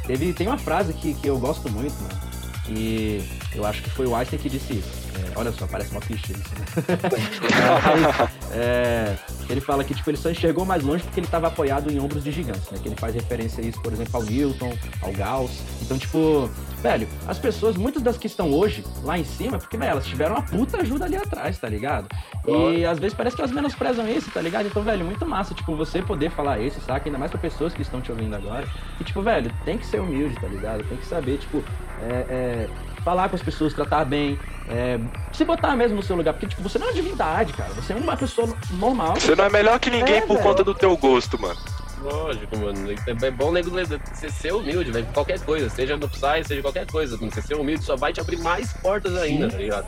[0.06, 2.20] teve tem uma frase que, que eu gosto muito, mano.
[2.64, 4.90] Que eu acho que foi o Einstein que disse isso.
[5.14, 6.98] É, olha só, parece uma ficha isso, né?
[7.10, 9.16] Mas, é,
[9.48, 12.24] ele fala que tipo, ele só enxergou mais longe porque ele estava apoiado em ombros
[12.24, 12.78] de gigantes, né?
[12.82, 14.72] Que ele faz referência a isso, por exemplo, ao Newton,
[15.02, 15.62] ao Gauss.
[15.82, 16.48] Então, tipo,
[16.82, 20.36] velho, as pessoas, muitas das que estão hoje lá em cima, porque, velho, elas tiveram
[20.36, 22.08] uma puta ajuda ali atrás, tá ligado?
[22.46, 24.66] E às vezes parece que elas menosprezam esse, tá ligado?
[24.66, 27.08] Então, velho, muito massa, tipo, você poder falar esse, saca?
[27.08, 28.66] Ainda mais pra pessoas que estão te ouvindo agora.
[28.98, 30.82] E, tipo, velho, tem que ser humilde, tá ligado?
[30.84, 31.62] Tem que saber, tipo,
[32.02, 32.68] é, é,
[33.04, 34.38] falar com as pessoas, tratar bem,
[34.68, 34.98] é,
[35.32, 37.70] se botar mesmo no seu lugar, porque tipo, você não é uma divindade, cara.
[37.74, 39.14] Você é uma pessoa normal.
[39.16, 40.42] Você não é melhor que ninguém É, por velho.
[40.48, 41.58] conta do teu gosto, mano.
[42.02, 42.88] Lógico, mano.
[43.22, 45.06] É bom nego você ser humilde, velho.
[45.14, 47.16] Qualquer coisa, seja no Psy, seja qualquer coisa.
[47.16, 49.86] Você ser humilde só vai te abrir mais portas ainda, tá ligado?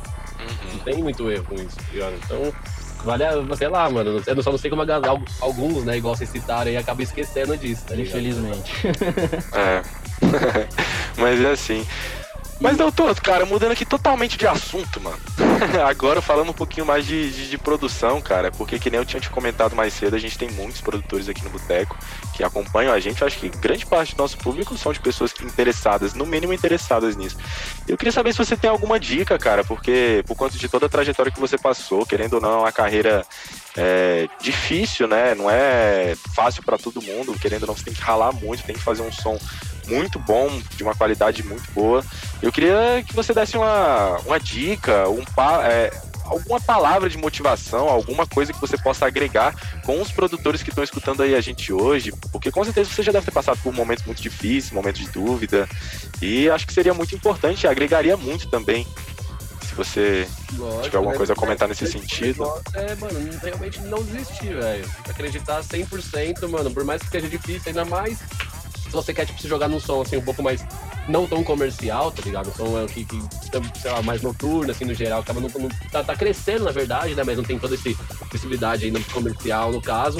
[0.72, 2.14] Não tem muito erro com isso, tá ligado?
[2.24, 2.52] Então,
[3.04, 4.22] vale, a- sei lá, mano.
[4.24, 4.86] Eu só não sei como a
[5.40, 8.08] alguns, né, igual vocês citaram aí, acabam esquecendo disso, tá ligado?
[8.10, 8.72] Infelizmente.
[9.52, 9.82] É.
[11.18, 11.84] Mas é assim.
[12.60, 15.18] Mas, doutor, cara, mudando aqui totalmente de assunto, mano.
[15.86, 18.50] Agora falando um pouquinho mais de, de, de produção, cara.
[18.52, 21.42] Porque, que nem eu tinha te comentado mais cedo, a gente tem muitos produtores aqui
[21.42, 21.96] no Boteco
[22.32, 23.20] que acompanham a gente.
[23.20, 27.16] Eu acho que grande parte do nosso público são de pessoas interessadas, no mínimo interessadas
[27.16, 27.36] nisso.
[27.88, 30.88] Eu queria saber se você tem alguma dica, cara, porque por conta de toda a
[30.88, 33.26] trajetória que você passou, querendo ou não, é uma carreira
[33.76, 35.34] é, difícil, né?
[35.34, 37.38] Não é fácil pra todo mundo.
[37.38, 39.38] Querendo ou não, você tem que ralar muito, tem que fazer um som
[39.86, 42.04] muito bom, de uma qualidade muito boa.
[42.42, 45.90] Eu queria que você desse uma, uma dica, um pa, é,
[46.24, 49.54] alguma palavra de motivação, alguma coisa que você possa agregar
[49.84, 53.12] com os produtores que estão escutando aí a gente hoje, porque com certeza você já
[53.12, 55.68] deve ter passado por momentos muito difíceis, momentos de dúvida,
[56.20, 58.86] e acho que seria muito importante, agregaria muito também.
[59.68, 61.18] Se você Lógico, tiver alguma né?
[61.18, 62.44] coisa a comentar nesse sentido.
[62.74, 64.88] É, mano, realmente não desistir, velho.
[65.08, 68.18] Acreditar 100%, mano, por mais que seja difícil, ainda mais
[68.94, 70.64] se você quer, tipo, se jogar num som, assim, um pouco mais,
[71.08, 72.48] não tão comercial, tá ligado?
[72.50, 73.18] Um som é, que, que,
[73.80, 77.14] sei lá, mais noturno, assim, no geral, acaba não, não- tá, tá crescendo, na verdade,
[77.14, 77.90] né, mas não tem toda essa
[78.30, 80.18] possibilidade ainda comercial, no caso.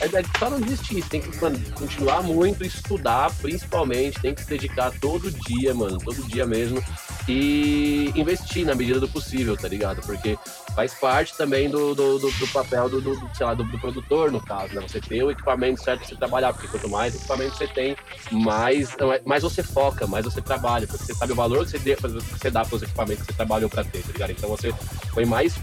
[0.00, 4.48] É, é só não desistir, tem que, mano, continuar muito, estudar, principalmente, tem que se
[4.48, 6.82] dedicar todo dia, mano, todo dia mesmo,
[7.28, 10.02] e investir na medida do possível, tá ligado?
[10.02, 10.36] Porque
[10.76, 14.30] faz parte também do, do, do- do papel do, do- sei lá, do, do produtor,
[14.30, 14.82] no caso, né?
[14.86, 17.96] Você ter o equipamento certo pra você trabalhar, porque quanto mais equipamento você tem,
[18.30, 21.78] mais, é- mais você foca, mais você trabalha, porque você sabe o valor que você,
[21.96, 22.02] que
[22.38, 24.30] você dá para os equipamentos que você trabalhou pra ter, tá ligado?
[24.32, 24.72] Então você
[25.14, 25.54] põe mais,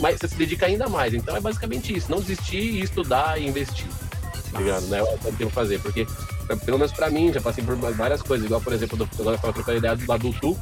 [0.00, 1.12] mais, você se dedica ainda mais.
[1.12, 3.86] Então é basicamente isso, não desistir e estudar e investir.
[4.50, 4.86] Tá ligado?
[4.86, 4.98] Né?
[4.98, 6.06] É o que eu tenho que fazer, porque
[6.64, 9.40] pelo menos pra mim, já passei por várias coisas, igual por exemplo, do- agora eu
[9.40, 10.56] tava trocando ideia do do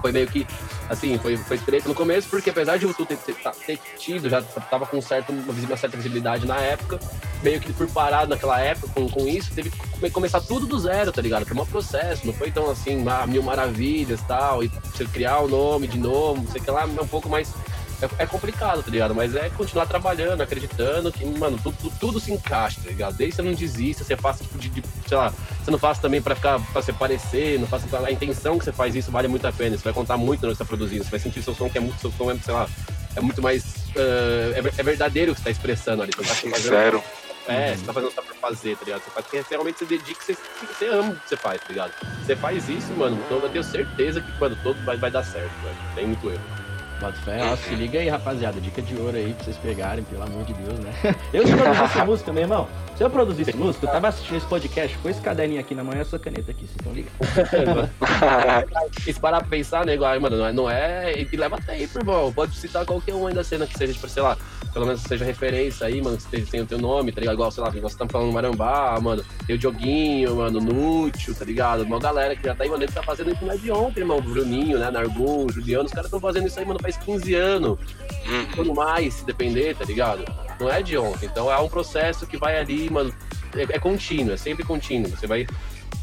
[0.00, 0.46] foi meio que,
[0.88, 3.36] assim, foi, foi treta no começo, porque apesar de o Tu ter, ter,
[3.66, 6.98] ter tido, já tava com certo, uma, certa visibilidade na época,
[7.42, 10.78] meio que por parar naquela época com, com isso, teve que come- começar tudo do
[10.78, 11.46] zero, tá ligado?
[11.46, 15.48] Foi um processo, não foi tão assim, ah, mil maravilhas tal, e você criar o
[15.48, 17.52] nome de novo, sei que lá, é um pouco mais.
[18.02, 19.14] É, é complicado, tá ligado?
[19.14, 23.14] Mas é continuar trabalhando, acreditando que, mano, tudo, tudo, se encaixa, tá ligado?
[23.16, 25.32] Desde que você não desista, você faça, tipo, de, de- sei lá,
[25.62, 28.72] você não faça também pra ficar, pra você parecer, não faça a intenção que você
[28.72, 29.76] faz isso vale muito a pena.
[29.76, 31.76] Você vai contar muito no que você tá produzindo, você vai sentir seu som que
[31.78, 32.66] é muito, seu som é, sei lá,
[33.16, 33.64] é muito mais.
[33.96, 36.12] eh, é, é verdadeiro o que você tá expressando ali.
[36.16, 37.02] Você tá Sincero.
[37.48, 39.02] é, você tá fazendo só pra fazer, tá ligado?
[39.02, 40.36] Você faz porque realmente você dedica, você,
[40.66, 41.92] você ama o que você faz, tá ligado?
[42.24, 45.50] Você faz isso, mano, então eu tenho certeza que quando todo vai, vai dar certo,
[45.62, 45.76] velho.
[45.94, 46.59] Tem muito erro.
[47.00, 48.60] Bota fé, ó, se liga aí, rapaziada.
[48.60, 50.92] Dica de ouro aí pra vocês pegarem, pelo amor de Deus, né?
[51.32, 52.68] Eu se produzisse música, meu irmão.
[52.96, 55.94] Se eu produzisse música, eu tava assistindo esse podcast com esse caderninho aqui na mão
[55.96, 57.90] e essa caneta aqui, vocês estão ligados?
[59.18, 61.22] Parar pra pensar, nego, aí, mano, não é, não é.
[61.22, 62.30] E leva tempo, irmão.
[62.30, 64.36] Pode citar qualquer um aí da cena que seja, tipo, sei lá,
[64.72, 67.34] pelo menos seja referência aí, mano, que tem, o teu nome, tá ligado?
[67.34, 71.82] Igual, sei lá, você tá falando Marambá, mano, tem o Dioguinho, mano, Nútil, tá ligado?
[71.82, 74.20] Uma galera que já tá aí, mano, ele tá fazendo isso mais de ontem, irmão.
[74.20, 77.78] Bruninho, né, Nargun, Juliano, os caras estão fazendo isso aí, mano, faz 15 anos.
[78.26, 78.46] Uhum.
[78.54, 80.24] Quando mais, se depender, tá ligado?
[80.60, 81.26] Não é de ontem.
[81.26, 83.12] Então é um processo que vai ali, mano,
[83.56, 85.10] é, é contínuo, é sempre contínuo.
[85.10, 85.46] Você vai.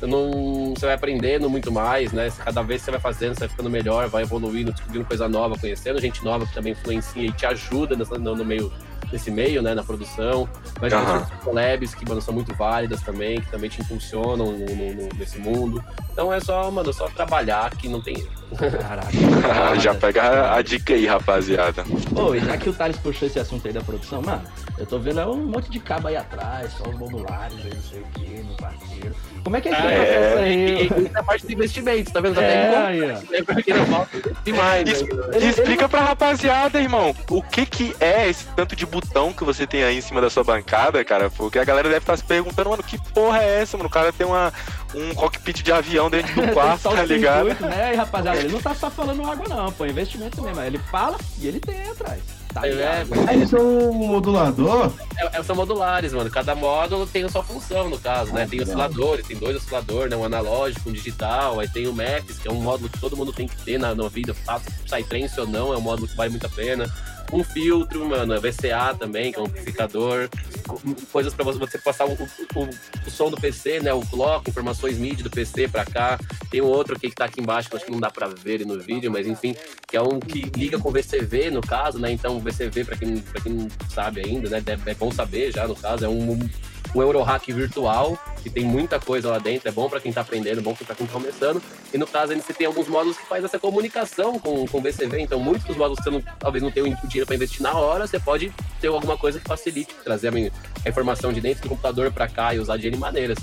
[0.01, 2.31] Não, você vai aprendendo muito mais, né?
[2.43, 5.57] Cada vez que você vai fazendo, você vai ficando melhor, vai evoluindo, descobrindo coisa nova,
[5.57, 8.71] conhecendo gente nova que também influencia e te ajuda nessa- no, no meio,
[9.11, 9.73] nesse meio, né?
[9.73, 10.47] Na produção.
[10.81, 11.19] Mas tem Aham.
[11.19, 15.09] outras collabs que, mano, são muito válidas também, que também te impulsionam no- no- no-
[15.17, 15.83] nesse mundo.
[16.11, 18.37] Então é só, mano, só trabalhar que não tem erro.
[18.81, 19.09] Caraca.
[19.79, 21.83] Já pega a, dica aí, rapaziada.
[22.15, 24.41] Ô, e já que o Thales puxou esse assunto aí da produção, mano,
[24.77, 27.81] eu tô vendo é um monte de cabo aí atrás, só os modulares aí, não
[27.83, 29.15] sei o que, meu parceiro.
[29.43, 30.43] Como é que é esse Ah, processo é.
[30.43, 30.87] aí?
[30.87, 32.35] E a parte de investimentos, tá vendo?
[32.35, 33.01] Tá É, aí.
[33.33, 35.01] É porque não falta demais.
[35.01, 35.07] Né?
[35.33, 39.67] Ele- explica pra rapaziada, irmão, o que que é esse tanto de botão que você
[39.67, 41.29] tem aí em cima da sua bancada, cara?
[41.29, 43.88] Porque a galera deve estar se perguntando, mano, que porra é essa, mano?
[43.88, 44.51] O cara tem uma,
[44.95, 47.47] um cockpit de avião dentro do quarto, tá ligado?
[47.47, 47.93] circuitos, né?
[47.93, 49.85] E rapaziada, ele não tá só falando água, não, pô.
[49.85, 50.61] é Investimento mesmo.
[50.61, 52.21] Ele fala e ele tem atrás.
[52.53, 53.29] Tá É, ligado?
[53.29, 54.91] É, eles são um modulador.
[55.17, 56.29] É, é- são modulares, mano.
[56.29, 58.47] Cada módulo tem a sua função, no caso, né?
[58.49, 60.15] Tem osciladores, tem dois osciladores, né?
[60.17, 61.59] Um analógico, um digital.
[61.59, 63.93] Aí tem o MAPS, que é um módulo que todo mundo tem que ter na,
[63.93, 66.91] na vida, faça Psytrance ou não, é um módulo que vale muito a pena.
[67.34, 70.30] Um filtro, mano, é VCA também, que é um amplificador.
[70.65, 70.80] Co-
[71.11, 72.63] Coisas pra você- passar o, o-
[73.05, 73.93] o- som do PC, né?
[73.93, 76.17] O clock, informações MIDI do PC pra cá.
[76.49, 78.65] Tem um outro aqui que tá aqui embaixo, que acho que não dá pra ver
[78.65, 79.55] no vídeo, mas enfim,
[79.88, 82.11] que é um que liga com VCV, no caso, né?
[82.11, 84.63] Então, o VCV, pra quem, quem não sabe ainda, né?
[84.86, 86.39] É bom saber já, no caso, é um,
[86.95, 90.61] um Eurohack virtual, que tem muita coisa lá dentro, é bom pra quem tá aprendendo,
[90.61, 91.61] bom pra quem tá começando.
[91.93, 95.21] E no caso, você tem alguns módulos que faz essa comunicação com, com o VCV,
[95.21, 97.73] então muitos dos módulos que você não, talvez não tenha o dinheiro pra investir na
[97.73, 100.31] hora, você pode ter alguma coisa que facilite, trazer a,
[100.85, 103.38] a informação de dentro do computador pra cá e usar de N maneiras.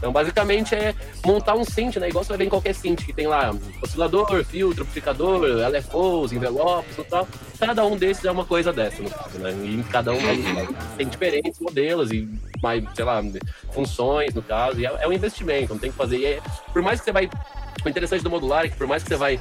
[0.00, 0.94] Então, basicamente, é
[1.26, 2.08] montar um synth, né?
[2.08, 6.96] Igual você vai ver em qualquer synth, que tem lá oscilador, filtro, amplificador, LFOs, envelopes
[6.96, 7.28] e tal.
[7.58, 9.50] Cada um desses é uma coisa dessa, no caso, né?
[9.62, 10.18] E cada um
[10.96, 12.26] tem diferentes modelos e,
[12.62, 13.22] mais, sei lá,
[13.72, 14.80] funções, no caso.
[14.80, 16.16] E é, é um investimento, não tem que fazer.
[16.16, 16.40] E é-
[16.72, 17.28] por mais que você vai...
[17.84, 19.40] O interessante do modular é que por mais que você vai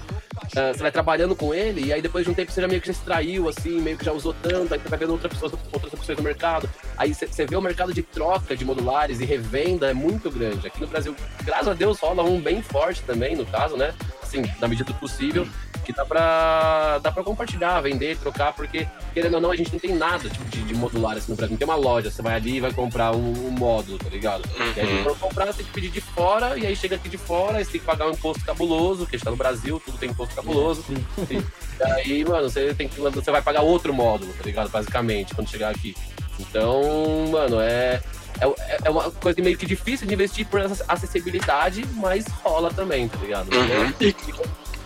[0.55, 2.81] ah, você vai trabalhando com ele e aí depois de um tempo você já meio
[2.81, 5.53] que já extraiu, assim, meio que já usou tanto, aí você vai vendo outras pessoas,
[5.71, 6.69] outras opções no mercado.
[6.97, 10.48] Aí você vê o mercado de troca de modulares e revenda é muito grande.
[10.65, 13.93] Aqui no Brasil, graças a Deus, rola um bem forte também, no caso, né?
[14.21, 15.47] Assim, na medida do possível,
[15.83, 19.79] que dá pra, dá pra compartilhar, vender, trocar, porque, querendo ou não, a gente não
[19.79, 21.51] tem nada tipo, de, de modular assim no Brasil.
[21.51, 24.43] Não tem uma loja, você vai ali e vai comprar um, um módulo, tá ligado?
[24.75, 27.17] E aí, pra comprar, você tem que pedir de fora, e aí chega aqui de
[27.17, 29.97] fora, você tem que pagar um imposto cabuloso, porque a gente tá no Brasil, tudo
[29.97, 30.83] tem imposto cabuloso.
[31.27, 32.99] E aí, mano, você tem que.
[32.99, 34.69] Você vai pagar outro módulo, tá ligado?
[34.69, 35.95] Basicamente, quando chegar aqui.
[36.39, 38.01] Então, mano, é.
[38.41, 43.07] É, é uma coisa meio que difícil de investir por essa acessibilidade, mas rola também,
[43.07, 43.49] tá ligado?
[43.53, 44.13] Uhum.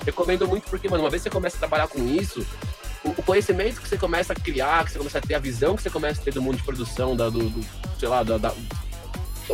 [0.06, 2.45] Recomendo muito porque, mano, uma vez que você começa a trabalhar com isso,
[3.06, 5.82] o conhecimento que você começa a criar, que você começa a ter, a visão que
[5.84, 7.66] você começa a ter do mundo de produção, da, do, do-
[7.99, 8.54] sei lá, da, da-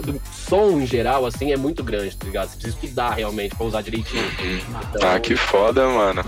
[0.03, 2.47] do som em geral, assim, é muito grande, tá ligado?
[2.49, 4.23] Você precisa estudar realmente pra usar direitinho.
[4.93, 6.23] Então, Ah, que foda, mano.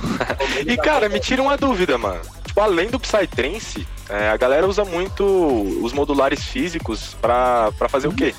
[0.66, 2.22] E, cara, me tira uma dúvida, mano.
[2.46, 5.24] Tipo, além do Psytrance, é, a galera usa muito
[5.84, 8.34] os modulares físicos pra, pra fazer o quê?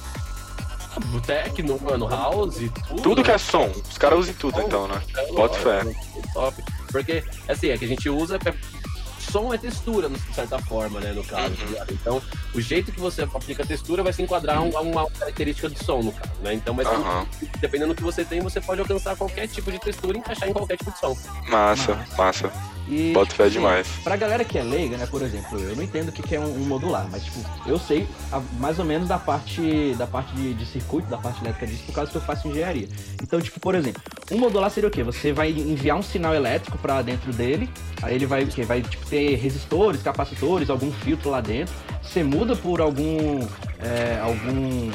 [1.26, 2.56] Techno, mano, house,
[2.88, 3.02] tudo.
[3.02, 3.34] Tudo que né?
[3.36, 3.70] é som.
[3.90, 5.00] Os caras usam tudo, então, né?
[5.16, 5.82] É Bota fé.
[5.82, 6.62] lógico, Top.
[6.90, 8.36] Porque, assim, é que a gente usa.
[8.36, 8.82] é-
[9.30, 11.12] Som é textura, de certa forma, né?
[11.12, 11.54] No caso.
[11.54, 11.92] tá ligado?
[11.92, 12.20] Então,
[12.54, 15.82] o jeito que você aplica a textura vai se enquadrar a um- uma característica de
[15.82, 16.52] som, no caso, né?
[16.52, 17.24] Então, mas Aham.
[17.58, 20.52] dependendo do que você tem, você pode alcançar qualquer tipo de textura e encaixar em
[20.52, 21.16] qualquer tipo de som.
[21.48, 22.52] Massa, massa.
[22.88, 23.86] E, Bota fé assim, demais.
[24.02, 26.40] Pra galera que é leiga, né, por exemplo, eu não entendo o que que é
[26.40, 30.34] um, um modular, mas tipo, eu sei a- mais ou menos da parte da parte
[30.34, 32.88] de, de circuito, da parte elétrica disso, por causa que eu faço engenharia.
[33.22, 35.02] Então, tipo, por exemplo, um modular seria o quê?
[35.02, 37.70] Você vai enviar um sinal elétrico pra dentro dele,
[38.02, 38.62] aí ele vai o quê?
[38.64, 41.72] Vai tipo, ter resistores, capacitores, algum filtro lá dentro.
[42.02, 43.46] Você muda por algum
[43.78, 44.90] é, algum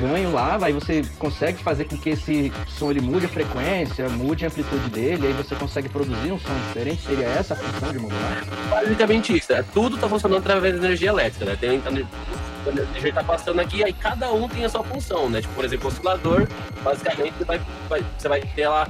[0.00, 4.44] ganho lá, aí você consegue fazer com que esse som ele mude a frequência, mude
[4.44, 7.02] a amplitude dele, aí você consegue produzir um som diferente.
[7.02, 8.44] Seria essa a função de modular?
[8.70, 9.52] Basicamente isso.
[9.52, 11.56] É, tudo tá funcionando através da energia elétrica, né?
[11.60, 15.40] Tem, a energia tá passando aqui, aí cada um tem a sua função, né?
[15.40, 16.46] Tipo, por exemplo, o oscilador,
[16.82, 18.86] basicamente, você vai, vai- você vai ter lá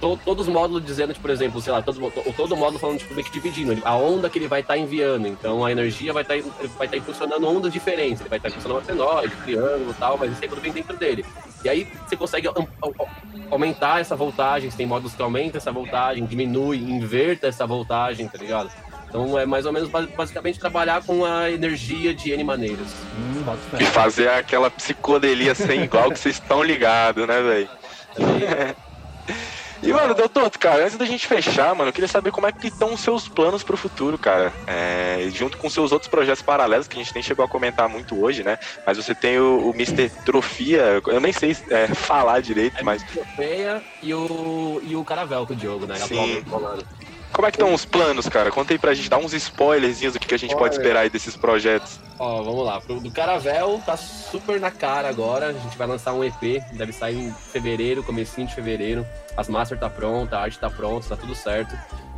[0.00, 2.98] to- todos os módulos dizendo, tipo, por exemplo, sei lá, todos, o- todo módulo falando,
[2.98, 5.26] tipo, meio que dividindo a onda que ele vai estar enviando.
[5.26, 6.34] Então a energia vai estar
[6.78, 8.20] vai estar funcionando ondas diferentes.
[8.20, 11.24] Ele vai estar funcionando senoide, triângulo e tal, mas isso aí tudo vem dentro dele.
[11.64, 12.48] E aí você consegue
[13.50, 18.38] aumentar essa voltagem, você tem módulos que aumentam essa voltagem, diminui, inverta essa voltagem, tá
[18.38, 18.70] ligado?
[19.08, 22.88] Então é mais ou menos ba- basicamente trabalhar com a energia de N maneiras.
[23.16, 23.44] Hum.
[23.80, 27.68] E fazer aquela psicodelia sem igual que vocês estão ligados, né, velho?
[29.82, 32.68] E, mano, doutor, cara, antes da gente fechar, mano, eu queria saber como é que
[32.68, 34.52] estão os seus planos pro futuro, cara.
[34.66, 38.18] É, junto com seus outros projetos paralelos, que a gente nem chegou a comentar muito
[38.20, 38.56] hoje, né?
[38.84, 40.10] Mas você tem o, o Mr.
[40.24, 43.04] Trofia, eu nem sei é, falar direito, mas.
[43.34, 45.96] Feia e o, e o Caravel com o Diogo, né?
[45.96, 46.42] Sim.
[47.32, 48.50] Como é que estão os planos, cara?
[48.50, 50.82] Conta aí pra gente, dá uns spoilerzinhos do que, que a gente pode Olha.
[50.82, 52.00] esperar aí desses projetos.
[52.18, 52.78] Ó, vamos lá.
[52.78, 55.48] Do Caravel tá super na cara agora.
[55.48, 59.06] A gente vai lançar um EP, deve sair em fevereiro, comecinho de fevereiro.
[59.36, 61.76] As master tá pronta, a arte tá pronta, tá tudo certo.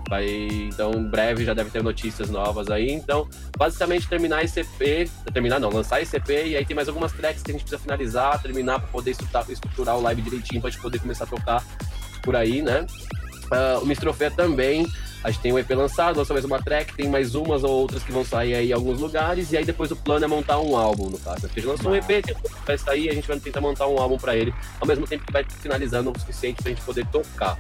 [0.09, 0.27] Vai,
[0.73, 2.91] então, em breve já deve ter notícias novas aí.
[2.91, 3.29] Então,
[3.59, 7.43] basicamente terminar esse EP, terminar não, lançar esse EP e aí tem mais algumas tracks
[7.43, 10.81] que a gente precisa finalizar, terminar pra poder estruturar, estruturar o live direitinho pra gente
[10.81, 11.63] poder começar a tocar
[12.23, 12.87] por aí, né?
[13.51, 14.87] Ah, o Mistrofé também.
[15.25, 18.05] A gente tem um EP lançado, lançou mais uma track, tem mais umas ou outras
[18.05, 20.77] que vão sair aí em alguns lugares, e aí depois o plano é montar um
[20.77, 21.41] álbum, no caso.
[21.41, 23.89] Porque já lançou um EP, tem outro que vai sair, a gente vai tentar montar
[23.89, 27.05] um álbum pra ele, ao mesmo tempo que vai finalizando o suficiente pra gente poder
[27.09, 27.59] tocar.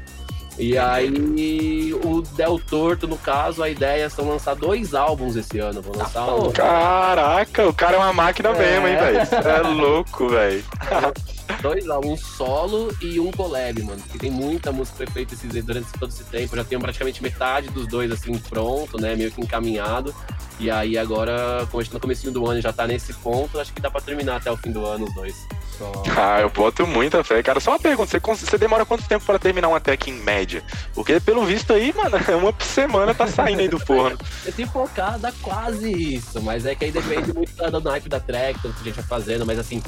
[0.57, 5.81] E aí, o Del Torto, no caso, a ideia são lançar dois álbuns esse ano.
[5.83, 6.51] Vou lançar Ah, um.
[6.53, 8.59] Caraca, o cara é uma máquina É.
[8.59, 9.27] mesmo, hein, velho?
[9.27, 10.65] Você é louco, velho.
[11.63, 14.01] dois álbuns solo e um collab, mano.
[14.03, 16.55] Porque tem muita música que foi feita esses- durante todo esse tempo.
[16.55, 19.17] Eu já tenho praticamente metade dos dois, assim, pronto, né?
[19.17, 20.15] Meio que encaminhado.
[20.61, 23.13] E aí agora, como a gente tá no comecinho do ano e já tá nesse
[23.15, 25.35] ponto, acho que dá pra terminar até o fim do ano os dois.
[25.79, 25.93] Só.
[26.17, 27.61] Ah, eu boto muita fé, cara.
[27.61, 30.65] Só uma pergunta, você, você demora quanto tempo pra terminar uma track em média?
[30.93, 34.19] Porque pelo visto aí, mano, uma por semana tá saindo aí do forno.
[34.45, 38.09] Eu tenho focado dá quase isso, mas é que aí depende muito da- do naipe
[38.09, 39.81] da track, tanto que a gente vai fazendo, mas assim,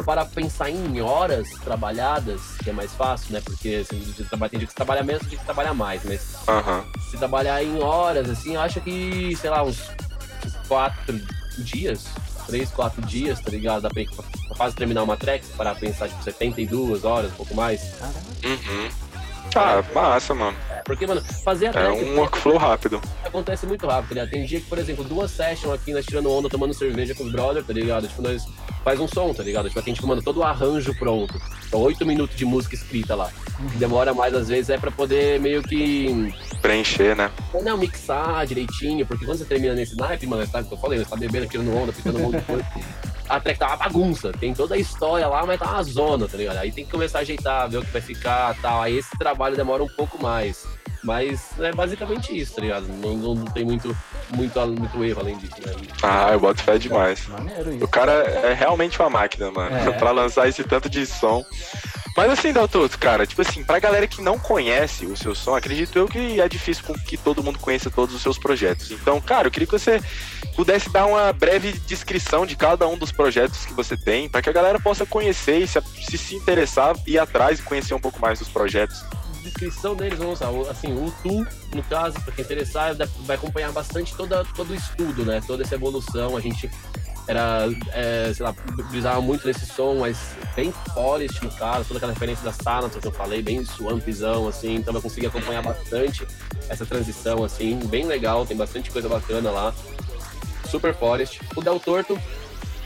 [0.00, 3.40] eu parar pra pensar em horas trabalhadas, que é mais fácil, né?
[3.44, 6.36] Porque assim, tem dia que você trabalha menos, tem dia que você trabalha mais, mas
[6.46, 6.84] Aham.
[7.10, 9.90] se trabalhar em horas, assim, eu acho que, sei lá, uns
[10.66, 11.20] quatro
[11.58, 12.04] dias,
[12.46, 13.82] três, quatro dias, tá ligado?
[13.82, 17.54] Dá pra, pra quase terminar uma track, parar pra pensar, tipo, 72 horas, um pouco
[17.54, 17.94] mais.
[18.44, 19.07] Uhum.
[19.54, 20.56] Ah, massa, mano.
[20.84, 23.00] Porque, mano, fazer a É um workflow rápido.
[23.24, 24.30] acontece muito rápido, tá ligado?
[24.30, 27.32] Tem dia que, por exemplo, duas sessions aqui, nós tirando onda, tomando cerveja com os
[27.32, 28.08] brothers, tá ligado?
[28.08, 28.46] Tipo, nós
[28.82, 29.68] faz um som, tá ligado?
[29.68, 31.34] Tipo, tem, tipo, mano, todo o arranjo pronto.
[31.66, 33.30] Então, oito minutos de música escrita lá.
[33.60, 36.32] O que demora mais, às vezes, é pra poder meio que
[36.62, 37.30] Preencher, né?
[37.62, 40.98] Não, mixar direitinho, porque quando você termina nesse naipe, mano, sabe o que eu falei?
[40.98, 42.66] Você tá bebendo, tirando onda, ficando um monte de coisa.
[43.28, 46.36] A track tá uma bagunça, tem toda a história lá, mas tá uma zona, tá
[46.36, 46.56] ligado?
[46.58, 48.82] Aí tem que começar a ajeitar, ver o que vai ficar tal.
[48.82, 50.66] Aí esse trabalho demora um pouco mais.
[51.04, 52.88] Mas é basicamente isso, tá ligado?
[52.88, 53.96] Não, não, não tem muito,
[54.34, 55.72] muito, muito erro além disso, né?
[56.02, 57.26] Ah, eu boto fé demais.
[57.28, 57.88] Maneiro O isso.
[57.88, 59.92] cara é realmente uma máquina, mano, É.
[59.98, 61.44] pra lançar esse tanto de som.
[62.18, 65.96] Mas assim, Daltoto, cara, tipo assim, pra galera que não conhece o seu som, acredito
[65.96, 68.90] eu que é difícil que todo mundo conheça todos os seus projetos.
[68.90, 70.02] Então, cara, eu queria que você
[70.56, 74.50] pudesse dar uma breve descrição de cada um dos projetos que você tem, pra que
[74.50, 78.40] a galera possa conhecer e se se, interessar, ir atrás e conhecer um pouco mais
[78.40, 79.04] dos projetos.
[79.44, 84.12] descrição deles, vamos lá, assim, o Tu, no caso, pra quem interessar, vai acompanhar bastante
[84.16, 85.40] toda, todo o estudo, né?
[85.46, 86.36] Toda essa evolução.
[86.36, 86.68] A gente
[87.28, 88.54] era, é, sei lá,
[88.90, 90.18] brisava muito nesse som, mas
[90.56, 94.76] bem forest no caso, toda aquela referência da Sanator que eu falei, bem swampzão, assim,
[94.76, 96.26] então eu consegui acompanhar bastante
[96.68, 99.74] essa transição, assim, bem legal, tem bastante coisa bacana lá.
[100.68, 101.40] Super Forest.
[101.56, 102.18] O Del Torto,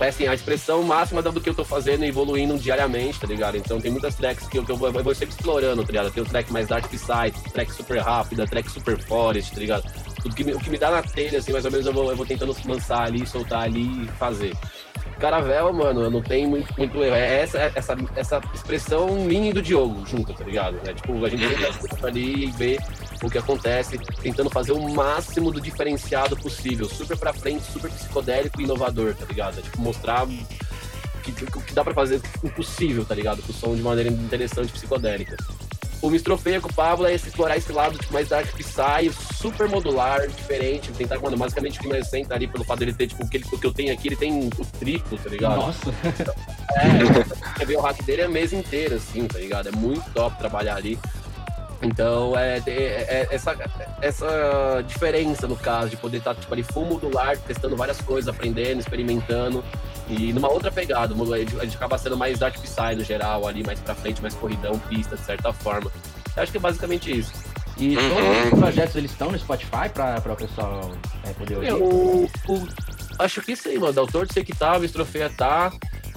[0.00, 3.56] é assim, a expressão máxima do que eu tô fazendo e evoluindo diariamente, tá ligado?
[3.56, 6.10] Então tem muitas tracks que eu, que eu, vou, eu vou sempre explorando, tá ligado?
[6.10, 9.84] Tem o track mais Dark Psyche, track super rápida, track super forest, tá ligado?
[10.22, 12.10] Tudo que me, o que me dá na telha, assim, mais ou menos eu vou,
[12.10, 14.54] eu vou tentando lançar ali, soltar ali e fazer.
[15.18, 17.14] Caravel, mano, eu não tenho muito, muito erro.
[17.14, 20.80] É essa, essa, essa expressão minha e do Diogo junto, tá ligado?
[20.84, 22.78] É, tipo, a gente fica ali e vê
[23.22, 26.88] o que acontece, tentando fazer o máximo do diferenciado possível.
[26.88, 29.60] Super pra frente, super psicodélico e inovador, tá ligado?
[29.60, 30.26] É, tipo, mostrar
[31.22, 33.42] que, que, que dá pra fazer o possível, tá ligado?
[33.42, 35.36] Com o som de maneira interessante psicodélica.
[36.02, 40.26] O Mistrofeia com o Pablo é explorar esse lado tipo, mais dark psy, super modular,
[40.26, 40.90] diferente.
[40.90, 43.66] Tentar, mano, basicamente o ali pelo fato dele ter, tipo, o que, ele- o que
[43.66, 45.56] eu tenho aqui, ele tem o triplo, tá ligado?
[45.56, 45.90] Nossa.
[46.74, 49.68] É, quer ver o hack dele é a mesa inteira, assim, tá ligado?
[49.68, 50.98] É muito top trabalhar ali.
[51.82, 53.56] Então, é, é- é- essa,
[54.00, 58.80] essa diferença, no caso, de poder estar tipo, ali full modular, testando várias coisas, aprendendo,
[58.80, 59.64] experimentando.
[60.08, 63.78] E numa outra pegada, a gente, acaba sendo mais Dark Psy no geral, ali mais
[63.80, 65.90] pra frente, mais corridão, pista, de certa forma.
[66.36, 67.32] Eu acho que é basicamente isso.
[67.78, 68.08] E Uhum.
[68.10, 70.90] todos os projetos eles estão no Spotify pra, pra o pessoal
[71.24, 71.68] é, poder ouvir?
[71.68, 72.28] Eu,
[73.18, 73.92] acho que sim, mano.
[73.92, 75.72] Doutor sei que tá, o Estrofeia tá.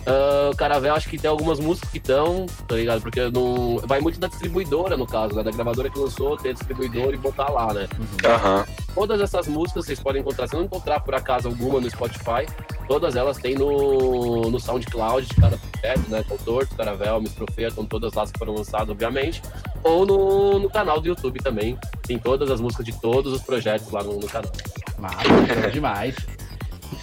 [0.08, 3.02] O Caravel, acho que tem algumas músicas que estão, tá ligado?
[3.02, 3.78] Porque não.
[3.86, 5.44] Vai muito da distribuidora, no caso, né?
[5.44, 7.88] Da gravadora que lançou, ter distribuidor e botar lá, né?
[8.24, 8.66] Aham.
[8.94, 10.48] Todas essas músicas vocês podem encontrar.
[10.48, 12.46] Se não encontrar por acaso alguma no Spotify,
[12.88, 16.24] todas elas tem no, no SoundCloud de cada projeto, né?
[16.28, 19.42] Doutor, Caravel, Mistrofeia, estão todas lá que foram lançadas, obviamente.
[19.84, 21.78] Ou no, no canal do YouTube também.
[22.04, 24.52] Tem todas as músicas de todos os projetos lá no, no canal.
[25.00, 25.24] Massa,
[25.62, 26.16] show demais.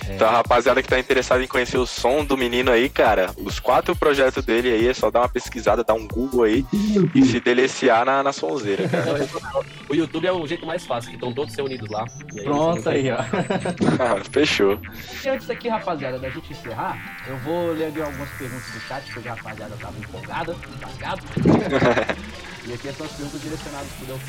[0.09, 3.61] Então, a rapaziada que tá interessada em conhecer o som do menino aí, cara, os
[3.61, 6.67] quatro projetos dele aí, é só dar uma pesquisada, dar um Google aí
[7.15, 9.29] e se deliciar na, na sonzeira, cara.
[9.89, 12.07] O YouTube é o jeito mais fácil, que estão todos reunidos lá.
[12.33, 13.19] E aí, Pronto aí, ó.
[14.33, 14.81] Fechou.
[15.23, 16.97] E antes aqui, rapaziada, da gente encerrar,
[17.29, 21.23] eu vou ler aqui algumas perguntas do chat, porque a rapaziada tava empolgada, empolgado.
[22.67, 24.21] e aqui são as perguntas direcionadas pro.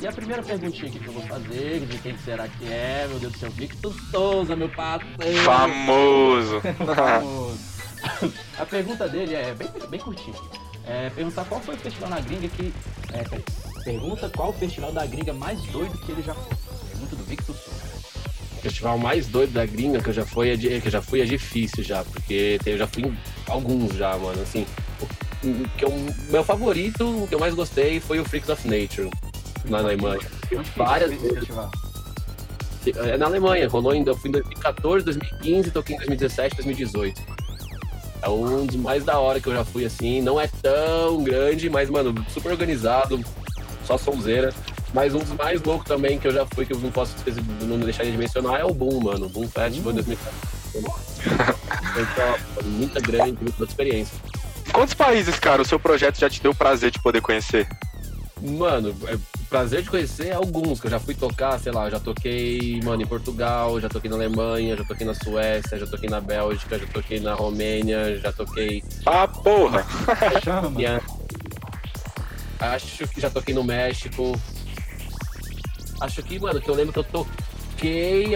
[0.00, 3.18] E a primeira perguntinha aqui que eu vou fazer, de quem será que é, meu
[3.18, 5.44] Deus do céu, Victor Souza, meu parceiro.
[5.44, 6.60] Famoso.
[6.94, 7.72] Famoso.
[8.58, 10.36] A pergunta dele é bem, bem curtinha.
[10.84, 12.72] É perguntar qual foi o festival na gringa que.
[13.12, 13.44] É, peraí.
[13.84, 16.56] pergunta qual o festival da gringa mais doido que ele já foi.
[16.90, 17.92] Pergunta do Victor Souza.
[18.58, 21.20] O festival mais doido da gringa que eu já fui é, que eu já fui
[21.20, 23.16] é difícil já, porque eu já fui em
[23.48, 24.40] alguns já, mano.
[24.42, 24.66] Assim,
[25.44, 25.92] o, o que eu,
[26.30, 29.10] meu favorito, o que eu mais gostei foi o Freaks of Nature,
[29.64, 30.20] na Alemanha.
[30.50, 31.32] É Várias vezes.
[31.34, 31.70] festival?
[32.96, 37.22] É na Alemanha, rolou em, eu fui em 2014, 2015, toquei em 2017, 2018.
[38.22, 40.20] É um dos mais da hora que eu já fui assim.
[40.20, 43.20] Não é tão grande, mas, mano, super organizado,
[43.84, 44.52] só sonzeira.
[44.94, 47.42] Mas um dos mais loucos também que eu já fui, que eu não posso esquecer-
[47.62, 49.26] não deixaria de mencionar, é o Boom, mano.
[49.26, 51.12] O Boom Festival 2014.
[52.00, 54.16] Então, muita grande, muita experiência.
[54.72, 57.68] Quantos países, cara, o seu projeto já te deu o prazer de poder conhecer?
[58.40, 59.16] Mano, é
[59.48, 63.02] prazer de conhecer alguns, que eu já fui tocar, sei lá, eu já toquei, mano,
[63.02, 66.86] em Portugal, já toquei na Alemanha, já toquei na Suécia, já toquei na Bélgica, já
[66.86, 69.84] toquei na Romênia, já toquei Ah, porra!
[70.42, 70.72] Chama.
[72.58, 74.32] Acho que já toquei no México.
[76.00, 77.32] Acho que, mano, que eu lembro que eu toquei,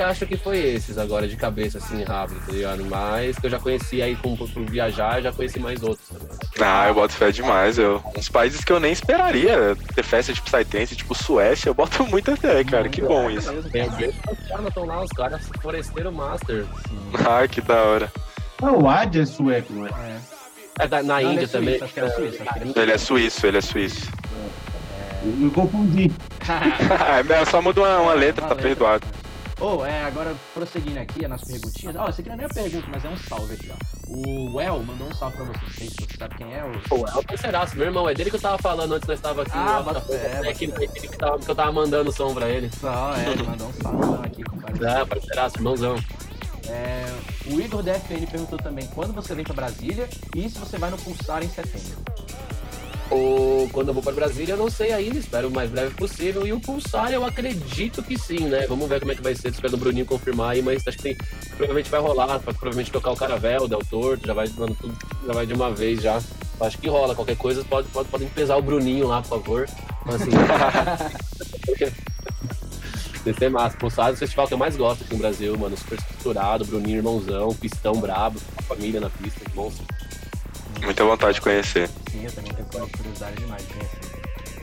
[0.05, 2.85] acho que foi esses agora, de cabeça, assim, rápido, tá ligado?
[2.87, 6.29] Mas que eu já conheci aí com, por viajar, já conheci mais outros também.
[6.61, 8.03] Ah, eu boto fé demais, eu.
[8.17, 12.35] Uns países que eu nem esperaria ter festa de Psytrance, tipo Suécia, eu boto muita
[12.37, 12.89] fé, cara.
[12.89, 13.53] Que bom isso.
[13.71, 13.95] Tem os
[14.49, 16.65] caras estão lá, os caras foresteiro master.
[17.29, 18.13] Ah, que da hora.
[18.63, 19.91] Ah, o Ad é sueco, não é?
[19.91, 20.21] É.
[20.81, 21.69] É, da- na Não, ele Índia é também.
[21.79, 24.11] suíço, acho que era suíço, acho que era Ele é suíço, ele é suíço.
[25.23, 26.13] Eu me confundi.
[27.41, 28.69] é, só muda uma, uma letra, Uma tá letra.
[28.69, 29.07] perdoado.
[29.59, 31.97] Ô, é, agora prosseguindo aqui nas perguntinhas.
[31.97, 33.97] Ó, esse aqui não é nem uma pergunta, mas é um salve aqui, ó.
[34.07, 35.61] O Well mandou um salve pra você.
[35.65, 36.63] Não sei se você sabe quem é.
[36.63, 36.79] O...
[36.89, 39.43] Pô, é o parceiraço, meu irmão, é dele que eu tava falando antes nós tava
[39.43, 39.53] aqui.
[39.55, 42.51] Ah, bota fé, é bota que, é que, tava- que eu tava mandando som pra
[42.51, 42.71] ele.
[42.79, 44.85] Só, é, ele mandou um salve aqui, compadre.
[44.85, 45.97] É, parceiraço, irmãozão.
[46.69, 47.07] É,
[47.47, 50.99] o Igor DFN perguntou também quando você vem pra Brasília e se você vai no
[50.99, 51.97] Pulsar em setembro.
[53.11, 56.47] Ou quando eu vou pra Brasília, eu não sei ainda, espero o mais breve possível.
[56.47, 58.67] E o Pulsar, eu acredito que sim, né?
[58.67, 61.03] Vamos ver como é que vai ser, espero o Bruninho confirmar aí, mas acho que
[61.03, 61.17] tem,
[61.51, 64.97] provavelmente vai rolar, provavelmente tocar o Caravel, o Del Torto, já vai, mano, tudo,
[65.27, 66.21] já vai de uma vez já.
[66.61, 69.69] Acho que rola, qualquer coisa, pode, pode, podem pesar o Bruninho lá, por favor.
[70.05, 70.31] Mas, assim,
[73.27, 73.77] Vai ser massa.
[73.77, 75.77] Pulsar é o festival que eu mais gosto aqui no Brasil, mano.
[75.77, 79.85] Super estruturado, Bruninho, irmãozão, pistão brabo, a família na pista, monstro.
[80.83, 81.89] Muita vontade de conhecer.
[82.11, 84.17] Sim, eu também tenho curiosidade demais de conhecer.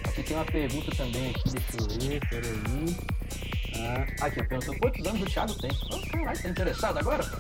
[0.08, 2.98] Aqui tem uma pergunta também aqui, deixa eu ver, peraí.
[3.76, 5.72] Ah, aqui, perguntou quantos anos o Thiago tem?
[5.92, 7.24] Oh, caralho, tá interessado agora?
[7.24, 7.38] pô?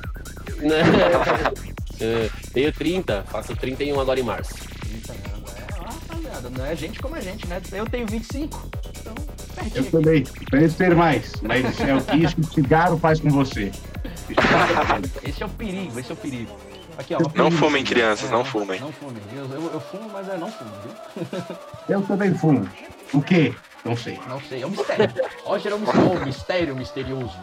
[0.67, 0.83] Né?
[2.01, 4.55] É, Tenho 30, faço 31 agora em março.
[4.91, 7.61] Eita, merda, é, ó, rapaziada, não é gente como a gente, né?
[7.71, 8.69] Eu tenho 25,
[8.99, 9.13] então,
[9.75, 10.23] Eu também.
[10.49, 11.31] Parece ter mais.
[11.43, 13.71] Mas é o que isso que o cigarro faz com você.
[15.23, 16.57] Esse é o perigo, esse é o perigo.
[16.97, 18.79] Aqui, ó, Não pergunta- fumem, crianças, não fumem.
[18.79, 19.21] Não fumem.
[19.35, 21.41] Eu, eu, eu fumo, mas eu não fumo, viu?
[21.89, 22.69] Eu também fumo.
[23.13, 23.53] O quê?
[23.83, 24.19] Não sei.
[24.27, 25.09] Não sei, é um mistério.
[25.45, 27.37] Hoje era um mistério, mistério misterioso.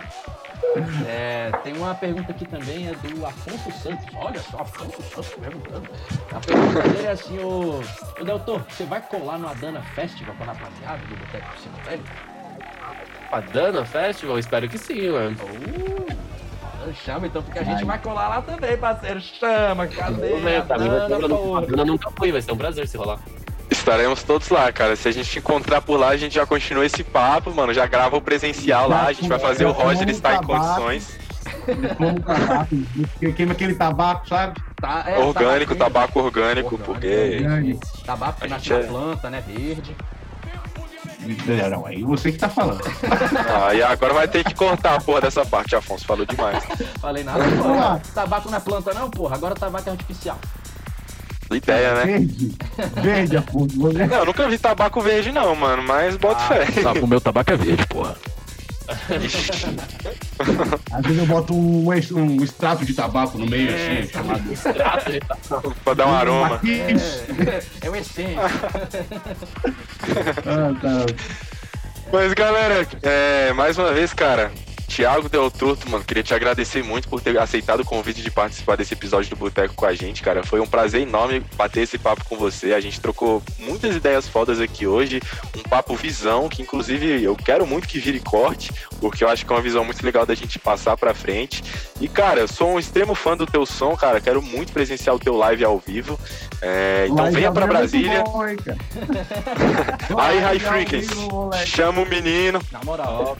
[1.06, 4.06] É, tem uma pergunta aqui também, é do Afonso Santos.
[4.14, 5.88] Olha só, Afonso Santos perguntando.
[6.32, 7.80] A pergunta dele é assim, ô,
[8.20, 12.08] ô Deltor, você vai colar no Adana Festival com a rapaziada do Boteco Psicotélico?
[13.32, 14.38] A Dana Festival?
[14.38, 15.36] Espero que sim, mano.
[15.40, 15.99] Uh,
[17.04, 19.20] chama então, porque a gente vai colar lá também, parceiro.
[19.20, 20.28] Chama, cadê?
[20.28, 20.76] Vamos ver, tá?
[20.78, 21.36] Mas vai ser Adana, um prazer.
[21.38, 21.62] porra?
[21.62, 23.18] A Dana nunca fui, vai ser um prazer se rolar.
[23.70, 24.96] Estaremos todos lá, cara.
[24.96, 27.72] Se a gente te encontrar por lá, a gente já continua esse papo, mano.
[27.72, 31.18] Já grava o presencial lá, a gente vai fazer o Roger estar em condições.
[31.96, 32.76] Como tabaco.
[33.36, 34.60] Queima aquele tabaco, sabe?
[34.80, 37.38] Tá, é, Orgânico, tabaco, tabaco orgânico, porque.
[37.40, 37.78] Grande.
[38.04, 39.44] Tabaco que A nasce gente na é- planta, né?
[39.46, 39.96] Verde.
[41.70, 42.80] Não, aí você que tá falando.
[43.62, 46.06] Ah, e agora vai ter que cortar a porra dessa parte, Afonso.
[46.06, 46.62] Falou demais.
[47.00, 48.02] Falei nada, porra.
[48.14, 49.36] Tabaco não é planta, não, porra.
[49.36, 50.38] Agora tabaco é artificial.
[51.50, 52.04] Ideia, né?
[52.04, 52.58] Verde.
[53.02, 53.76] Verde, Afonso.
[53.76, 55.82] Não, eu nunca vi tabaco verde, não, mano.
[55.82, 56.66] Mas boto fé.
[57.02, 58.16] o meu tabaco é verde, porra.
[60.92, 64.42] Às vezes eu boto um, um extrato de tabaco no meio, assim, chamado...
[65.84, 66.60] pra dar um aroma.
[66.64, 68.40] É, é o essência.
[70.46, 71.06] Ah, tá.
[72.12, 74.50] Mas galera, é, mais uma vez, cara,
[74.90, 78.76] Thiago Del Turto, mano, queria te agradecer muito por ter aceitado o convite de participar
[78.76, 80.42] desse episódio do Boteco com a gente, cara.
[80.42, 82.74] Foi um prazer enorme bater esse papo com você.
[82.74, 85.22] A gente trocou muitas ideias fodas aqui hoje,
[85.56, 89.52] um papo visão, que inclusive eu quero muito que vire corte, porque eu acho que
[89.52, 91.62] é uma visão muito legal da gente passar pra frente.
[92.00, 94.20] E, cara, eu sou um extremo fã do teu som, cara.
[94.20, 96.18] Quero muito presenciar o teu live ao vivo.
[96.60, 98.22] É, então Live venha pra é Brasília.
[98.24, 98.56] bom, hein?
[100.18, 101.14] Aí, High Frequency.
[101.14, 101.70] moleque.
[101.70, 103.38] Chama o menino Na moral.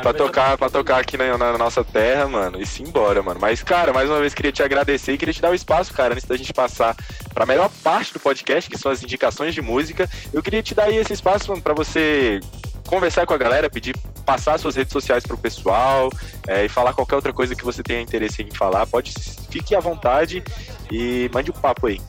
[0.00, 3.38] Pra tocar, pra tocar aqui na, na nossa terra, mano, e simbora, mano.
[3.40, 6.14] Mas, cara, mais uma vez queria te agradecer e queria te dar o espaço, cara,
[6.14, 6.96] antes da gente passar
[7.34, 10.08] pra melhor parte do podcast, que são as indicações de música.
[10.32, 12.40] Eu queria te dar aí esse espaço, mano, pra você
[12.86, 16.10] conversar com a galera, pedir, passar suas redes sociais pro pessoal
[16.46, 18.86] é, e falar qualquer outra coisa que você tenha interesse em falar.
[18.86, 19.12] Pode,
[19.50, 20.42] fique à vontade
[20.90, 22.00] e mande um papo aí.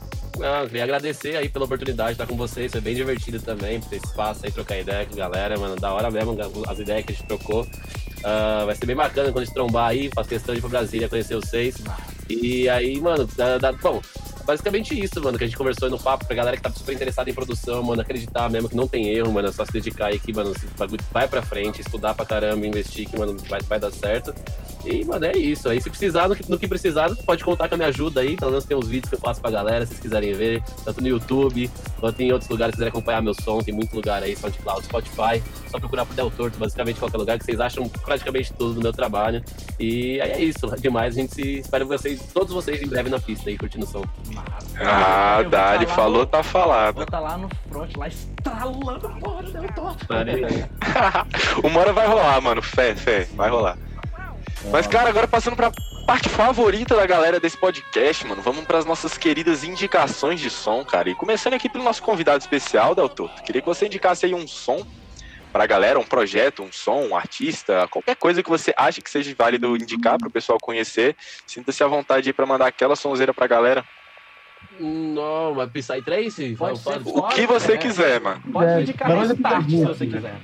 [0.68, 4.40] Queria agradecer aí pela oportunidade de estar com vocês, foi bem divertido também, ter espaço
[4.44, 6.36] aí, trocar ideia com a galera, mano, da hora mesmo,
[6.68, 7.66] as ideias que a gente trocou.
[8.24, 10.70] Ah, vai ser bem bacana quando a gente trombar aí, faço questão de ir pra
[10.70, 11.76] Brasília conhecer vocês.
[12.28, 14.00] E aí, mano, dá, dá- bom,
[14.44, 17.30] basicamente isso, mano, que a gente conversou no papo pra galera que tá super interessada
[17.30, 20.18] em produção, mano, acreditar mesmo que não tem erro, mano, é só se dedicar aí
[20.18, 20.52] que, mano,
[21.12, 24.34] vai pra frente, estudar pra caramba, investir que, mano, vai, vai dar certo.
[24.84, 25.68] E, mano, é isso.
[25.68, 28.36] Aí, se precisar, no que, no que precisar, pode contar com a minha ajuda aí.
[28.36, 30.62] Pelo menos tem uns vídeos que eu faço pra galera, se vocês quiserem ver.
[30.84, 33.60] Tanto no YouTube, quanto em outros lugares, se quiserem acompanhar meu som.
[33.60, 35.42] Tem muito lugar aí, SoundCloud, Spotify.
[35.70, 38.92] Só procurar por Del Torto, basicamente qualquer lugar, que vocês acham praticamente tudo do meu
[38.92, 39.42] trabalho.
[39.80, 40.66] E aí é isso.
[40.80, 41.58] Demais, a gente se...
[41.60, 44.04] Espero vocês, todos vocês em breve na pista aí, curtindo o som.
[44.80, 46.96] Ah, vou Dali, tá falou, no- tá falado.
[46.96, 50.06] Vou tá lá no front, lá estralando porra do Del Torto.
[51.64, 52.62] Uma hora vai rolar, mano.
[52.62, 53.76] Fé, fé, vai rolar.
[54.70, 55.70] Mas, cara, agora passando pra
[56.06, 58.42] parte favorita da galera desse podcast, mano.
[58.42, 61.08] Vamos pras nossas queridas indicações de som, cara.
[61.08, 63.30] E começando aqui pelo nosso convidado especial, Deltor.
[63.42, 64.84] Queria que você indicasse aí um som
[65.52, 69.32] pra galera, um projeto, um som, um artista, qualquer coisa que você acha que seja
[69.38, 71.16] válido indicar pro pessoal conhecer.
[71.46, 73.84] Sinta-se à vontade aí pra mandar aquela sonzeira pra galera.
[74.80, 76.56] Não, mas Psytrance?
[76.56, 77.00] Pode ser.
[77.06, 77.76] O que você É.
[77.76, 78.40] quiser, mano.
[78.52, 80.12] Pode É, indicar é tarde, se você né?
[80.12, 80.34] quiser.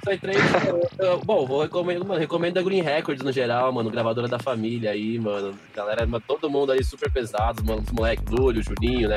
[0.00, 4.26] Psytrance, eu- eu- bom, vou recomendo, mano, recomendo a Green Records no geral, mano, gravadora
[4.28, 5.54] da família aí, mano.
[5.74, 9.16] Galera, mano, todo mundo aí super pesado, mano, os moleques, Lúlio, Juninho, né,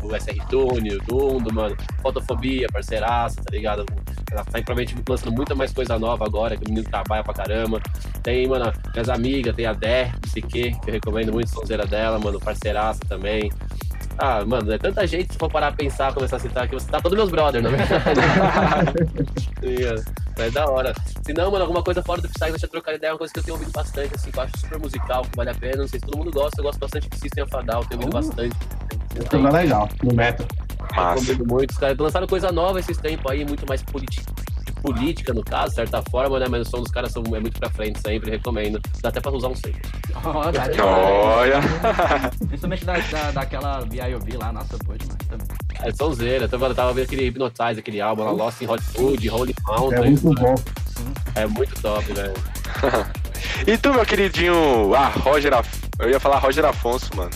[0.00, 3.84] com o SR Tune, o Dundo, mano, Fotofobia, parceiraça, tá ligado?
[4.30, 7.80] Ela tá provavelmente lançando muita mais coisa nova agora, que o menino trabalha pra caramba.
[8.22, 12.18] Tem, mano, minhas amigas, tem a Dé, Psique, que eu recomendo muito a sonzeira dela,
[12.18, 13.50] mano, parceiraça também.
[14.18, 16.88] Ah, mano, é tanta gente, se for parar a pensar, começar a citar aqui, você
[16.90, 18.10] tá todos meus brothers, na verdade.
[19.60, 20.02] Sim,
[20.42, 20.92] é da hora.
[21.24, 23.32] Se não, mano, alguma coisa fora do Psy, deixa eu trocar ideia, é uma coisa
[23.32, 25.76] que eu tenho ouvido bastante, assim, que eu acho super musical, que vale a pena.
[25.82, 28.00] Não sei se todo mundo gosta, eu gosto bastante de System of a Down, tenho
[28.02, 28.56] ouvido bastante.
[29.14, 30.44] Eu Então tenho- tá legal, no meta.
[30.92, 31.70] Recomendo muito.
[31.70, 33.92] Os caras lançaram coisa nova esses tempos aí, muito mais de
[34.72, 36.46] política, no caso, de certa forma, né?
[36.48, 38.80] Mas o som dos caras são, é muito pra frente sempre, recomendo.
[39.02, 39.52] Dá até pra usar um
[40.52, 40.78] demais.
[40.82, 41.60] Olha.
[42.48, 44.36] Principalmente da, da, daquela B.I.O.B.
[44.36, 45.46] lá, nossa, boa demais também.
[45.80, 46.44] É sonzeira.
[46.44, 50.10] Eu tava, tava vendo aquele Hypnotize, aquele álbum lá, Lost in Hollywood, Holy É Mountain.
[50.10, 50.54] muito bom.
[51.34, 52.34] É muito top, velho.
[53.66, 54.94] E tu, meu queridinho.
[54.94, 55.68] Ah, Roger Af...
[55.98, 57.30] Eu ia falar Roger Afonso, mano.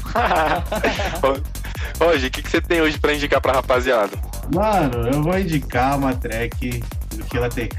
[2.01, 4.11] Roger, o que, que você tem hoje pra indicar pra rapaziada?
[4.55, 6.83] Mano, eu vou indicar uma track
[7.23, 7.79] do Killa TK.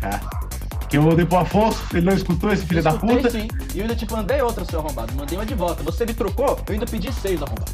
[0.90, 3.30] Que eu mandei pro Afonso, ele não escutou esse filho da Escutei, puta.
[3.32, 3.48] sim.
[3.74, 5.14] E eu ainda te mandei outra, seu arrombado.
[5.16, 5.82] Mandei uma de volta.
[5.84, 7.72] Você me trocou, eu ainda pedi seis, arrombado.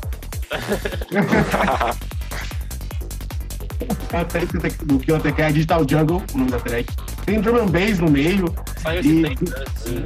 [4.14, 6.92] A track do Killa TK é Digital Jungle, o nome da track.
[7.26, 8.54] Tem drum and bass no meio.
[8.82, 10.04] Saiu esse E- tempo, né?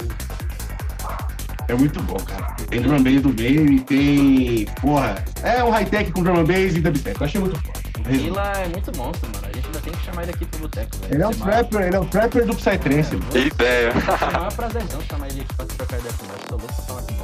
[1.70, 2.56] É muito bom, cara.
[2.70, 4.66] Tem drum and bass no meio e tem.
[4.82, 7.20] Porra, é um high-tech com drum and bass e dubstep.
[7.20, 7.80] Eu achei muito foda.
[8.10, 9.53] Kila é muito monstro, mano.
[9.74, 11.14] Ainda tem que chamar ele aqui pro boteco, velho.
[11.16, 13.16] Ele é um trapper, ele é um trapper do Psytrance.
[13.16, 13.38] mano.
[13.38, 13.90] Ideia.
[13.90, 13.92] É
[14.30, 16.38] o maior prazerzão chamar ele aqui pra se trocar ideia com nós.
[16.48, 17.24] Sou louco pra falar com ele.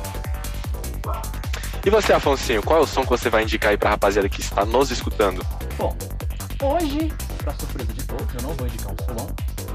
[1.86, 4.42] E você, Afonsinho, qual é o som que você vai indicar aí pra rapaziada que
[4.42, 5.46] está nos escutando?
[5.78, 5.96] Bom,
[6.64, 9.28] hoje, pra surpresa de todos, eu não vou indicar um fulão.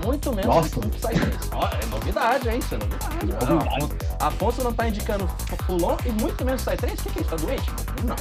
[0.04, 0.78] Muito menos Nossa.
[0.80, 1.50] um Psytrance.
[1.82, 2.58] É novidade, hein?
[2.58, 3.52] Isso é novidade.
[3.52, 5.26] Afonso- Afonso não tá indicando
[5.66, 6.96] fulon e muito menos Psytrance.
[7.00, 7.30] O que, que é isso?
[7.30, 7.70] Tá doente?
[8.04, 8.16] Não.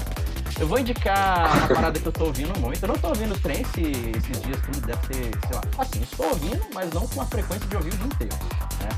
[0.59, 2.81] Eu vou indicar uma parada que eu tô ouvindo muito.
[2.83, 5.61] Eu não tô ouvindo trance esses dias, tudo deve ser, sei lá.
[5.77, 8.35] Assim, estou ouvindo, mas não com a frequência de ouvir o dia inteiro.
[8.79, 8.89] Né?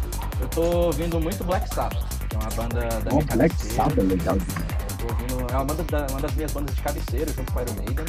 [0.41, 3.55] Eu tô ouvindo muito Black Sabbath, que é uma banda da Ó, minha Black.
[3.55, 4.35] Sabbath é legal.
[4.35, 7.61] Eu tô ouvindo, é uma, banda da- uma das minhas bandas de cabeceira, junto com
[7.61, 8.05] Iron Maiden.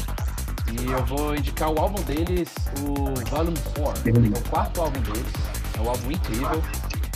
[0.73, 2.48] E eu vou indicar o álbum deles,
[2.81, 5.32] o Volume 4, que é o quarto álbum deles.
[5.78, 6.62] É um álbum incrível.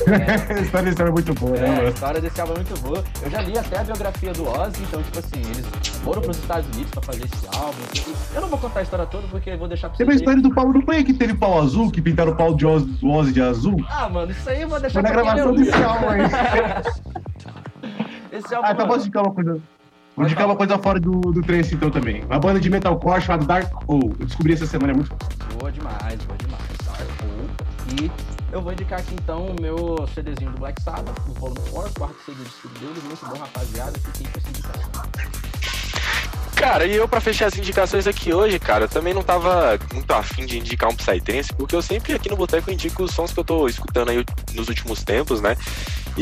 [0.56, 1.88] a história desse álbum é muito boa, né, É, a mano?
[1.88, 3.04] história desse álbum é muito boa.
[3.22, 5.66] Eu já li até a biografia do Ozzy, então, tipo assim, eles
[6.04, 7.78] foram pros Estados Unidos pra fazer esse álbum.
[7.92, 8.14] assim.
[8.34, 10.20] Eu não vou contar a história toda porque eu vou deixar pra Teve a vocês.
[10.20, 12.82] história do pau, não foi que teve pau azul, que pintaram o pau de Oz,
[12.84, 13.76] do Ozzy de azul?
[13.88, 15.82] Ah, mano, isso aí eu vou deixar Foi na pra quem gravação leu o desse
[15.82, 16.20] álbum aí.
[18.32, 19.60] Esse álbum, Ah, então mano, posso indicar uma coisa.
[20.16, 21.40] Vou indicar uma coisa fora do, do
[21.72, 22.22] então também.
[22.24, 24.14] Uma banda de metalcore chamada Dark Hole.
[24.20, 25.14] Eu descobri essa semana, é muito
[25.58, 26.62] boa demais, boa demais.
[26.84, 27.50] Dark Hole.
[28.02, 28.10] E
[28.52, 32.16] eu vou indicar aqui então o meu CDzinho do Black Sabbath, o Volume 4, quarto
[32.24, 33.98] segundo disco deles, muito bom, rapaziada.
[33.98, 34.90] Fiquem com essa indicação.
[36.56, 40.12] Cara, e eu pra fechar as indicações aqui hoje, cara, eu também não tava muito
[40.12, 43.40] afim de indicar um Psytrance, porque eu sempre aqui no Boteco indico os sons que
[43.40, 44.22] eu tô escutando aí
[44.52, 45.56] nos últimos tempos, né?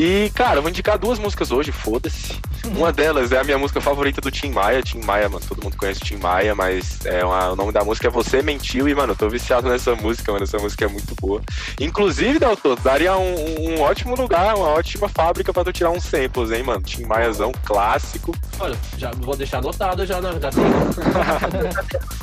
[0.01, 2.33] E, cara, eu vou indicar duas músicas hoje, foda-se.
[2.63, 4.81] Uma delas é a minha música favorita do Tim Maia.
[4.81, 7.83] Tim Maia, mano, todo mundo conhece o Tim Maia, mas é uma- o nome da
[7.83, 10.45] música é Você Mentiu e, mano, eu tô viciado nessa música, mano.
[10.45, 11.41] Essa música é muito boa.
[11.81, 16.49] Inclusive, Deltor, daria um, um ótimo lugar, uma ótima fábrica pra tu tirar uns samples,
[16.51, 16.81] hein, mano?
[16.81, 18.33] Tim Maiazão clássico.
[18.57, 20.31] Olha, já vou deixar anotado já, né?
[20.41, 20.69] Já tenho.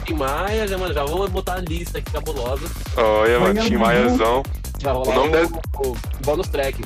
[0.09, 2.67] em Maia, já, mano, já vou botar a lista aqui cabulosa.
[2.97, 4.43] Olha, mano, Tim Maiazão.
[4.81, 6.83] Vai rolar O nome o, dessa- o bônus track.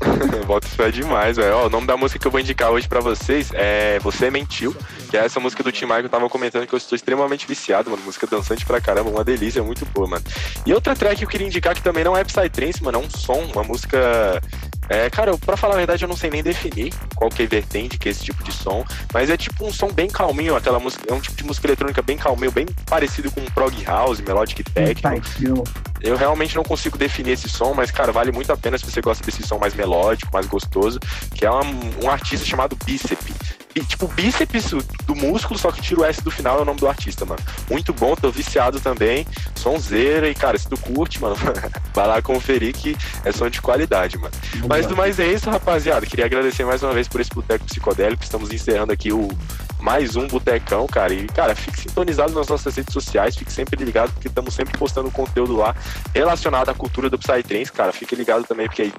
[0.46, 1.66] Bota fé demais, velho.
[1.66, 4.74] O nome da música que eu vou indicar hoje pra vocês é Você Mentiu,
[5.10, 7.46] que é essa música do Tim Maia que eu tava comentando que eu estou extremamente
[7.46, 8.02] viciado, mano.
[8.04, 10.24] Música dançante pra caramba, uma delícia, muito boa, mano.
[10.64, 13.10] E outra track que eu queria indicar que também não é Psytrance, mano, é um
[13.10, 14.40] som, uma música.
[14.88, 17.46] É, cara, eu- pra falar a verdade, eu não sei nem definir qual que é
[17.46, 20.78] vertente que é esse tipo de som, mas é tipo um som bem calminho, aquela
[20.78, 24.62] música, é um tipo de música eletrônica bem calminho, bem parecido com prog house, melodic
[24.62, 25.10] techno.
[26.06, 29.00] Eu realmente não consigo definir esse som, mas, cara, vale muito a pena se você
[29.00, 30.98] gosta desse som mais melódico, mais gostoso,
[31.34, 31.64] que é uma-
[32.04, 33.18] um artista chamado Bicep.
[33.24, 33.34] Bi-
[33.86, 34.70] Tipo, bíceps
[35.04, 37.40] do músculo, só que tira o S do final é o nome do artista, mano.
[37.70, 39.26] Muito bom, tô viciado também.
[39.54, 41.36] Sonzeira e, cara, se tu curte, mano,
[41.92, 44.32] vai lá conferir que é som de qualidade, mano.
[44.66, 46.06] Mas do mais é isso, rapaziada.
[46.06, 48.22] Queria agradecer mais uma vez por esse Boteco Psicodélico.
[48.24, 49.28] Estamos encerrando aqui o
[49.86, 51.14] mais um Botecão, cara.
[51.14, 55.08] E, cara, fique sintonizado nas nossas redes sociais, fique sempre ligado, porque estamos sempre postando
[55.12, 55.76] conteúdo lá
[56.12, 57.92] relacionado à cultura do Psytrance, cara.
[57.92, 58.92] Fique ligado também, porque aí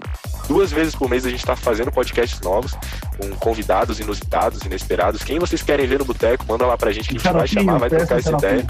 [0.48, 2.72] duas vezes por mês a gente tá fazendo podcasts novos,
[3.20, 5.26] com convidados inusitados, inesperados.
[5.26, 7.80] Quem vocês querem ver no Boteco, manda lá pra gente que a gente vai chamar,
[7.80, 8.66] vai trocar essa ideia.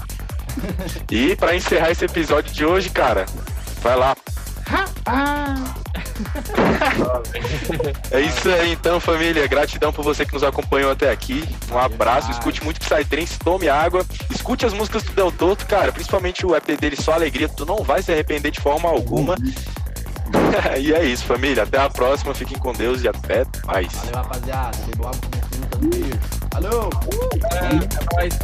[1.12, 3.26] E pra encerrar esse episódio de hoje, cara,
[3.80, 4.16] vai lá.
[8.10, 9.46] É isso aí, então, família.
[9.46, 11.44] Gratidão por você que nos acompanhou até aqui.
[11.70, 16.44] Um abraço, escute muito Psytrance, tome água, escute as músicas do Del Toto, cara, principalmente
[16.44, 19.36] o EP dele Só Alegria, tu não vai se arrepender de forma alguma.
[20.78, 21.62] e é isso, família.
[21.62, 23.92] Até a próxima, fiquem com Deus e até mais.
[23.92, 24.76] Valeu, rapaziada.
[24.86, 25.78] Bebeu água com fruta.
[25.78, 26.18] Um beijo.
[26.54, 26.90] Alô!
[27.52, 28.38] É, é nóis.